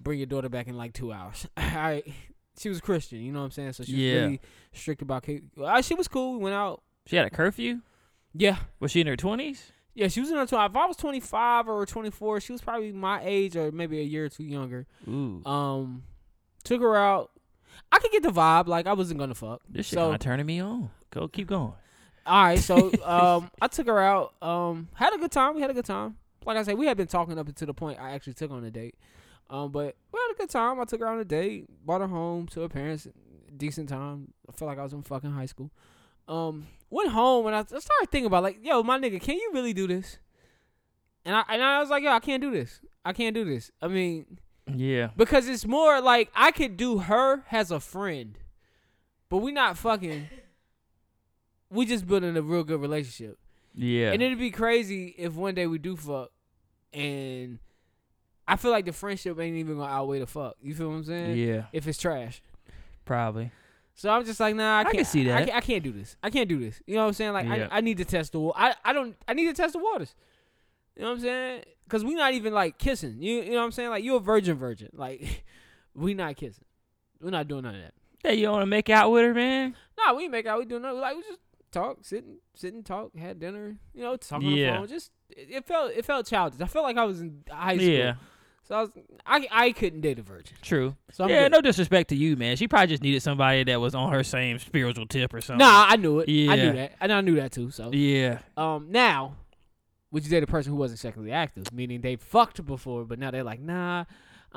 [0.00, 1.46] Bring your daughter back in like two hours.
[1.56, 2.06] All right.
[2.58, 3.72] She was Christian, you know what I'm saying?
[3.72, 4.14] So she was Yeah.
[4.20, 4.40] really
[4.72, 5.22] strict about.
[5.22, 6.32] ki- Uh, she was cool.
[6.32, 6.82] We went out.
[7.06, 7.80] She had a curfew?
[8.34, 9.70] Yeah, Was she in her 20s?
[9.98, 10.08] Yeah.
[10.08, 10.46] She was in her.
[10.46, 14.04] Tw- if I was 25 or 24, she was probably my age or maybe a
[14.04, 14.86] year or two younger.
[15.08, 15.44] Ooh.
[15.44, 16.04] Um,
[16.64, 17.30] took her out.
[17.90, 18.68] I could get the vibe.
[18.68, 19.62] Like I wasn't gonna fuck.
[19.68, 20.90] This shit so kind of turning me on.
[21.10, 21.72] Go, keep going.
[22.26, 24.34] All right, so um, I took her out.
[24.42, 25.54] Um, had a good time.
[25.54, 26.16] We had a good time.
[26.44, 28.64] Like I said, we had been talking up to the point I actually took on
[28.64, 28.94] a date.
[29.50, 30.78] Um, but we had a good time.
[30.80, 33.08] I took her on a date, brought her home to her parents.
[33.56, 34.32] Decent time.
[34.48, 35.70] I felt like I was in fucking high school.
[36.28, 39.50] Um, went home and I, I started thinking about like, yo, my nigga, can you
[39.54, 40.18] really do this?
[41.24, 42.80] And I and I was like, yo, I can't do this.
[43.04, 43.70] I can't do this.
[43.82, 45.08] I mean, Yeah.
[45.16, 48.38] because it's more like I could do her as a friend,
[49.28, 50.28] but we not fucking.
[51.70, 53.38] We just building a real good relationship.
[53.74, 54.12] Yeah.
[54.12, 56.30] And it'd be crazy if one day we do fuck,
[56.92, 57.58] and
[58.46, 60.56] I feel like the friendship ain't even gonna outweigh the fuck.
[60.62, 61.36] You feel what I'm saying?
[61.36, 61.64] yeah.
[61.72, 62.42] If it's trash.
[63.04, 63.50] Probably.
[63.98, 65.44] So I'm just like, nah, I can can't see I that.
[65.46, 66.16] can't, I can't do this.
[66.22, 66.80] I can't do this.
[66.86, 67.32] You know what I'm saying?
[67.32, 67.66] Like, Yeah.
[67.68, 68.52] I, I need to test the.
[68.54, 69.16] I, I don't.
[69.26, 70.14] I need to test the waters.
[70.94, 71.62] You know what I'm saying?
[71.88, 73.16] Cause we not even like kissing.
[73.20, 73.90] You you know what I'm saying?
[73.90, 74.90] Like you a virgin, virgin.
[74.92, 75.42] Like
[75.94, 76.64] we not kissing.
[77.20, 77.94] We're not doing none of that.
[78.22, 79.74] Hey, you want to make out with her, man?
[79.98, 80.60] Nah, we make out.
[80.60, 81.00] We doing nothing.
[81.00, 81.40] Like we just
[81.72, 83.78] talk, sitting, sitting, talk, had dinner.
[83.94, 84.72] You know, talk on Yeah.
[84.72, 84.86] the phone.
[84.88, 86.60] Just it, it felt it felt childish.
[86.60, 87.88] I felt like I was in high school.
[87.88, 88.14] Yeah.
[88.68, 88.90] So I was
[89.24, 90.54] I I couldn't date a virgin.
[90.60, 90.94] True.
[91.10, 91.52] So I'm yeah, good.
[91.52, 92.56] no disrespect to you, man.
[92.56, 95.66] She probably just needed somebody that was on her same spiritual tip or something.
[95.66, 96.28] Nah, I knew it.
[96.28, 96.52] Yeah.
[96.52, 97.70] I knew that, and I knew that too.
[97.70, 98.40] So Yeah.
[98.58, 99.36] um now,
[100.10, 103.30] would you date a person who wasn't sexually active, meaning they fucked before, but now
[103.30, 104.04] they're like, nah,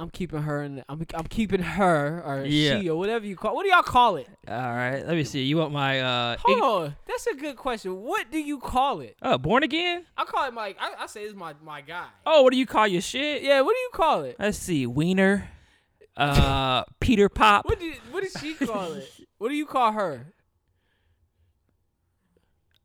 [0.02, 2.80] I'm keeping her and I'm I'm keeping her or Yeah.
[2.80, 3.56] she or whatever you call.
[3.56, 4.28] What do y'all call it?
[4.48, 5.06] All right.
[5.06, 5.44] Let me see.
[5.44, 6.38] You want my uh?
[6.44, 8.02] Hold ig- on, that's a good question.
[8.02, 9.16] What do you call it?
[9.22, 10.06] oh, born again?
[10.18, 10.76] I call it my.
[10.80, 12.08] I, I say it's my my guy.
[12.26, 13.44] Oh, what do you call your shit?
[13.44, 14.36] Yeah, what do you call it?
[14.40, 14.86] Let's see.
[14.88, 15.50] Wiener.
[16.18, 17.66] Uh, Peter Pop.
[17.66, 19.10] What did what did she call it?
[19.38, 20.26] What do you call her?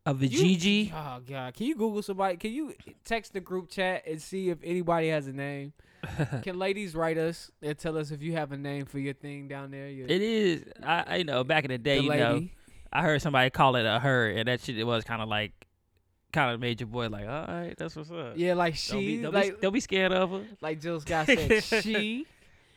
[0.06, 0.16] A You-
[0.56, 0.92] Vijiji.
[0.94, 2.36] Oh god, can you Google somebody?
[2.36, 2.74] Can you
[3.04, 5.72] text the group chat and see if anybody has a name?
[6.42, 9.48] Can ladies write us and tell us if you have a name for your thing
[9.48, 9.88] down there?
[9.88, 10.64] Your, It is.
[10.84, 11.42] I, I know.
[11.42, 12.22] Back in the day, the you lady.
[12.22, 12.48] know,
[12.92, 15.66] I heard somebody call it a her, and that shit it was kind of like
[16.32, 18.34] kind of made your boy like, all right, that's what's up.
[18.36, 20.42] Yeah, like Don't be, she, don't, like be, don't be scared of her.
[20.60, 22.26] like Jill Scott said, she,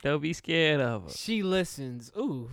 [0.02, 1.10] Don't be scared of her.
[1.10, 2.10] she listens.
[2.16, 2.50] Ooh,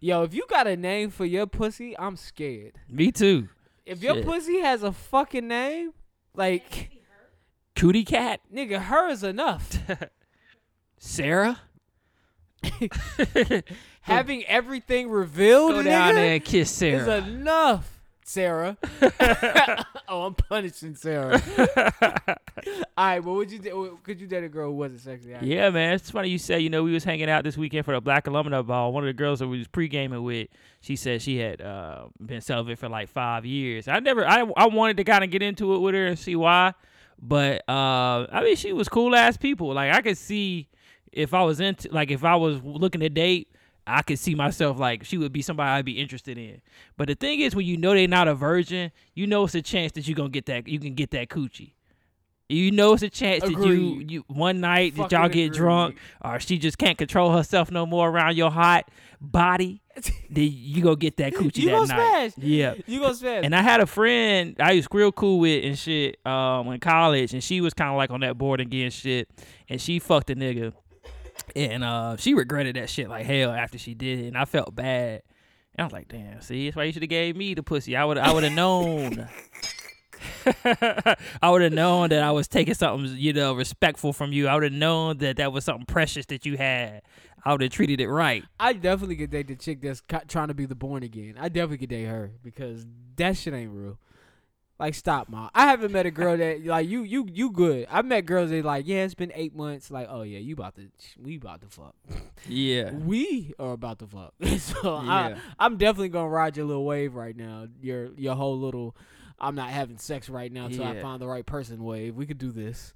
[0.00, 2.74] yo, if you got a name for your pussy, I'm scared.
[2.88, 3.48] Me too.
[3.86, 5.92] If your pussy has a fucking name,
[6.34, 6.90] like
[7.76, 9.78] Cootie cat, nigga, her is enough.
[10.98, 11.60] Sarah.
[14.02, 17.02] Having everything revealed, Go nigga, down there and kiss Sarah.
[17.18, 17.93] is enough.
[18.26, 18.78] Sarah.
[20.08, 21.42] oh, I'm punishing Sarah.
[22.96, 23.98] All right, but would you do?
[24.02, 25.36] Could you date a girl who wasn't sexy?
[25.42, 25.92] Yeah, man.
[25.92, 28.26] It's funny you say, you know, we was hanging out this weekend for the Black
[28.26, 28.92] Alumni Ball.
[28.94, 30.48] One of the girls that we was pre-gaming with,
[30.80, 33.88] she said she had uh, been celibate for like five years.
[33.88, 36.34] I never, I, I wanted to kind of get into it with her and see
[36.34, 36.72] why.
[37.20, 39.74] But, uh, I mean, she was cool ass people.
[39.74, 40.68] Like, I could see
[41.12, 43.50] if I was into, like, if I was looking to date,
[43.86, 46.60] I could see myself like she would be somebody I'd be interested in.
[46.96, 49.62] But the thing is, when you know they're not a virgin, you know it's a
[49.62, 50.66] chance that you're gonna get that.
[50.66, 51.72] You can get that coochie.
[52.48, 55.52] You know it's a chance that you you one night that y'all get agreed.
[55.52, 59.80] drunk or she just can't control herself no more around your hot body.
[60.30, 62.32] then you go get that coochie You that gonna night.
[62.34, 62.44] smash.
[62.44, 62.74] Yeah.
[62.86, 63.46] You gonna spend?
[63.46, 67.32] And I had a friend I was real cool with and shit um, in college,
[67.32, 69.28] and she was kind of like on that board again shit,
[69.68, 70.74] and she fucked a nigga,
[71.54, 74.74] and uh, she regretted that shit like hell after she did it, and I felt
[74.74, 75.22] bad.
[75.74, 77.96] And I was like, damn, see, that's why you should have gave me the pussy.
[77.96, 79.28] I would I would have known.
[80.64, 84.48] I would have known that I was taking something, you know, respectful from you.
[84.48, 87.02] I would have known that that was something precious that you had.
[87.44, 88.42] I would have treated it right.
[88.58, 91.34] I definitely could date the chick that's trying to be the born again.
[91.38, 93.98] I definitely could date her because that shit ain't real.
[94.84, 95.48] Like stop, ma.
[95.54, 97.86] I haven't met a girl that like you, you, you good.
[97.90, 99.90] I met girls that like, yeah, it's been eight months.
[99.90, 101.94] Like, oh yeah, you about to, we about to fuck.
[102.46, 102.92] Yeah.
[102.92, 104.34] We are about to fuck.
[104.58, 105.38] so I, Yeah.
[105.58, 107.66] I'm definitely gonna ride your little wave right now.
[107.80, 108.94] Your your whole little,
[109.38, 112.14] I'm not having sex right now until I find the right person wave.
[112.14, 112.92] We could do this.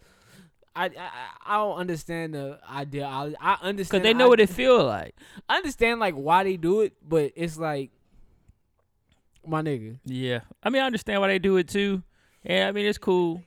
[0.77, 1.11] I I, I-
[1.47, 3.07] I don't understand the idea.
[3.07, 5.15] I I understand Because they the know what it feel like.
[5.49, 7.93] I understand like why they do it, but it's like
[9.49, 9.99] my nigga.
[10.05, 10.41] Yeah.
[10.63, 12.03] I mean, I understand why they do it too.
[12.45, 13.43] Yeah, I mean, it's cool.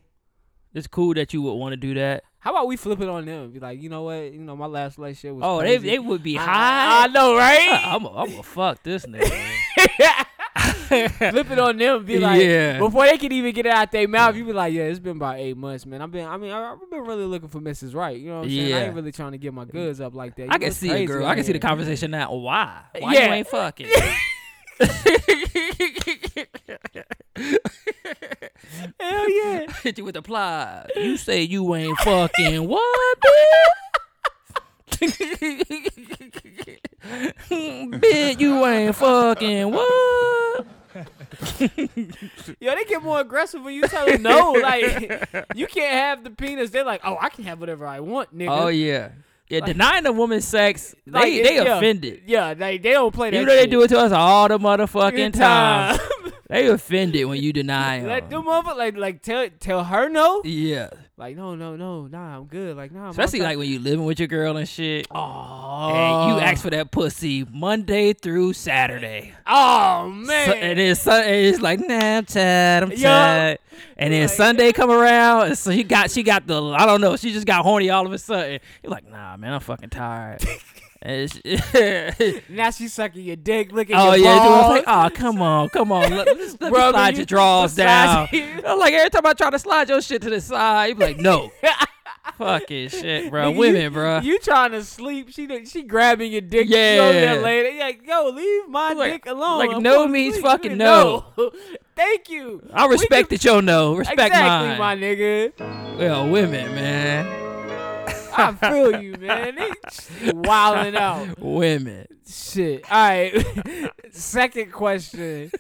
[0.74, 2.24] It's cool that you would want to do that.
[2.40, 3.52] How about we flip it on them?
[3.52, 4.32] Be like, you know what?
[4.34, 5.44] You know, my last relationship was.
[5.46, 5.90] Oh, they crazy.
[5.90, 7.04] they would be high.
[7.04, 7.82] I, know, right?
[7.86, 9.30] I'm a, I'm a fuck this nigga.
[11.32, 12.06] flip it on them.
[12.06, 12.80] Be like, Yeah.
[12.80, 15.18] before they can even get it out their mouth, you be like, yeah, it's been
[15.18, 16.02] about eight months, man.
[16.02, 17.94] I've been, I mean, I- I've been really looking for Mrs.
[17.96, 18.20] Right.
[18.20, 18.74] You know what I'm saying?
[18.74, 20.44] I ain't really trying to get my goods up like that.
[20.44, 21.26] You I can see it, girl.
[21.26, 22.34] I can see the conversation now.
[22.34, 22.82] Why?
[23.00, 23.28] Why Yeah.
[23.28, 23.88] you ain't fucking?
[29.00, 29.72] Hell yeah.
[29.84, 30.90] Hit you with the plies.
[30.96, 33.72] You say you ain't fucking what, bitch?
[37.50, 40.66] bitch, you ain't fucking what?
[42.60, 44.52] Yo, they get more aggressive when you tell them no.
[44.52, 46.70] Like, you can't have the penis.
[46.70, 48.50] They're like, oh, I can have whatever I want, nigga.
[48.50, 49.10] Oh yeah,
[49.52, 49.60] yeah.
[49.60, 51.78] Like- denying a woman sex, they Like, they yeah.
[51.78, 52.22] offended.
[52.26, 53.40] Yeah, they, they don't play that.
[53.40, 55.98] You know they do it to us all the motherfucking time.
[55.98, 56.08] time.
[56.52, 58.44] They offended when you deny Let them.
[58.44, 60.42] them mother like like tell tell her no.
[60.44, 60.90] Yeah,
[61.22, 62.76] Like no no no nah I'm good.
[62.76, 63.04] Like nah.
[63.04, 63.50] I'm especially outside.
[63.50, 65.06] like when you living with your girl and shit.
[65.12, 69.36] oh And you ask for that pussy Monday through Saturday.
[69.46, 70.48] oh man.
[70.48, 72.98] So, and then and it's like, nah, I'm tired, I'm Yo.
[73.04, 73.60] tired.
[73.98, 77.02] And then Like- Sunday come around, and so she got she got the I don't
[77.02, 78.60] know, she just got horny all of a sudden.
[78.82, 80.44] You're like, nah, man, I'm fucking tired.
[82.50, 84.70] Now she's sucking your dick, looking oh your yeah, dude, I was balls.
[84.72, 88.28] like, oh come on, come on, let, let me slide you- your drawers down.
[88.32, 88.44] you.
[88.68, 91.06] I'm like every time I try to slide your shit to the side, you be
[91.06, 91.52] like, no,
[92.38, 94.20] fucking shit, bro, Nigga, women, bro.
[94.20, 95.30] You trying to sleep?
[95.32, 96.68] She she grabbing your dick.
[96.70, 96.78] Yeah.
[96.96, 97.12] Yeah.
[97.12, 97.70] There later.
[97.72, 99.58] You like yo, leave my Like- dick alone.
[99.58, 100.46] like I'm no means sleep.
[100.46, 101.26] fucking no.
[101.96, 102.62] Thank you.
[102.74, 104.78] I respect can- that you know, respect exactly, mine.
[104.80, 105.98] my nigga.
[105.98, 107.26] Well, women, man,
[108.38, 109.56] I feel you, man.
[109.56, 111.40] They wilding out.
[111.40, 112.08] women.
[112.28, 112.90] Shit.
[112.92, 113.46] All right.
[114.12, 115.52] Second question.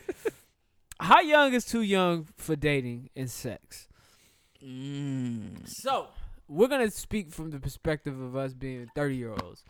[0.99, 3.87] How young is too young for dating and sex?
[4.63, 5.67] Mm.
[5.67, 6.07] So,
[6.47, 9.63] we're going to speak from the perspective of us being 30 year olds.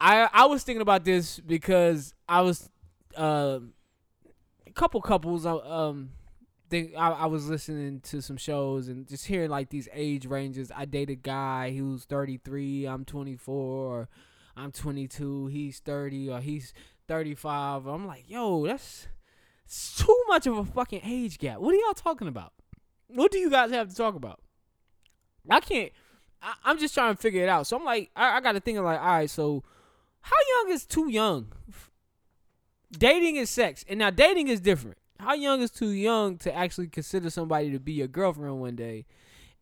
[0.00, 2.68] I I was thinking about this because I was
[3.16, 3.72] um
[4.66, 6.10] a couple couples I um
[6.74, 10.72] think I, I was listening to some shows and just hearing like these age ranges.
[10.74, 14.08] I dated a guy who's 33, I'm 24, or
[14.56, 16.74] I'm 22, he's 30, or he's
[17.06, 17.86] 35.
[17.86, 19.06] I'm like, yo, that's
[19.96, 21.58] too much of a fucking age gap.
[21.58, 22.52] What are y'all talking about?
[23.06, 24.40] What do you guys have to talk about?
[25.48, 25.92] I can't.
[26.42, 27.68] I, I'm just trying to figure it out.
[27.68, 29.62] So I'm like, I, I got to think of like, all right, so
[30.22, 31.52] how young is too young?
[32.90, 34.98] Dating is sex, and now dating is different.
[35.18, 39.06] How young is too young to actually consider somebody to be your girlfriend one day,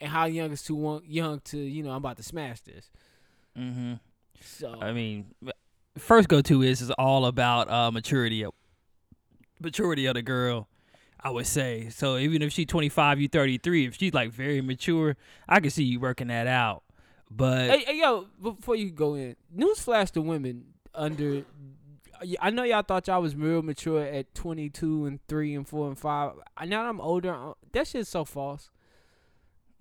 [0.01, 2.91] and how young is too young to you know I'm about to smash this.
[3.59, 3.95] Mm-hmm.
[4.41, 5.27] So I mean,
[5.99, 8.53] first go to is is all about uh, maturity of
[9.61, 10.69] maturity of the girl.
[11.25, 12.17] I would say so.
[12.17, 13.87] Even if she's 25, you 33.
[13.87, 15.17] If she's like very mature,
[15.49, 16.83] I can see you working that out.
[17.31, 20.65] But Hey, hey, yo, before you go in, newsflash to women
[20.95, 21.45] under.
[22.41, 25.99] I know y'all thought y'all was real mature at 22 and 3 and 4 and
[25.99, 26.33] 5.
[26.57, 28.71] I- Now that I'm older, uh, that shit's so false.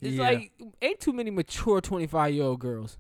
[0.02, 0.24] It's Yeah.
[0.24, 0.52] like,
[0.82, 2.98] ain't too many mature 25 year old girls.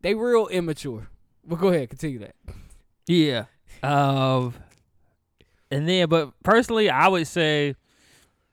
[0.00, 1.08] They real immature.
[1.44, 2.34] But go ahead, continue that.
[3.06, 3.44] yeah,
[3.82, 4.54] um,
[5.70, 7.74] and then but personally, I would say,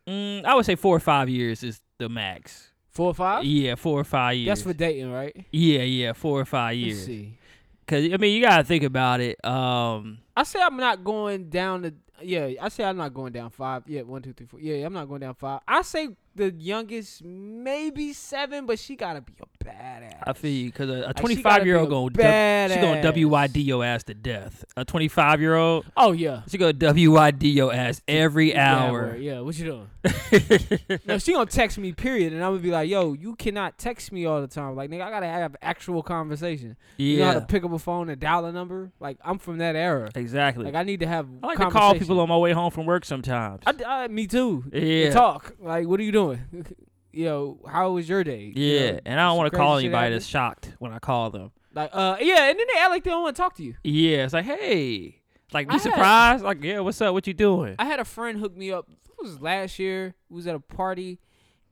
[0.07, 2.71] mm, I would say four or five years is the max.
[2.89, 3.43] Four or five?
[3.43, 4.47] Yeah, four or five years.
[4.47, 5.45] That's for dating, right?
[5.51, 7.05] yeah, yeah, four or five Let's years.
[7.05, 7.37] see.
[7.87, 9.43] Cause I mean, you gotta think about it.
[9.45, 11.93] Um, I say I'm not going down the.
[12.21, 12.49] yeah.
[12.61, 13.83] I say I'm not going down five.
[13.85, 14.59] Yeah, one, two, three, four.
[14.59, 15.61] Yeah, I'm not going down five.
[15.67, 20.17] I say the youngest maybe seven, but she gotta be a badass.
[20.23, 23.13] I feel you because a, 25 gotta year old going she gonna badass.
[23.15, 24.63] WYD your ass to death.
[24.77, 26.41] A 25 year old Oh yeah.
[26.47, 29.15] she gonna WYD your ass every Yeah, hour.
[29.15, 29.87] Yeah, what you doing?
[31.05, 31.91] no, she gonna text me.
[31.93, 34.75] Period, and I'm gonna be like, "Yo, you cannot text me all the time.
[34.75, 36.75] Like, nigga, I gotta have actual conversation.
[36.97, 38.91] You know how to pick up a phone and dial a number?
[38.99, 40.09] Like, I'm from that era.
[40.15, 40.65] exactly.
[40.65, 41.27] Like, I need to have.
[41.41, 43.61] I like to call people on my way home from work sometimes.
[43.65, 44.63] I, I, me too.
[44.71, 45.11] Yeah.
[45.11, 45.55] Talk.
[45.59, 46.24] Like, what are you doing?
[46.33, 46.37] Yo,
[47.11, 48.51] you know, how was your day?
[48.55, 51.29] You yeah, know, and I don't want to call anybody that's shocked when I call
[51.29, 51.51] them.
[51.73, 53.75] Like, uh, yeah, and then they act like they don't want to talk to you.
[53.83, 55.21] Yeah, it's like, hey,
[55.53, 56.43] like be had- surprised.
[56.43, 57.13] Like, yeah, what's up?
[57.13, 57.75] What you doing?
[57.79, 58.87] I had a friend hook me up.
[58.89, 60.13] It was last year.
[60.29, 61.19] We was at a party,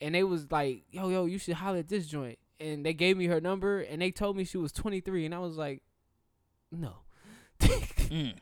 [0.01, 3.17] and they was like, "Yo, yo, you should holler at this joint." And they gave
[3.17, 5.81] me her number, and they told me she was 23, and I was like,
[6.71, 6.95] "No,
[7.59, 8.35] Mm.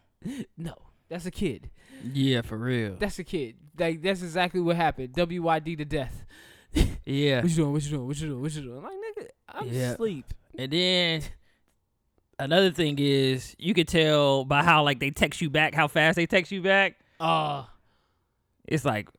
[0.57, 0.73] no,
[1.09, 1.69] that's a kid.
[2.14, 2.95] Yeah, for real.
[2.99, 3.56] That's a kid.
[3.78, 5.14] Like that's exactly what happened.
[5.14, 6.26] WYD to death.
[7.06, 7.72] Yeah, What you doing?
[7.73, 8.07] What you doing?
[8.07, 8.41] What you doing?
[8.41, 8.78] What you doing?
[8.78, 9.91] I'm like, nigga, I'm Yeah.
[9.94, 10.26] asleep.
[10.57, 11.22] And then
[12.40, 16.15] another thing is you could tell by how like they text you back, how fast
[16.15, 16.98] they text you back.
[17.19, 17.64] Uh,
[18.68, 19.10] It's like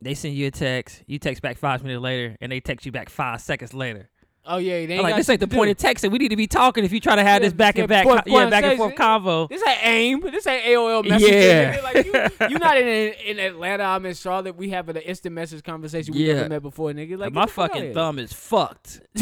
[0.00, 2.92] they send you a text, you text back five minutes later, and they text you
[2.92, 4.08] back five seconds later.
[4.46, 5.88] Oh yeah, they ain't like, this ain't the point do.
[5.88, 6.10] of texting.
[6.10, 7.88] We need to be talking if you try to have Yeah, this back yeah, and
[7.88, 9.48] back, yeah, back and forth convo.
[9.48, 10.20] This ain't AIM.
[10.30, 11.30] This ain't AOL messaging.
[11.30, 11.80] Yeah.
[11.82, 13.84] Like you, you not in in Atlanta.
[13.84, 14.56] I'm in Charlotte.
[14.56, 16.34] We having an instant message conversation we Yeah.
[16.34, 17.18] never met before, nigga.
[17.18, 19.00] Like my get the fuck fucking thumb is fucked.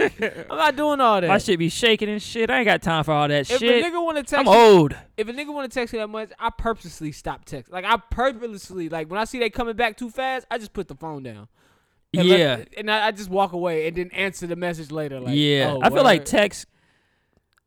[0.00, 1.30] I'm not doing all that.
[1.30, 2.50] I should be shaking and shit.
[2.50, 3.84] I ain't got time for all that if shit.
[3.84, 4.94] a nigga want to text, I'm old.
[5.16, 7.72] if a nigga want to text you that much, I purposely stop texting.
[7.72, 10.88] Like I purposely, like when I see they coming back too fast, I just put
[10.88, 11.48] the phone down.
[12.14, 12.64] And let- Yeah.
[12.78, 15.20] and I, I just walk away and then answer the message later.
[15.20, 16.66] Like, yeah, oh, I feel like text.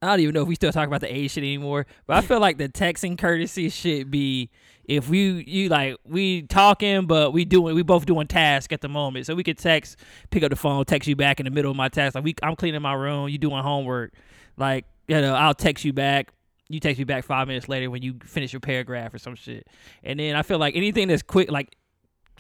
[0.02, 2.22] I don't even know if we still talk about the age shit anymore, but I
[2.22, 4.50] feel like the texting courtesy should be
[4.86, 8.88] if we you like we talking, but we doing we both doing tasks at the
[8.88, 9.98] moment, so we could text,
[10.32, 12.16] pick up the phone, text you back in the middle of my task.
[12.16, 14.14] Like we, I'm cleaning my room, you doing homework,
[14.56, 16.32] like you know I'll text you back.
[16.70, 19.68] You text me back five minutes later when you finish your paragraph or some shit,
[20.02, 21.76] and then I feel like anything that's quick, like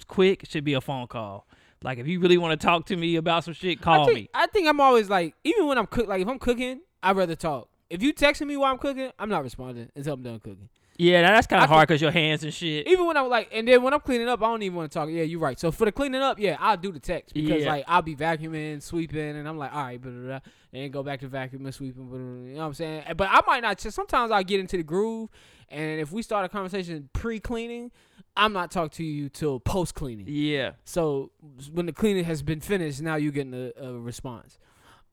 [0.08, 1.46] quick, should be a phone call.
[1.84, 4.16] Like if you really want to talk to me about some shit, call I think,
[4.18, 4.30] me.
[4.34, 7.36] I think I'm always like, even when I'm cook, like if I'm cooking, I'd rather
[7.36, 7.70] talk.
[7.90, 10.70] If you texting me while I'm cooking, I'm not responding until I'm done cooking.
[11.02, 12.86] Yeah, that's kind of hard because your hands and shit.
[12.86, 15.00] Even when I'm like, and then when I'm cleaning up, I don't even want to
[15.00, 15.08] talk.
[15.08, 15.58] Yeah, you're right.
[15.58, 17.72] So for the cleaning up, yeah, I'll do the text because Yeah.
[17.72, 20.40] like I'll be vacuuming, sweeping, and I'm like, all right, blah, blah, blah,
[20.74, 22.06] and then go back to vacuuming, sweeping.
[22.06, 23.04] Blah, blah, blah, you know what I'm saying?
[23.16, 23.78] But I might not.
[23.78, 25.30] Just sometimes I get into the groove,
[25.70, 27.92] and if we start a conversation pre-cleaning,
[28.40, 30.26] I'm not talking to you till post-cleaning.
[30.28, 30.72] Yeah.
[30.86, 31.32] So
[31.74, 34.58] when the cleaning has been finished, now you're getting a, a response.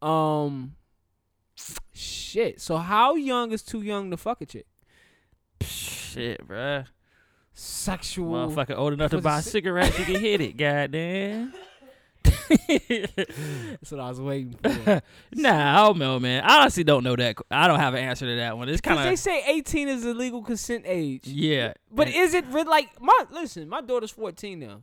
[0.01, 0.77] Um,
[1.93, 2.61] shit.
[2.61, 4.67] So how young is too young to fuck a chick?
[5.61, 6.87] Shit, bruh.
[7.53, 8.49] Sexual.
[8.49, 11.53] Motherfucker old enough to buy cigarettes, you can hit it, goddamn.
[12.79, 15.03] That's what I was waiting for.
[15.35, 16.43] nah, I don't know, man.
[16.45, 17.37] I honestly don't know that.
[17.51, 18.69] I don't have an answer to that one.
[18.69, 21.27] It's kind of they say 18 is the legal consent age.
[21.27, 23.69] yeah, But And- is it really like my listen?
[23.69, 24.83] My daughter's 14 now.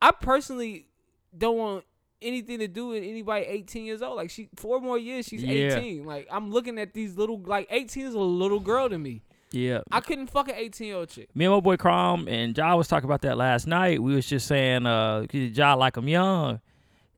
[0.00, 0.88] I personally
[1.36, 1.84] don't want
[2.20, 4.16] anything to do with anybody 18 years old.
[4.16, 5.76] Like she, four more years, she's Yeah.
[5.76, 6.04] 18.
[6.04, 9.22] Like I'm looking at these little, like 18 is a little girl to me.
[9.52, 9.80] Yeah.
[9.90, 11.28] I couldn't fuck an 18 year old chick.
[11.34, 14.02] Me and my boy Crom and Ja was talking about that last night.
[14.02, 16.60] We was just saying, uh, Ja like him young,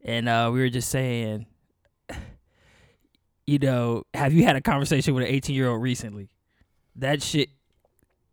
[0.05, 1.47] and uh, we were just saying,
[3.47, 6.29] you know, have you had a conversation with an 18 year old recently?
[6.97, 7.51] That shit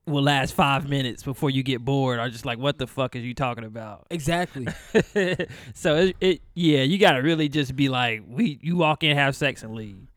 [0.06, 2.20] will last five minutes before you get bored.
[2.20, 4.08] or just like, what the fuck is you talking about?
[4.10, 4.68] Exactly.
[5.74, 9.36] so it, it, yeah, you gotta really just be like, we, you walk in, have
[9.36, 10.11] sex, and leave.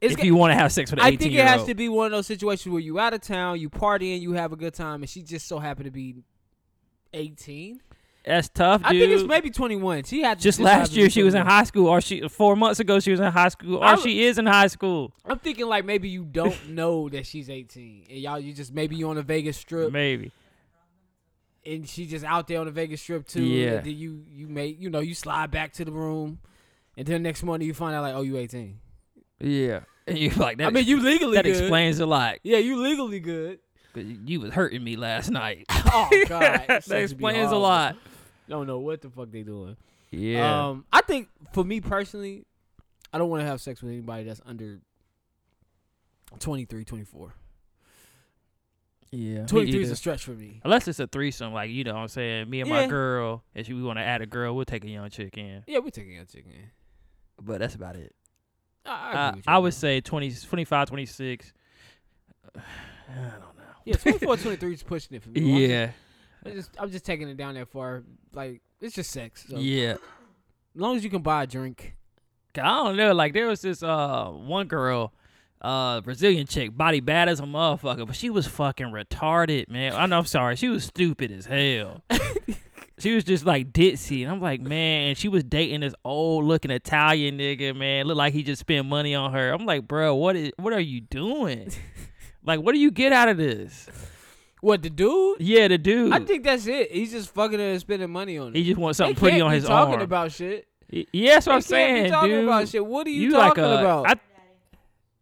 [0.00, 1.74] It's if g- you want to have sex with an I think it has to
[1.74, 4.56] be one of those situations where you out of town, you partying, you have a
[4.56, 6.16] good time, and she just so happened to be
[7.14, 7.80] eighteen.
[8.24, 8.86] That's tough, dude.
[8.88, 10.02] I think it's maybe twenty one.
[10.02, 12.80] She had just this last year she was in high school, or she four months
[12.80, 15.12] ago she was in high school, or I she is in high school.
[15.24, 18.96] I'm thinking like maybe you don't know that she's eighteen, and y'all you just maybe
[18.96, 20.32] you on the Vegas Strip, Maybe.
[21.64, 23.44] and she just out there on the Vegas Strip too.
[23.44, 23.84] Yeah.
[23.84, 26.40] You you make you know you slide back to the room,
[26.96, 28.80] and then next morning you find out like oh you eighteen.
[29.40, 29.80] Yeah.
[30.08, 30.68] And you like that.
[30.68, 31.56] I mean you legally that good.
[31.56, 32.36] explains a lot.
[32.44, 33.58] Yeah, you legally good.
[33.92, 35.66] Cause You was hurting me last night.
[35.92, 37.96] Oh God, that Sex would be explains a lot.
[38.48, 39.76] Don't know what the fuck they doing.
[40.12, 40.68] Yeah.
[40.68, 42.44] Um, I think for me personally,
[43.12, 44.78] I don't want to have sex with anybody that's under
[46.38, 47.34] 23, 24.
[49.10, 49.46] yeah.
[49.46, 50.60] 23 is a stretch for me.
[50.64, 52.50] Unless it's a threesome, like you know what I'm saying.
[52.50, 54.88] Me and my girl, and she, we want to add a girl, we'll take a
[54.88, 55.64] young chick in.
[55.66, 56.52] Yeah, we're taking a chicken.
[57.42, 58.14] But that's about it.
[58.86, 59.62] I, I, I, agree with you, I man.
[59.62, 61.52] would say 20, 25, 26.
[62.56, 62.60] I
[63.10, 63.46] don't know.
[63.84, 65.66] Yeah, 24, 23 is pushing it for me.
[65.66, 65.90] Yeah.
[66.44, 68.04] I'm just, I'm just taking it down that far.
[68.32, 69.44] Like, it's just sex.
[69.48, 69.92] So Yeah.
[69.92, 71.94] As long as you can buy a drink.
[72.58, 73.12] I don't know.
[73.12, 75.12] Like there was this uh one girl,
[75.60, 79.94] uh Brazilian chick, body bad as a motherfucker, but she was fucking retarded, man.
[79.94, 80.18] I know.
[80.18, 80.56] I'm sorry.
[80.56, 82.02] She was stupid as hell.
[82.98, 85.14] she was just like ditzy, and I'm like, man.
[85.14, 88.06] She was dating this old looking Italian nigga, man.
[88.06, 89.52] Looked like he just spent money on her.
[89.52, 90.52] I'm like, bro, what is?
[90.56, 91.70] What are you doing?
[92.44, 93.88] like, what do you get out of this?
[94.62, 95.40] What, the dude?
[95.40, 96.12] Yeah, the dude.
[96.12, 96.90] I think that's it.
[96.90, 98.56] He's just fucking her and spending money on it.
[98.56, 99.88] he just wants something pretty on his talking arm.
[99.90, 100.66] Talking about shit.
[100.88, 102.44] Yeah, that's what I'm They be saying, talking dude.
[102.44, 102.86] about shit.
[102.86, 104.06] What are you, like talking a, about?
[104.08, 104.14] I,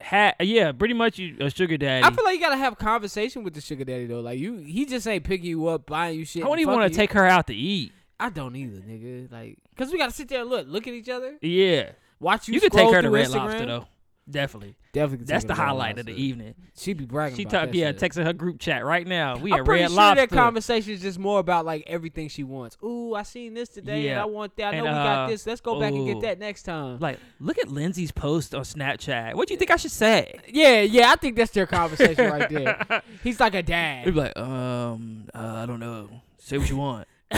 [0.04, 2.04] ha, yeah, pretty much you a sugar daddy.
[2.04, 4.20] I feel like you gotta have a conversation with the sugar daddy though.
[4.20, 6.42] Like you, he just ain't picking you up, buying you shit.
[6.42, 7.92] I don't even want to take her out to eat.
[8.20, 9.30] I don't either, nigga.
[9.30, 11.90] Like, cause we gotta sit there and look, look at each other, Yeah,
[12.20, 12.54] watch you.
[12.54, 13.34] you, could take her to Red Instagram.
[13.34, 13.86] Lobster though.
[14.30, 16.54] Definitely, Definitely, that's the her to Red highlight of the evening.
[16.76, 17.36] She be bragging.
[17.36, 17.74] She talked.
[17.74, 17.98] yeah, shit.
[17.98, 19.36] texting her group chat right now.
[19.36, 20.22] We I'm at pretty Red sure Lobster.
[20.26, 22.78] that conversation is just more about like everything she wants.
[22.82, 24.72] Ooh, I seen this today, and I want that.
[24.72, 25.46] I And, know we got uh, this.
[25.46, 26.98] Let's go back and get that next time.
[27.00, 29.34] like, look at Lindsay's post on Snapchat.
[29.34, 30.40] What do you think I should say?
[30.48, 33.02] Yeah, yeah, I think that's their conversation right there.
[33.22, 34.04] He's like a He'd dad.
[34.06, 36.08] be like, um, uh, I don't know.
[36.38, 37.06] Say what you want.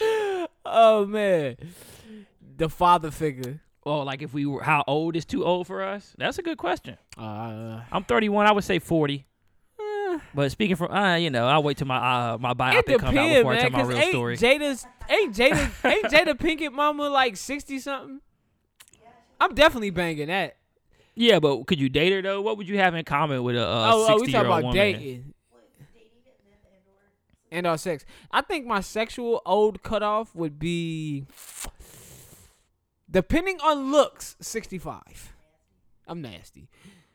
[0.64, 1.56] oh man,
[2.56, 3.60] the father figure.
[3.84, 6.14] Well, like if we were, how old is too old for us?
[6.16, 6.96] That's a good question.
[7.18, 8.46] Uh, I'm 31.
[8.46, 9.26] I would say 40.
[9.78, 10.18] eh.
[10.34, 13.28] But speaking from, uh, you know, I'll wait till my uh, my biopic come out
[13.28, 14.36] before I tell my real ain't story.
[14.36, 18.20] Jada's ain't Jada ain't Jada Pinkett mama like sixty something?
[19.40, 20.56] I'm definitely banging that.
[21.14, 22.40] Yeah, but could you date her though?
[22.40, 24.76] What would you have in common with a uh, oh, oh, we talking about woman?
[24.76, 25.34] dating
[27.54, 28.04] and our sex.
[28.30, 31.24] I think my sexual old cutoff would be,
[33.14, 35.32] depending on looks, sixty five.
[36.06, 36.68] I'm nasty.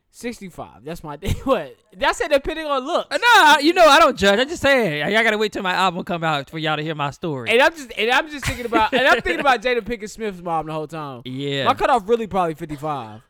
[0.09, 0.83] Sixty five.
[0.83, 1.35] That's my thing.
[1.43, 1.75] what?
[1.95, 2.31] That's it.
[2.31, 3.15] Depending on looks.
[3.15, 4.39] Uh, nah, you know I don't judge.
[4.39, 5.11] I'm just saying.
[5.13, 7.51] Y'all gotta wait till my album come out for y'all to hear my story.
[7.51, 10.41] And I'm just and I'm just thinking about and I'm thinking about Jada Pinkett Smith's
[10.41, 11.21] mom the whole time.
[11.25, 11.65] yeah.
[11.65, 13.21] My cutoff really probably 55.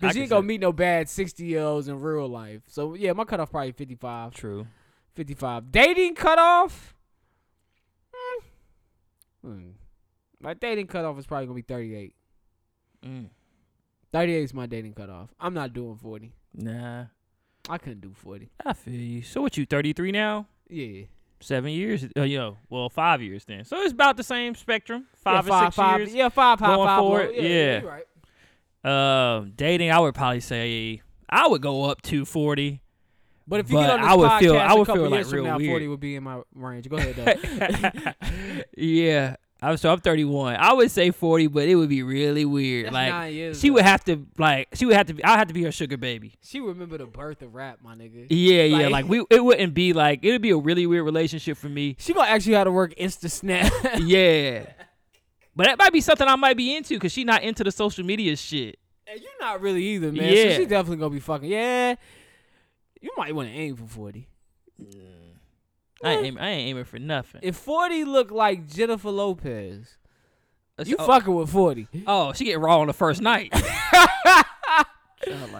[0.00, 2.62] Cause you ain't gonna meet no bad 60 year olds in real life.
[2.68, 4.32] So yeah, my cutoff probably 55.
[4.32, 4.66] True.
[5.14, 5.72] 55.
[5.72, 6.94] Dating cutoff?
[8.14, 8.44] Hmm.
[9.44, 9.68] Hmm.
[10.40, 12.14] My dating cutoff is probably gonna be 38.
[13.04, 13.26] Mm.
[14.12, 15.30] 38 is my dating cutoff.
[15.40, 16.32] I'm not doing 40.
[16.54, 17.04] Nah,
[17.68, 18.50] I couldn't do 40.
[18.64, 19.22] I feel you.
[19.22, 19.56] So what?
[19.56, 20.46] You 33 now?
[20.68, 21.04] Yeah.
[21.40, 22.04] Seven years?
[22.16, 23.64] Uh, yo, well, five years then.
[23.64, 25.06] So it's about the same spectrum.
[25.22, 26.14] Five yeah, or five, six five, years.
[26.14, 27.80] Yeah, five, five, going five, forward, yeah.
[27.80, 28.02] you're
[28.84, 29.38] right.
[29.38, 32.80] Um, dating, I would probably say I would go up to 40.
[33.46, 35.02] But if you But get on this I would podcast feel- I a would couple
[35.02, 35.70] feel, like, years from now, weird.
[35.70, 36.88] 40 would be in my range.
[36.88, 38.12] Go ahead, though.
[38.76, 39.36] yeah.
[39.60, 40.54] I'm so I'm 31.
[40.56, 42.86] I would say 40, but it would be really weird.
[42.86, 43.74] That's like nine years, she though.
[43.74, 45.24] would have to like she would have to be.
[45.24, 46.34] I have to be her sugar baby.
[46.44, 48.26] She remember the birth of rap, my nigga.
[48.30, 48.76] Yeah, yeah.
[48.88, 51.68] Like- Like we, it wouldn't be like it would be a really weird relationship for
[51.68, 51.96] me.
[51.98, 53.72] She gonna ask you how to work Insta Snap.
[53.98, 54.64] yeah.
[55.56, 58.04] But that might be something I might be into because she not into the social
[58.04, 58.78] media shit.
[59.10, 60.32] And you're not really either, man.
[60.32, 60.50] Yeah.
[60.50, 61.50] So she definitely gonna be fucking.
[61.50, 61.96] Yeah.
[63.00, 64.28] You might want to aim for forty.
[66.02, 67.40] I ain't, aim, I ain't aiming for nothing.
[67.42, 69.96] If forty look like Jennifer Lopez,
[70.84, 71.88] you oh, fucking with forty.
[72.06, 73.52] oh, she get raw on the first night.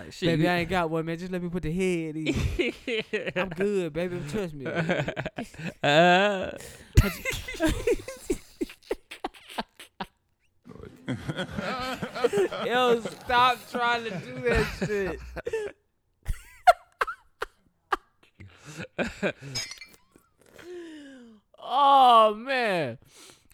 [0.09, 0.29] Like, shit.
[0.31, 1.19] baby, I ain't got one, man.
[1.19, 3.33] Just let me put the head in.
[3.37, 4.23] I'm good, baby.
[4.31, 4.65] Trust me.
[5.83, 6.51] uh,
[12.65, 15.21] Yo, stop trying to do that shit.
[21.69, 22.99] oh man.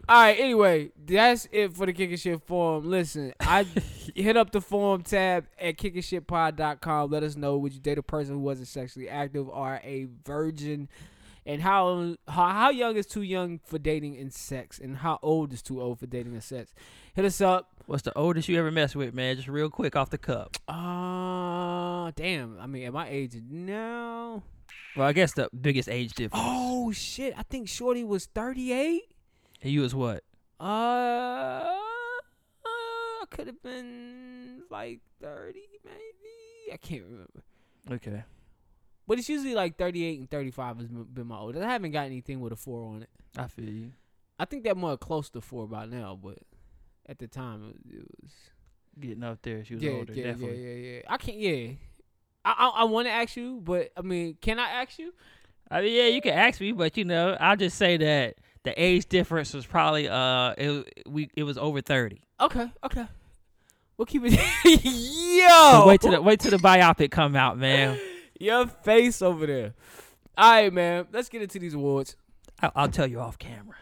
[0.07, 0.39] All right.
[0.39, 2.89] Anyway, that's it for the Kicking Shit forum.
[2.91, 3.63] Listen, I
[4.15, 7.11] hit up the forum tab at kickingshitpod.com.
[7.11, 10.89] Let us know would you date a person who wasn't sexually active or a virgin,
[11.47, 15.53] and how how how young is too young for dating and sex, and how old
[15.55, 16.75] is too old for dating and sex.
[17.15, 17.71] Hit us up.
[17.87, 19.37] What's the oldest you ever messed with, man?
[19.37, 20.57] Just real quick off the cup.
[20.67, 22.59] Uh, damn.
[22.59, 24.43] I mean, at my age now.
[24.97, 26.45] Well, I guess the biggest age difference.
[26.47, 27.35] Oh shit!
[27.37, 29.03] I think Shorty was thirty eight.
[29.63, 30.23] And you was what?
[30.61, 31.71] Uh, uh
[33.31, 36.73] could have been like 30 maybe.
[36.73, 37.43] I can't remember.
[37.91, 38.23] Okay.
[39.07, 41.65] But it's usually like 38 and 35 has been my oldest.
[41.65, 43.09] I haven't got anything with a 4 on it.
[43.37, 43.93] I feel you.
[44.39, 46.39] I think that more close to 4 by now, but
[47.07, 48.31] at the time it, it was
[48.99, 49.65] Getting up there.
[49.65, 50.63] She was yeah, older, yeah, definitely.
[50.63, 51.03] yeah, yeah, yeah.
[51.09, 51.73] I can't yeah.
[52.45, 55.13] I I, I want to ask you, but I mean, can I ask you?
[55.71, 58.81] I mean, yeah, you can ask me, but you know, I'll just say that the
[58.83, 62.21] age difference was probably uh, it we it was over thirty.
[62.41, 63.07] Okay, okay.
[63.97, 64.33] We'll keep it.
[64.65, 67.99] Yo, So wait till the wait till the biopic come out, man.
[68.41, 69.75] your face over there.
[70.37, 71.07] All right, man.
[71.13, 72.17] Let's get into these awards.
[72.61, 73.77] I'll, I'll tell you off camera.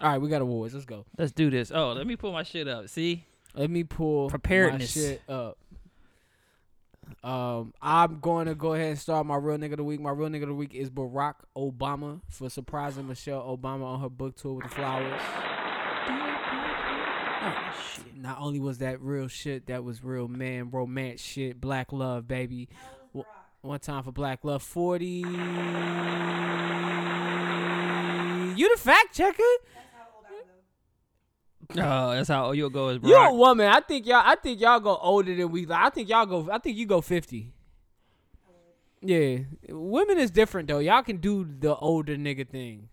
[0.00, 0.74] All right, we got awards.
[0.74, 1.06] Let's go.
[1.16, 1.70] Let's do this.
[1.74, 2.88] Oh, let me pull my shit up.
[2.88, 3.24] See,
[3.54, 4.96] Let me pull Preparedness.
[4.96, 5.58] my shit up.
[7.22, 10.00] Um, I'm going to go ahead and start my real nigga of the week.
[10.00, 14.08] My real nigga of the week is Barack Obama for surprising Michelle Obama on her
[14.08, 15.20] book tour with the flowers.
[17.46, 18.16] Oh, shit.
[18.16, 22.68] Not only was that real shit, that was real man romance shit, black love, baby.
[23.60, 25.24] One time for black love, forty.
[28.56, 29.42] You the fact checker?
[31.70, 33.66] Oh, that's how you'll go as You a woman.
[33.66, 34.22] I think y'all.
[34.24, 35.66] I think y'all go older than we.
[35.70, 36.48] I think y'all go.
[36.50, 37.52] I think you go fifty.
[39.00, 40.78] Yeah, women is different though.
[40.78, 42.88] Y'all can do the older nigga thing.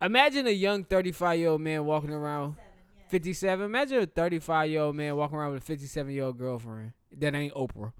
[0.00, 2.56] Imagine a young thirty-five year old man walking around.
[3.08, 3.66] Fifty-seven.
[3.66, 7.34] Imagine a thirty-five year old man walking around with a fifty-seven year old girlfriend that
[7.34, 7.92] ain't Oprah.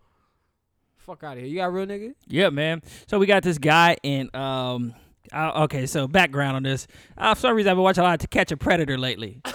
[0.96, 1.48] Fuck out of here.
[1.48, 2.14] You got a real nigga?
[2.26, 2.80] Yeah, man.
[3.06, 4.94] So we got this guy in um.
[5.32, 6.86] Uh, okay, so background on this.
[7.16, 9.40] Uh, for some reason, I've been watching a lot To Catch a Predator lately.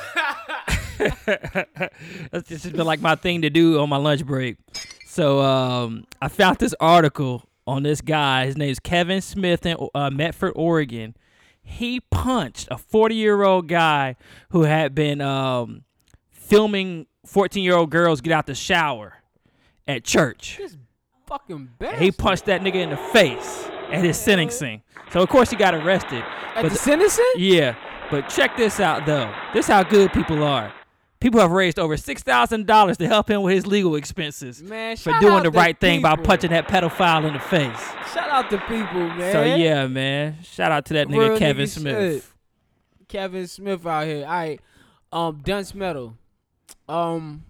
[0.97, 4.57] That's just been like my thing to do on my lunch break.
[5.05, 8.45] So um, I found this article on this guy.
[8.45, 11.15] His name's Kevin Smith in uh, Medford, Oregon.
[11.61, 14.15] He punched a 40 year old guy
[14.49, 15.83] who had been um,
[16.31, 19.15] filming 14 year old girls get out the shower
[19.87, 20.57] at church.
[20.57, 20.77] This
[21.27, 22.01] fucking bad.
[22.01, 24.81] He punched that nigga in the face at his sentencing.
[25.11, 26.23] So of course he got arrested.
[26.55, 27.25] at but the sentencing.
[27.37, 27.75] Yeah,
[28.11, 29.33] but check this out though.
[29.53, 30.73] This how good people are.
[31.19, 34.95] People have raised over six thousand dollars to help him with his legal expenses Man,
[34.97, 37.79] for doing the right thing by punching that pedophile in the face.
[38.13, 39.31] Shout out to people, man.
[39.31, 40.37] So yeah, man.
[40.43, 42.23] Shout out to that nigga Real Kevin nigga Smith.
[42.23, 43.07] shit.
[43.07, 44.25] Kevin Smith out here.
[44.25, 44.61] All right.
[45.11, 46.15] Um, dunce metal.
[46.87, 47.43] Um,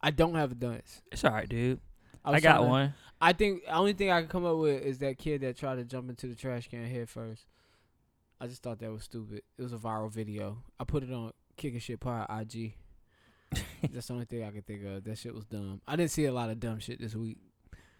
[0.00, 1.02] I don't have a dunce.
[1.12, 1.80] It's all right, dude.
[2.24, 2.94] I, was got to- one.
[3.20, 5.76] I think the only thing I can come up with is that kid that tried
[5.76, 7.46] to jump into the trash can head first.
[8.40, 9.42] I just thought that was stupid.
[9.58, 10.58] It was a viral video.
[10.78, 12.74] I put it on Kicking Shit Pod IG.
[13.92, 15.02] That's the only thing I can think of.
[15.04, 15.80] That shit was dumb.
[15.88, 17.38] I didn't see a lot of dumb shit this week,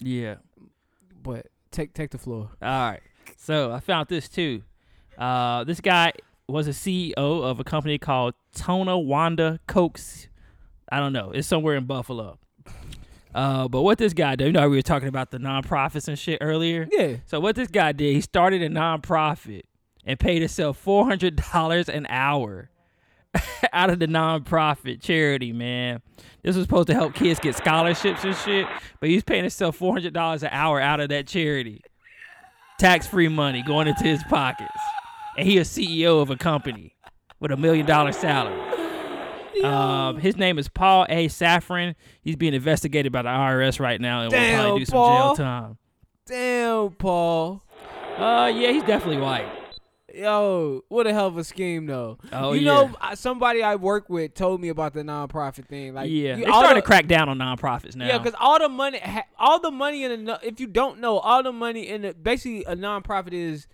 [0.01, 0.37] Yeah.
[1.23, 2.51] but take take the floor.
[2.63, 3.01] All right.
[3.37, 4.63] So I found this too.
[5.17, 6.13] Uh, this guy
[6.47, 10.29] was a CEO of a company called Tonawanda Cokes.
[10.91, 11.31] I don't know.
[11.33, 12.39] It's somewhere in Buffalo.
[13.35, 16.19] Uh, but what this guy did, you know, we were talking about the nonprofits and
[16.19, 16.89] shit earlier.
[16.91, 17.17] Yeah.
[17.27, 19.63] So what this guy did, he started a nonprofit
[20.05, 22.71] and paid himself four hundred dollars an hour
[23.73, 25.53] out of the nonprofit charity.
[25.53, 26.01] Man,
[26.43, 28.67] this was supposed to help kids get scholarships and shit,
[29.01, 31.83] but he's paying himself four hundred dollars an hour out of that charity,
[32.79, 34.71] tax free money going into his pockets,
[35.37, 36.95] and he a CEO of a company
[37.41, 38.78] with a million dollar salary.
[39.65, 41.29] Um, his name is Paul A.
[41.29, 41.95] Safran.
[42.23, 45.37] He's being investigated by the IRS right now and will Damn, probably do some Paul.
[45.37, 45.79] jail time.
[46.27, 47.63] Damn, Paul.
[48.17, 49.47] Uh, yeah, he's definitely white.
[50.15, 52.19] Yo, what a hell of a scheme, though.
[52.33, 52.73] Oh, you yeah.
[52.73, 55.95] know, somebody I work with told me about the nonprofit thing.
[55.95, 58.07] Like, yeah, you- they're starting the- to crack down on nonprofits now.
[58.07, 59.01] Yeah, because all the money,
[59.39, 62.65] all the money in a, if you don't know, all the money in the basically
[62.65, 63.69] a nonprofit is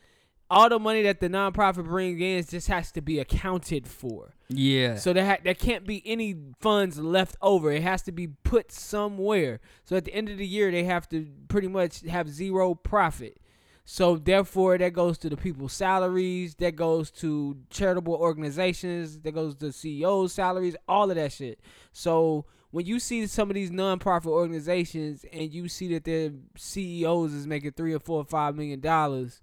[0.54, 4.34] all the money that the nonprofit brings in just has to be accounted for.
[4.48, 7.72] yeah, So there ha- there can't be any funds left over.
[7.72, 9.60] It has to be put somewhere.
[9.84, 13.38] So at the end of the year, they have to pretty much have zero profit.
[13.86, 16.54] So therefore, that goes to the people's salaries.
[16.54, 19.18] That goes to charitable organizations.
[19.20, 20.76] That goes to CEOs' salaries.
[20.88, 21.60] All of that shit.
[21.92, 27.34] So when you see some of these nonprofit organizations and you see that their CEOs
[27.34, 29.42] is making three or four or five million dollars,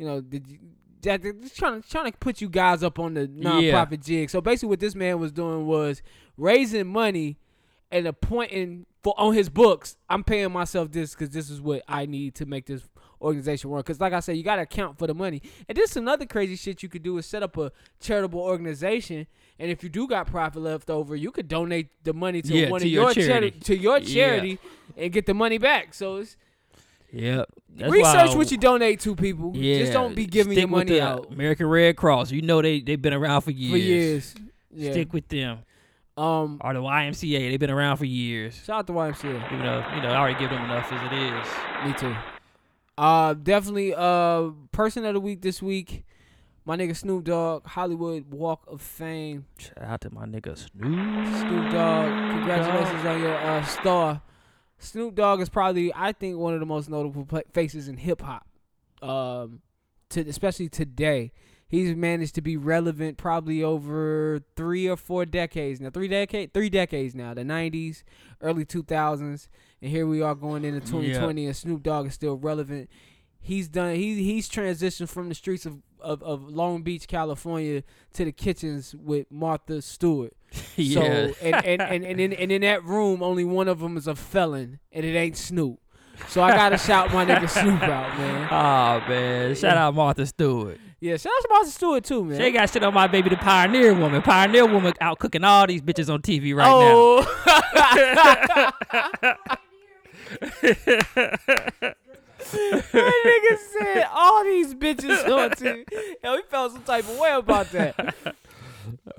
[0.00, 0.58] you know, did you,
[1.02, 4.30] that just trying to trying to put you guys up on the nonprofit jig.
[4.30, 6.02] So basically, what this man was doing was
[6.38, 7.36] raising money
[7.90, 9.96] and appointing for on his books.
[10.08, 12.82] I'm paying myself this because this is what I need to make this
[13.20, 13.84] organization work.
[13.86, 15.42] Because like I said, you got to account for the money.
[15.68, 19.26] And this is another crazy shit you could do is set up a charitable organization.
[19.58, 22.70] And if you do got profit left over, you could donate the money to Yeah,
[22.70, 23.28] one to of your your charity.
[23.30, 24.14] charity to your Yeah.
[24.14, 24.58] charity
[24.96, 25.92] and get the money back.
[25.92, 26.36] So it's
[27.12, 27.48] Yep.
[27.76, 29.52] That's research what you donate to people.
[29.54, 29.78] Yeah.
[29.78, 32.30] Just don't be giving Stick your with money the out American Red Cross.
[32.30, 33.72] You know they they've been around for years.
[33.72, 34.34] for years.
[34.72, 34.92] Yeah.
[34.92, 35.60] Stick with them.
[36.16, 36.60] um.
[36.62, 37.50] Or the YMCA.
[37.50, 38.54] They've been around for years.
[38.64, 39.46] Shout out to YMCA.
[39.46, 41.46] Even though you know I already give them enough as it is.
[41.86, 42.16] Me too.
[42.98, 43.94] Uh, definitely.
[43.94, 46.04] Uh, person of the week this week,
[46.64, 49.46] my nigga Snoop Dogg, Hollywood Walk of Fame.
[49.58, 51.26] Shout out to my nigga Snoop.
[51.38, 54.22] Snoop Dogg, congratulations on your uh, star.
[54.80, 58.46] Snoop Dogg is probably, I think, one of the most notable faces in hip hop.
[59.02, 59.60] Um,
[60.10, 61.32] to especially today,
[61.68, 65.90] he's managed to be relevant probably over three or four decades now.
[65.90, 67.34] Three decade, three decades now.
[67.34, 68.02] The '90s,
[68.40, 69.48] early 2000s,
[69.80, 72.90] and here we are going into 2020, and Snoop Dogg is still relevant.
[73.38, 73.94] He's done.
[73.94, 77.82] He he's transitioned from the streets of, of, of Long Beach, California,
[78.14, 80.34] to the kitchens with Martha Stewart.
[80.76, 80.94] yeah.
[80.94, 81.02] So
[81.42, 84.14] and and, and, and, in, and in that room, only one of them is a
[84.14, 85.78] felon, and it ain't Snoop.
[86.28, 88.48] So I gotta shout my nigga Snoop out, man.
[88.50, 90.78] Oh man, shout out Martha Stewart.
[91.00, 92.40] Yeah, shout out to Martha Stewart too, man.
[92.40, 94.20] She got shit on my baby, the Pioneer Woman.
[94.22, 96.92] Pioneer Woman out cooking all these bitches on TV right now.
[96.94, 97.42] oh,
[102.92, 105.84] that nigga said all these bitches on TV.
[106.22, 108.14] Yo, he felt some type of way about that.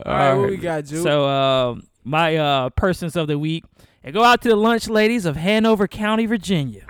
[0.05, 1.03] All right, what we got, Juke?
[1.03, 3.63] So um, my uh, persons of the week,
[4.03, 6.85] and go out to the lunch ladies of Hanover County, Virginia.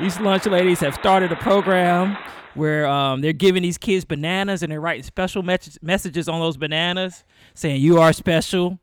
[0.00, 2.16] These lunch ladies have started a program
[2.54, 6.56] where um, they're giving these kids bananas and they're writing special mes- messages on those
[6.56, 7.24] bananas
[7.54, 8.78] saying you are special.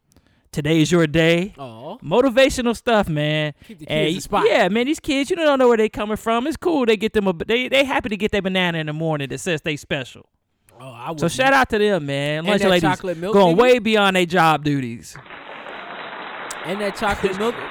[0.51, 1.53] Today's your day.
[1.59, 3.53] Oh, Motivational stuff, man.
[3.67, 4.47] Keep the And kids inspired.
[4.47, 4.85] Yeah, man.
[4.87, 6.47] These kids, you don't know where they're coming from.
[6.47, 6.85] It's cool.
[6.87, 7.27] They get them.
[7.27, 10.27] A, they they happy to get their banana in the morning that says they special.
[10.79, 12.39] Oh, I So shout out to them, man.
[12.39, 13.61] And Lunch that ladies chocolate milk, going nigga?
[13.61, 15.15] way beyond their job duties.
[16.65, 17.55] and that chocolate milk.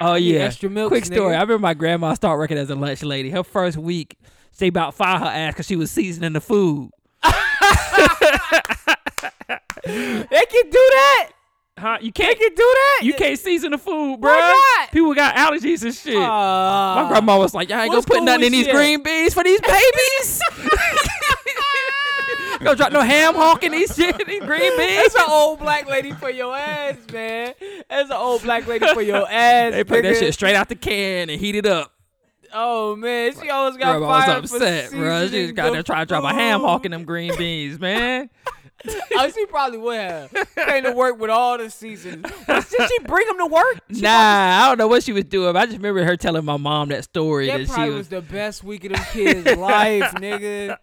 [0.00, 0.42] Oh yeah.
[0.42, 0.90] extra milk.
[0.90, 1.34] Quick story.
[1.34, 1.38] nigga.
[1.38, 3.30] I remember my grandma started working as a lunch lady.
[3.30, 4.16] Her first week,
[4.58, 6.90] they about fired her ass because she was seasoning the food.
[9.84, 11.30] They can do that.
[11.78, 11.98] Huh?
[12.00, 12.36] You can't.
[12.38, 13.00] can do that.
[13.04, 14.52] You can't season the food, bro.
[14.92, 16.16] People got allergies and shit.
[16.16, 18.74] Uh, my grandma was like, "Y'all ain't gonna put nothing in these shit?
[18.74, 20.40] green beans for these babies."
[22.60, 25.12] Gonna drop no ham hock in these shit, these green beans.
[25.12, 27.54] That's an old black lady for your ass, man.
[27.88, 29.72] That's an old black lady for your ass.
[29.72, 31.92] They put that shit straight out the can and heat it up.
[32.52, 35.26] Oh man, she always got was fired upset, for bro.
[35.26, 37.78] She just got there the trying to drop a ham hock in them green beans,
[37.78, 38.30] man.
[39.16, 42.24] oh, she probably would have came to work with all the seasons.
[42.46, 43.80] Did she bring them to work?
[43.92, 45.52] She Nah, I don't know what she was doing.
[45.52, 47.94] But I just remember her telling my mom that story That that she was.
[47.94, 50.76] was the best week of them kids' life, nigga.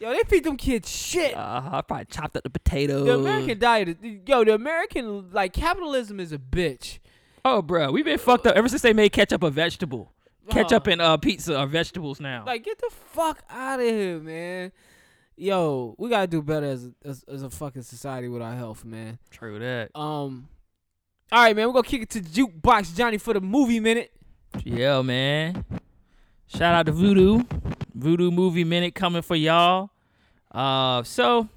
[0.00, 1.34] Yo, they feed them kids shit.
[1.36, 3.04] Uh, I probably chopped up the potatoes.
[3.06, 3.96] the American diet, is,
[4.26, 6.98] yo, the American like capitalism is a bitch.
[7.44, 10.12] Oh, bro, we've been fucked up ever since they made ketchup a vegetable.
[10.50, 10.90] Ketchup Oh.
[10.92, 12.44] and uh, pizza are vegetables now.
[12.46, 14.72] Like, get the fuck out of here, man.
[15.36, 18.84] Yo, we gotta do better as a, as, as a fucking society with our health,
[18.84, 19.18] man.
[19.30, 19.90] True that.
[19.94, 20.48] Um,
[21.30, 24.10] all right, man, we're gonna kick it to jukebox Johnny for the movie minute.
[24.64, 25.64] Yeah, man.
[26.48, 27.44] Shout out to Vudu.
[27.96, 29.90] Vudu Movie Minute coming for y'all.
[30.50, 31.48] Uh, so,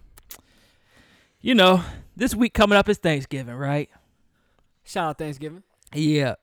[1.41, 1.81] you know,
[2.15, 3.89] this week coming up is Thanksgiving, right?
[4.83, 5.63] Shout out Thanksgiving.
[5.93, 6.35] Yeah.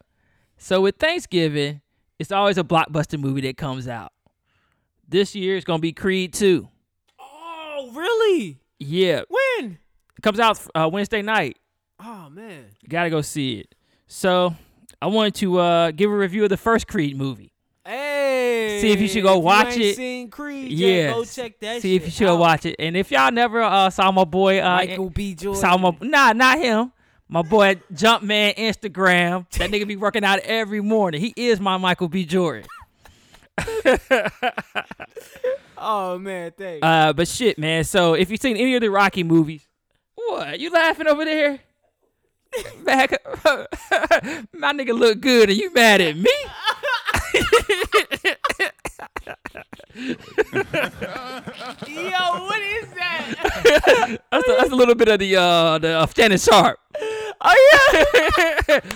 [0.56, 1.82] So with Thanksgiving,
[2.18, 4.12] it's always a blockbuster movie that comes out.
[5.08, 6.68] This year it's gonna be Creed 2.
[7.20, 8.58] Oh, really?
[8.80, 9.78] Yeah, When?
[10.16, 11.58] it comes out uh, Wednesday night.
[12.00, 12.66] Oh man.
[12.80, 13.74] You gotta go see it.
[14.06, 14.54] So
[15.02, 17.52] I wanted to uh, give a review of the first Creed movie.
[17.84, 18.17] Hey.
[18.80, 20.30] See if you should go watch it.
[20.30, 20.72] Creed?
[20.72, 21.12] Yeah, Yeah.
[21.12, 21.82] Go check that.
[21.82, 22.38] See if you should out.
[22.38, 22.76] watch it.
[22.78, 25.34] And if y'all never uh, saw my boy, uh, Michael B.
[25.34, 25.60] Jordan.
[25.60, 26.92] saw my nah, not him.
[27.28, 29.46] My boy Jumpman Instagram.
[29.58, 31.20] That nigga be working out every morning.
[31.20, 32.24] He is my Michael B.
[32.24, 32.66] Jordan.
[35.80, 36.84] Oh man, thanks.
[36.84, 37.84] Uh, but shit, man.
[37.84, 39.66] So if you've seen any of the Rocky movies,
[40.16, 41.60] what you laughing over there?
[42.84, 43.12] Back,
[44.52, 46.32] my nigga look good, and you mad at me?
[49.94, 50.04] Yo,
[52.44, 54.20] what is that?
[54.30, 56.78] That's a, that's a little bit of the uh the uh, Shannon Sharpe.
[57.40, 58.02] Oh
[58.68, 58.80] yeah.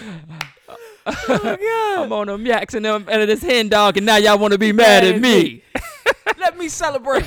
[1.04, 2.04] Oh, god.
[2.04, 4.58] I'm on them yaks and them and this hen dog, and now y'all want to
[4.58, 5.64] be mad at me.
[6.38, 7.24] Let me celebrate.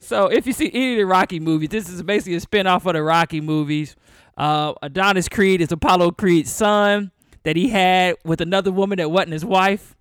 [0.00, 2.94] So if you see any of the Rocky movies, this is basically a spin-off of
[2.94, 3.96] the Rocky movies.
[4.36, 7.12] Uh, Adonis Creed is Apollo Creed's son
[7.42, 9.94] that he had with another woman that wasn't his wife.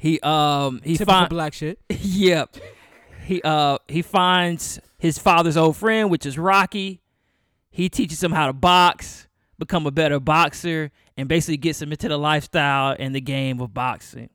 [0.00, 1.78] He um he Typical find black shit.
[1.90, 2.56] yep.
[3.22, 7.02] He uh he finds his father's old friend, which is Rocky.
[7.70, 9.28] He teaches him how to box,
[9.58, 13.74] become a better boxer, and basically gets him into the lifestyle and the game of
[13.74, 14.30] boxing.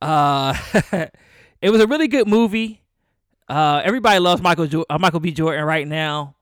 [0.00, 0.56] Uh,
[1.60, 2.80] it was a really good movie.
[3.48, 5.32] Uh, everybody loves Michael jo- uh, Michael B.
[5.32, 6.36] Jordan right now.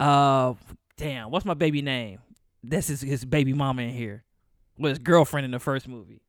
[0.00, 0.54] Uh,
[0.96, 2.18] damn, what's my baby name?
[2.64, 4.24] This is his baby mama in here.
[4.76, 6.20] With his girlfriend in the first movie.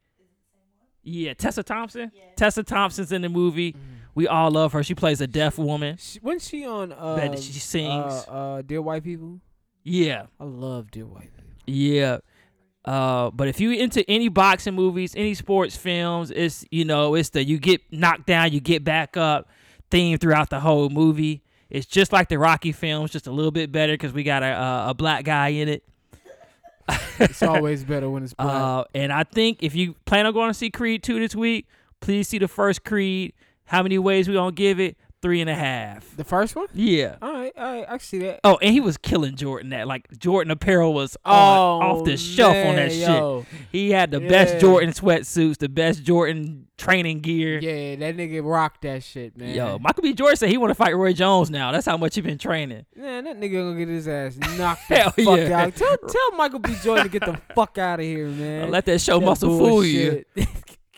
[1.10, 2.12] Yeah, Tessa Thompson.
[2.36, 3.76] Tessa Thompson's in the movie.
[4.14, 4.84] We all love her.
[4.84, 5.96] She plays a deaf woman.
[5.98, 6.92] She, wasn't she on?
[6.92, 8.26] Uh, Bet she sings.
[8.28, 9.40] Uh, uh, Dear White People.
[9.84, 11.52] Yeah, I love Dear White People.
[11.66, 12.18] yeah.
[12.84, 17.30] Uh, but if you into any boxing movies, any sports films, it's you know it's
[17.30, 19.50] the you get knocked down, you get back up
[19.92, 21.44] theme throughout the whole movie.
[21.70, 24.48] It's just like the Rocky films, just a little bit better because we got a,
[24.48, 25.84] a a black guy in it.
[27.20, 28.48] It's always better when it's black.
[28.48, 31.68] Uh, and I think if you plan on going to see Creed 2 this week,
[32.00, 33.34] please see the first Creed.
[33.66, 34.96] How many ways we gonna give it?
[35.20, 36.16] Three and a half.
[36.16, 36.68] the first one.
[36.76, 37.16] Yeah.
[37.24, 38.40] All right, all right, I see that.
[38.44, 39.72] Oh, and he was killing Jordan.
[39.72, 43.46] That like Jordan apparel was on, Oh, off the shelf on that man, shit.
[43.72, 44.60] He had the best Yeah.
[44.60, 47.58] Jordan sweatsuits, the best Jordan training gear.
[47.58, 49.56] Yeah, that nigga rocked that shit, man.
[49.56, 50.14] Yo, Michael B.
[50.14, 51.72] Jordan said he want to fight Roy Jones now.
[51.72, 52.86] That's how much he been training.
[52.96, 55.64] Man, that nigga gonna get his ass knocked the fuck yeah.
[55.64, 55.76] out.
[55.76, 56.76] Tell, tell Michael B.
[56.84, 58.70] Jordan to get the fuck out of here, man.
[58.70, 60.24] Let that show That muscle fool you.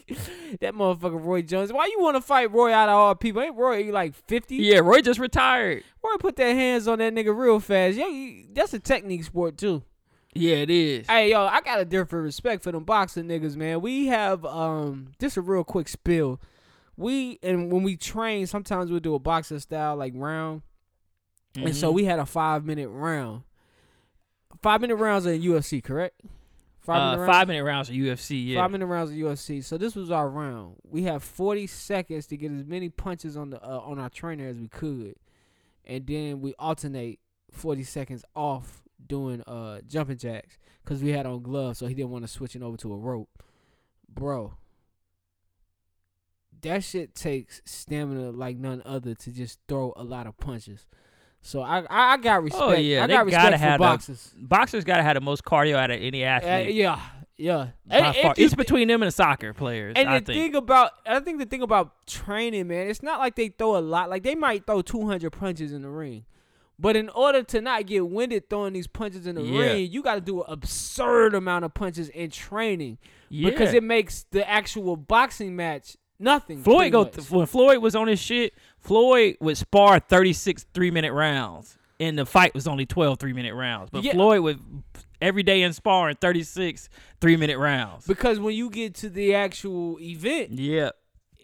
[0.61, 1.71] that motherfucker Roy Jones.
[1.73, 3.41] Why you want to fight Roy out of all people?
[3.41, 4.55] Ain't Roy like 50?
[4.57, 5.83] Yeah, Roy just retired.
[6.03, 7.97] Roy put their hands on that nigga real fast.
[7.97, 9.83] Yeah, that's a technique sport too.
[10.33, 11.07] Yeah, it is.
[11.07, 13.81] Hey, yo, I got a different respect for them boxing niggas, man.
[13.81, 16.39] We have um just a real quick spill.
[16.97, 20.61] We and when we train, sometimes we'll do a boxing style like round.
[21.55, 21.95] And so Mhm.
[21.95, 23.41] we had a five minute round.
[24.61, 26.19] Five minute rounds in UFC, correct?
[26.97, 27.31] Uh, rounds?
[27.31, 28.47] five minute rounds of UFC.
[28.47, 28.61] Yeah.
[28.61, 29.63] Five minute rounds of UFC.
[29.63, 30.75] So this was our round.
[30.83, 34.47] We have 40 seconds to get as many punches on the uh, on our trainer
[34.47, 35.15] as we could,
[35.85, 37.19] and then we alternate
[37.51, 42.11] 40 seconds off doing uh jumping jacks because we had on gloves, so he didn't
[42.11, 43.29] want to switching over to a rope.
[44.07, 44.53] Bro,
[46.61, 50.87] that shit takes stamina like none other to just throw a lot of punches.
[51.41, 52.63] So I I, I got respect.
[52.63, 54.33] Oh, yeah, I they got respect gotta for have the- boxers.
[54.37, 56.75] Boxers gotta have the most cardio out of any Uh, athlete.
[56.75, 56.99] yeah,
[57.37, 57.67] yeah.
[57.87, 59.93] by And if It's between them and the soccer players.
[59.95, 60.37] And I the think.
[60.53, 63.79] thing about, I think the thing about training, man, it's not like they throw a
[63.79, 64.09] lot.
[64.09, 66.25] Like they might throw 200 punches in the ring,
[66.77, 69.59] but in order to not get winded throwing these punches in the Yeah.
[69.61, 72.97] ring, you got to do an absurd amount of punches in training
[73.29, 73.49] yeah.
[73.49, 76.61] because it makes the actual boxing match nothing.
[76.63, 78.53] Floyd go th- when Floyd was on his shit.
[78.79, 83.53] Floyd would spar 36 three minute rounds, and the fight was only 12 three minute
[83.55, 83.89] rounds.
[83.91, 84.13] But Yeah.
[84.13, 84.59] Floyd would
[85.21, 86.89] every day in sparring 36
[87.19, 88.05] three minute rounds.
[88.07, 90.91] because when you get to the actual event, yeah.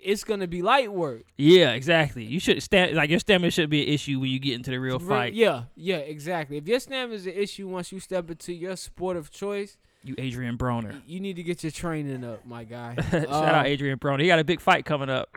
[0.02, 1.24] it's gonna be light work.
[1.38, 2.24] Yeah, exactly.
[2.24, 4.80] You should stand like your stamina should be an issue when you get into the
[4.80, 5.34] real Re- fight.
[5.34, 6.58] Yeah, yeah, exactly.
[6.58, 10.16] If your stamina is an issue once you step into your sport of choice, You
[10.18, 11.02] Adrian Broner.
[11.08, 12.96] you need to get your training up, my guy.
[13.12, 14.22] Shout Uh, out Adrian Broner.
[14.22, 15.30] He got a big fight coming up.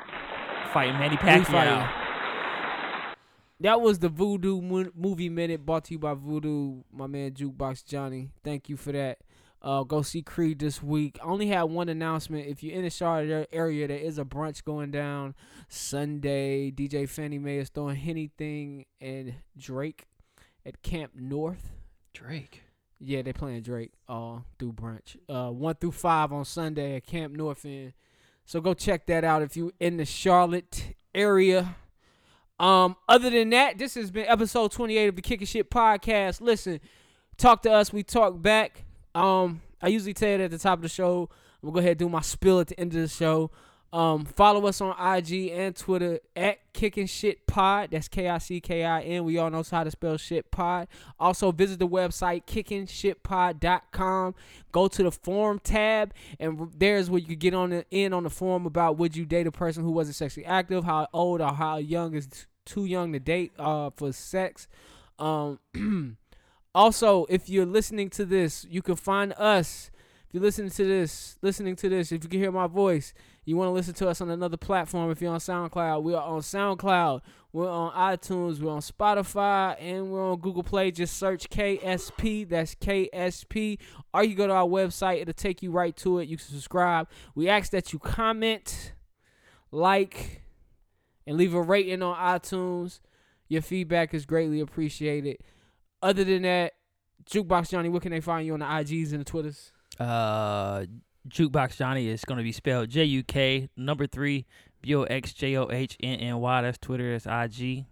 [0.73, 1.45] Fighting Manny Who Pacquiao.
[1.47, 1.89] fighting?
[3.61, 7.85] That was the Vudu Mo- Movie Minute brought to you by Vudu, my man Jukebox
[7.85, 8.31] Johnny.
[8.45, 9.19] Thank you for that.
[9.61, 11.19] Uh, go see Creed this week.
[11.21, 12.47] I only had one announcement.
[12.47, 15.35] If you're in the Charlotte area, there is a brunch going down
[15.69, 16.71] Sunday.
[16.71, 20.05] DJ Fannie Mae is throwing anything and Drake
[20.65, 21.73] at Camp North.
[22.15, 22.63] Drake.
[23.01, 25.17] Yeah, they playing Drake uh through brunch.
[25.29, 27.93] Uh one through five on Sunday at Camp North End.
[28.45, 31.77] So go check that out if you in the Charlotte area.
[32.59, 36.41] Um, other than that, this has been episode 28 of the Kicking Shit Podcast.
[36.41, 36.81] Listen,
[37.37, 38.85] talk to us, we talk back.
[39.15, 41.29] Um, I usually tell it at the top of the show.
[41.63, 43.51] I'm gonna go ahead and do my spill at the end of the show.
[43.91, 47.91] Um, follow us on IG and Twitter at Kicking Shit Pod.
[47.93, 49.25] That's K I C K I N.
[49.25, 50.89] We all know how to spell shit pod.
[51.19, 54.35] Also, visit the website kickingshitpod.com.
[54.73, 58.25] Go to the forum tab, and there's where you can get on the, in on
[58.25, 61.55] the forum about would you date a person who wasn't sexually active, how old or
[61.55, 64.69] how young is too young to date uh, for sex.
[65.19, 65.59] Um,
[66.75, 69.91] also, if you're listening to this, you can find us.
[70.29, 73.15] If you're listening to this, listening to this, if you can hear my voice,
[73.49, 75.11] You want to listen to us on another platform?
[75.11, 77.23] If you're on SoundCloud, we are on SoundCloud.
[77.51, 78.61] We're on iTunes.
[78.61, 80.91] We're on Spotify, and we're on Google Play.
[80.91, 82.47] Just search KSP.
[82.47, 83.79] That's KSP.
[84.13, 85.23] Or you go to our website.
[85.23, 86.29] It'll take you right to it.
[86.29, 87.09] You can subscribe.
[87.35, 88.93] We ask that you comment,
[89.71, 90.43] like,
[91.27, 93.01] and leave a rating on iTunes.
[93.49, 95.39] Your feedback is greatly appreciated.
[96.03, 96.75] Other than that,
[97.25, 99.73] Jukebox Johnny, where can they find you on the IGs and the Twitters?
[99.99, 100.85] Uh,
[101.29, 104.47] Jukebox Johnny is going to be spelled J U K number three
[104.83, 106.63] B O X J O H N N Y.
[106.63, 107.19] That's Twitter.
[107.19, 107.85] That's IG.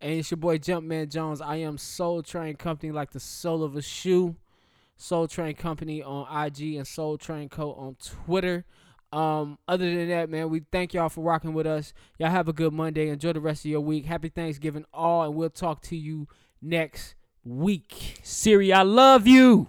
[0.00, 1.40] And it's your boy Jumpman Jones.
[1.40, 4.36] I am Sole Train Company, like the sole of a shoe.
[4.96, 8.64] Sole Train Company on IG and Sole Train Co on Twitter.
[9.12, 11.92] Um, other than that, man, we thank y'all for rocking with us.
[12.18, 13.08] Y'all have a good Monday.
[13.08, 14.06] Enjoy the rest of your week.
[14.06, 16.28] Happy Thanksgiving all, and we'll talk to you
[16.62, 17.14] next
[17.44, 18.20] week.
[18.22, 19.68] Siri, I love you.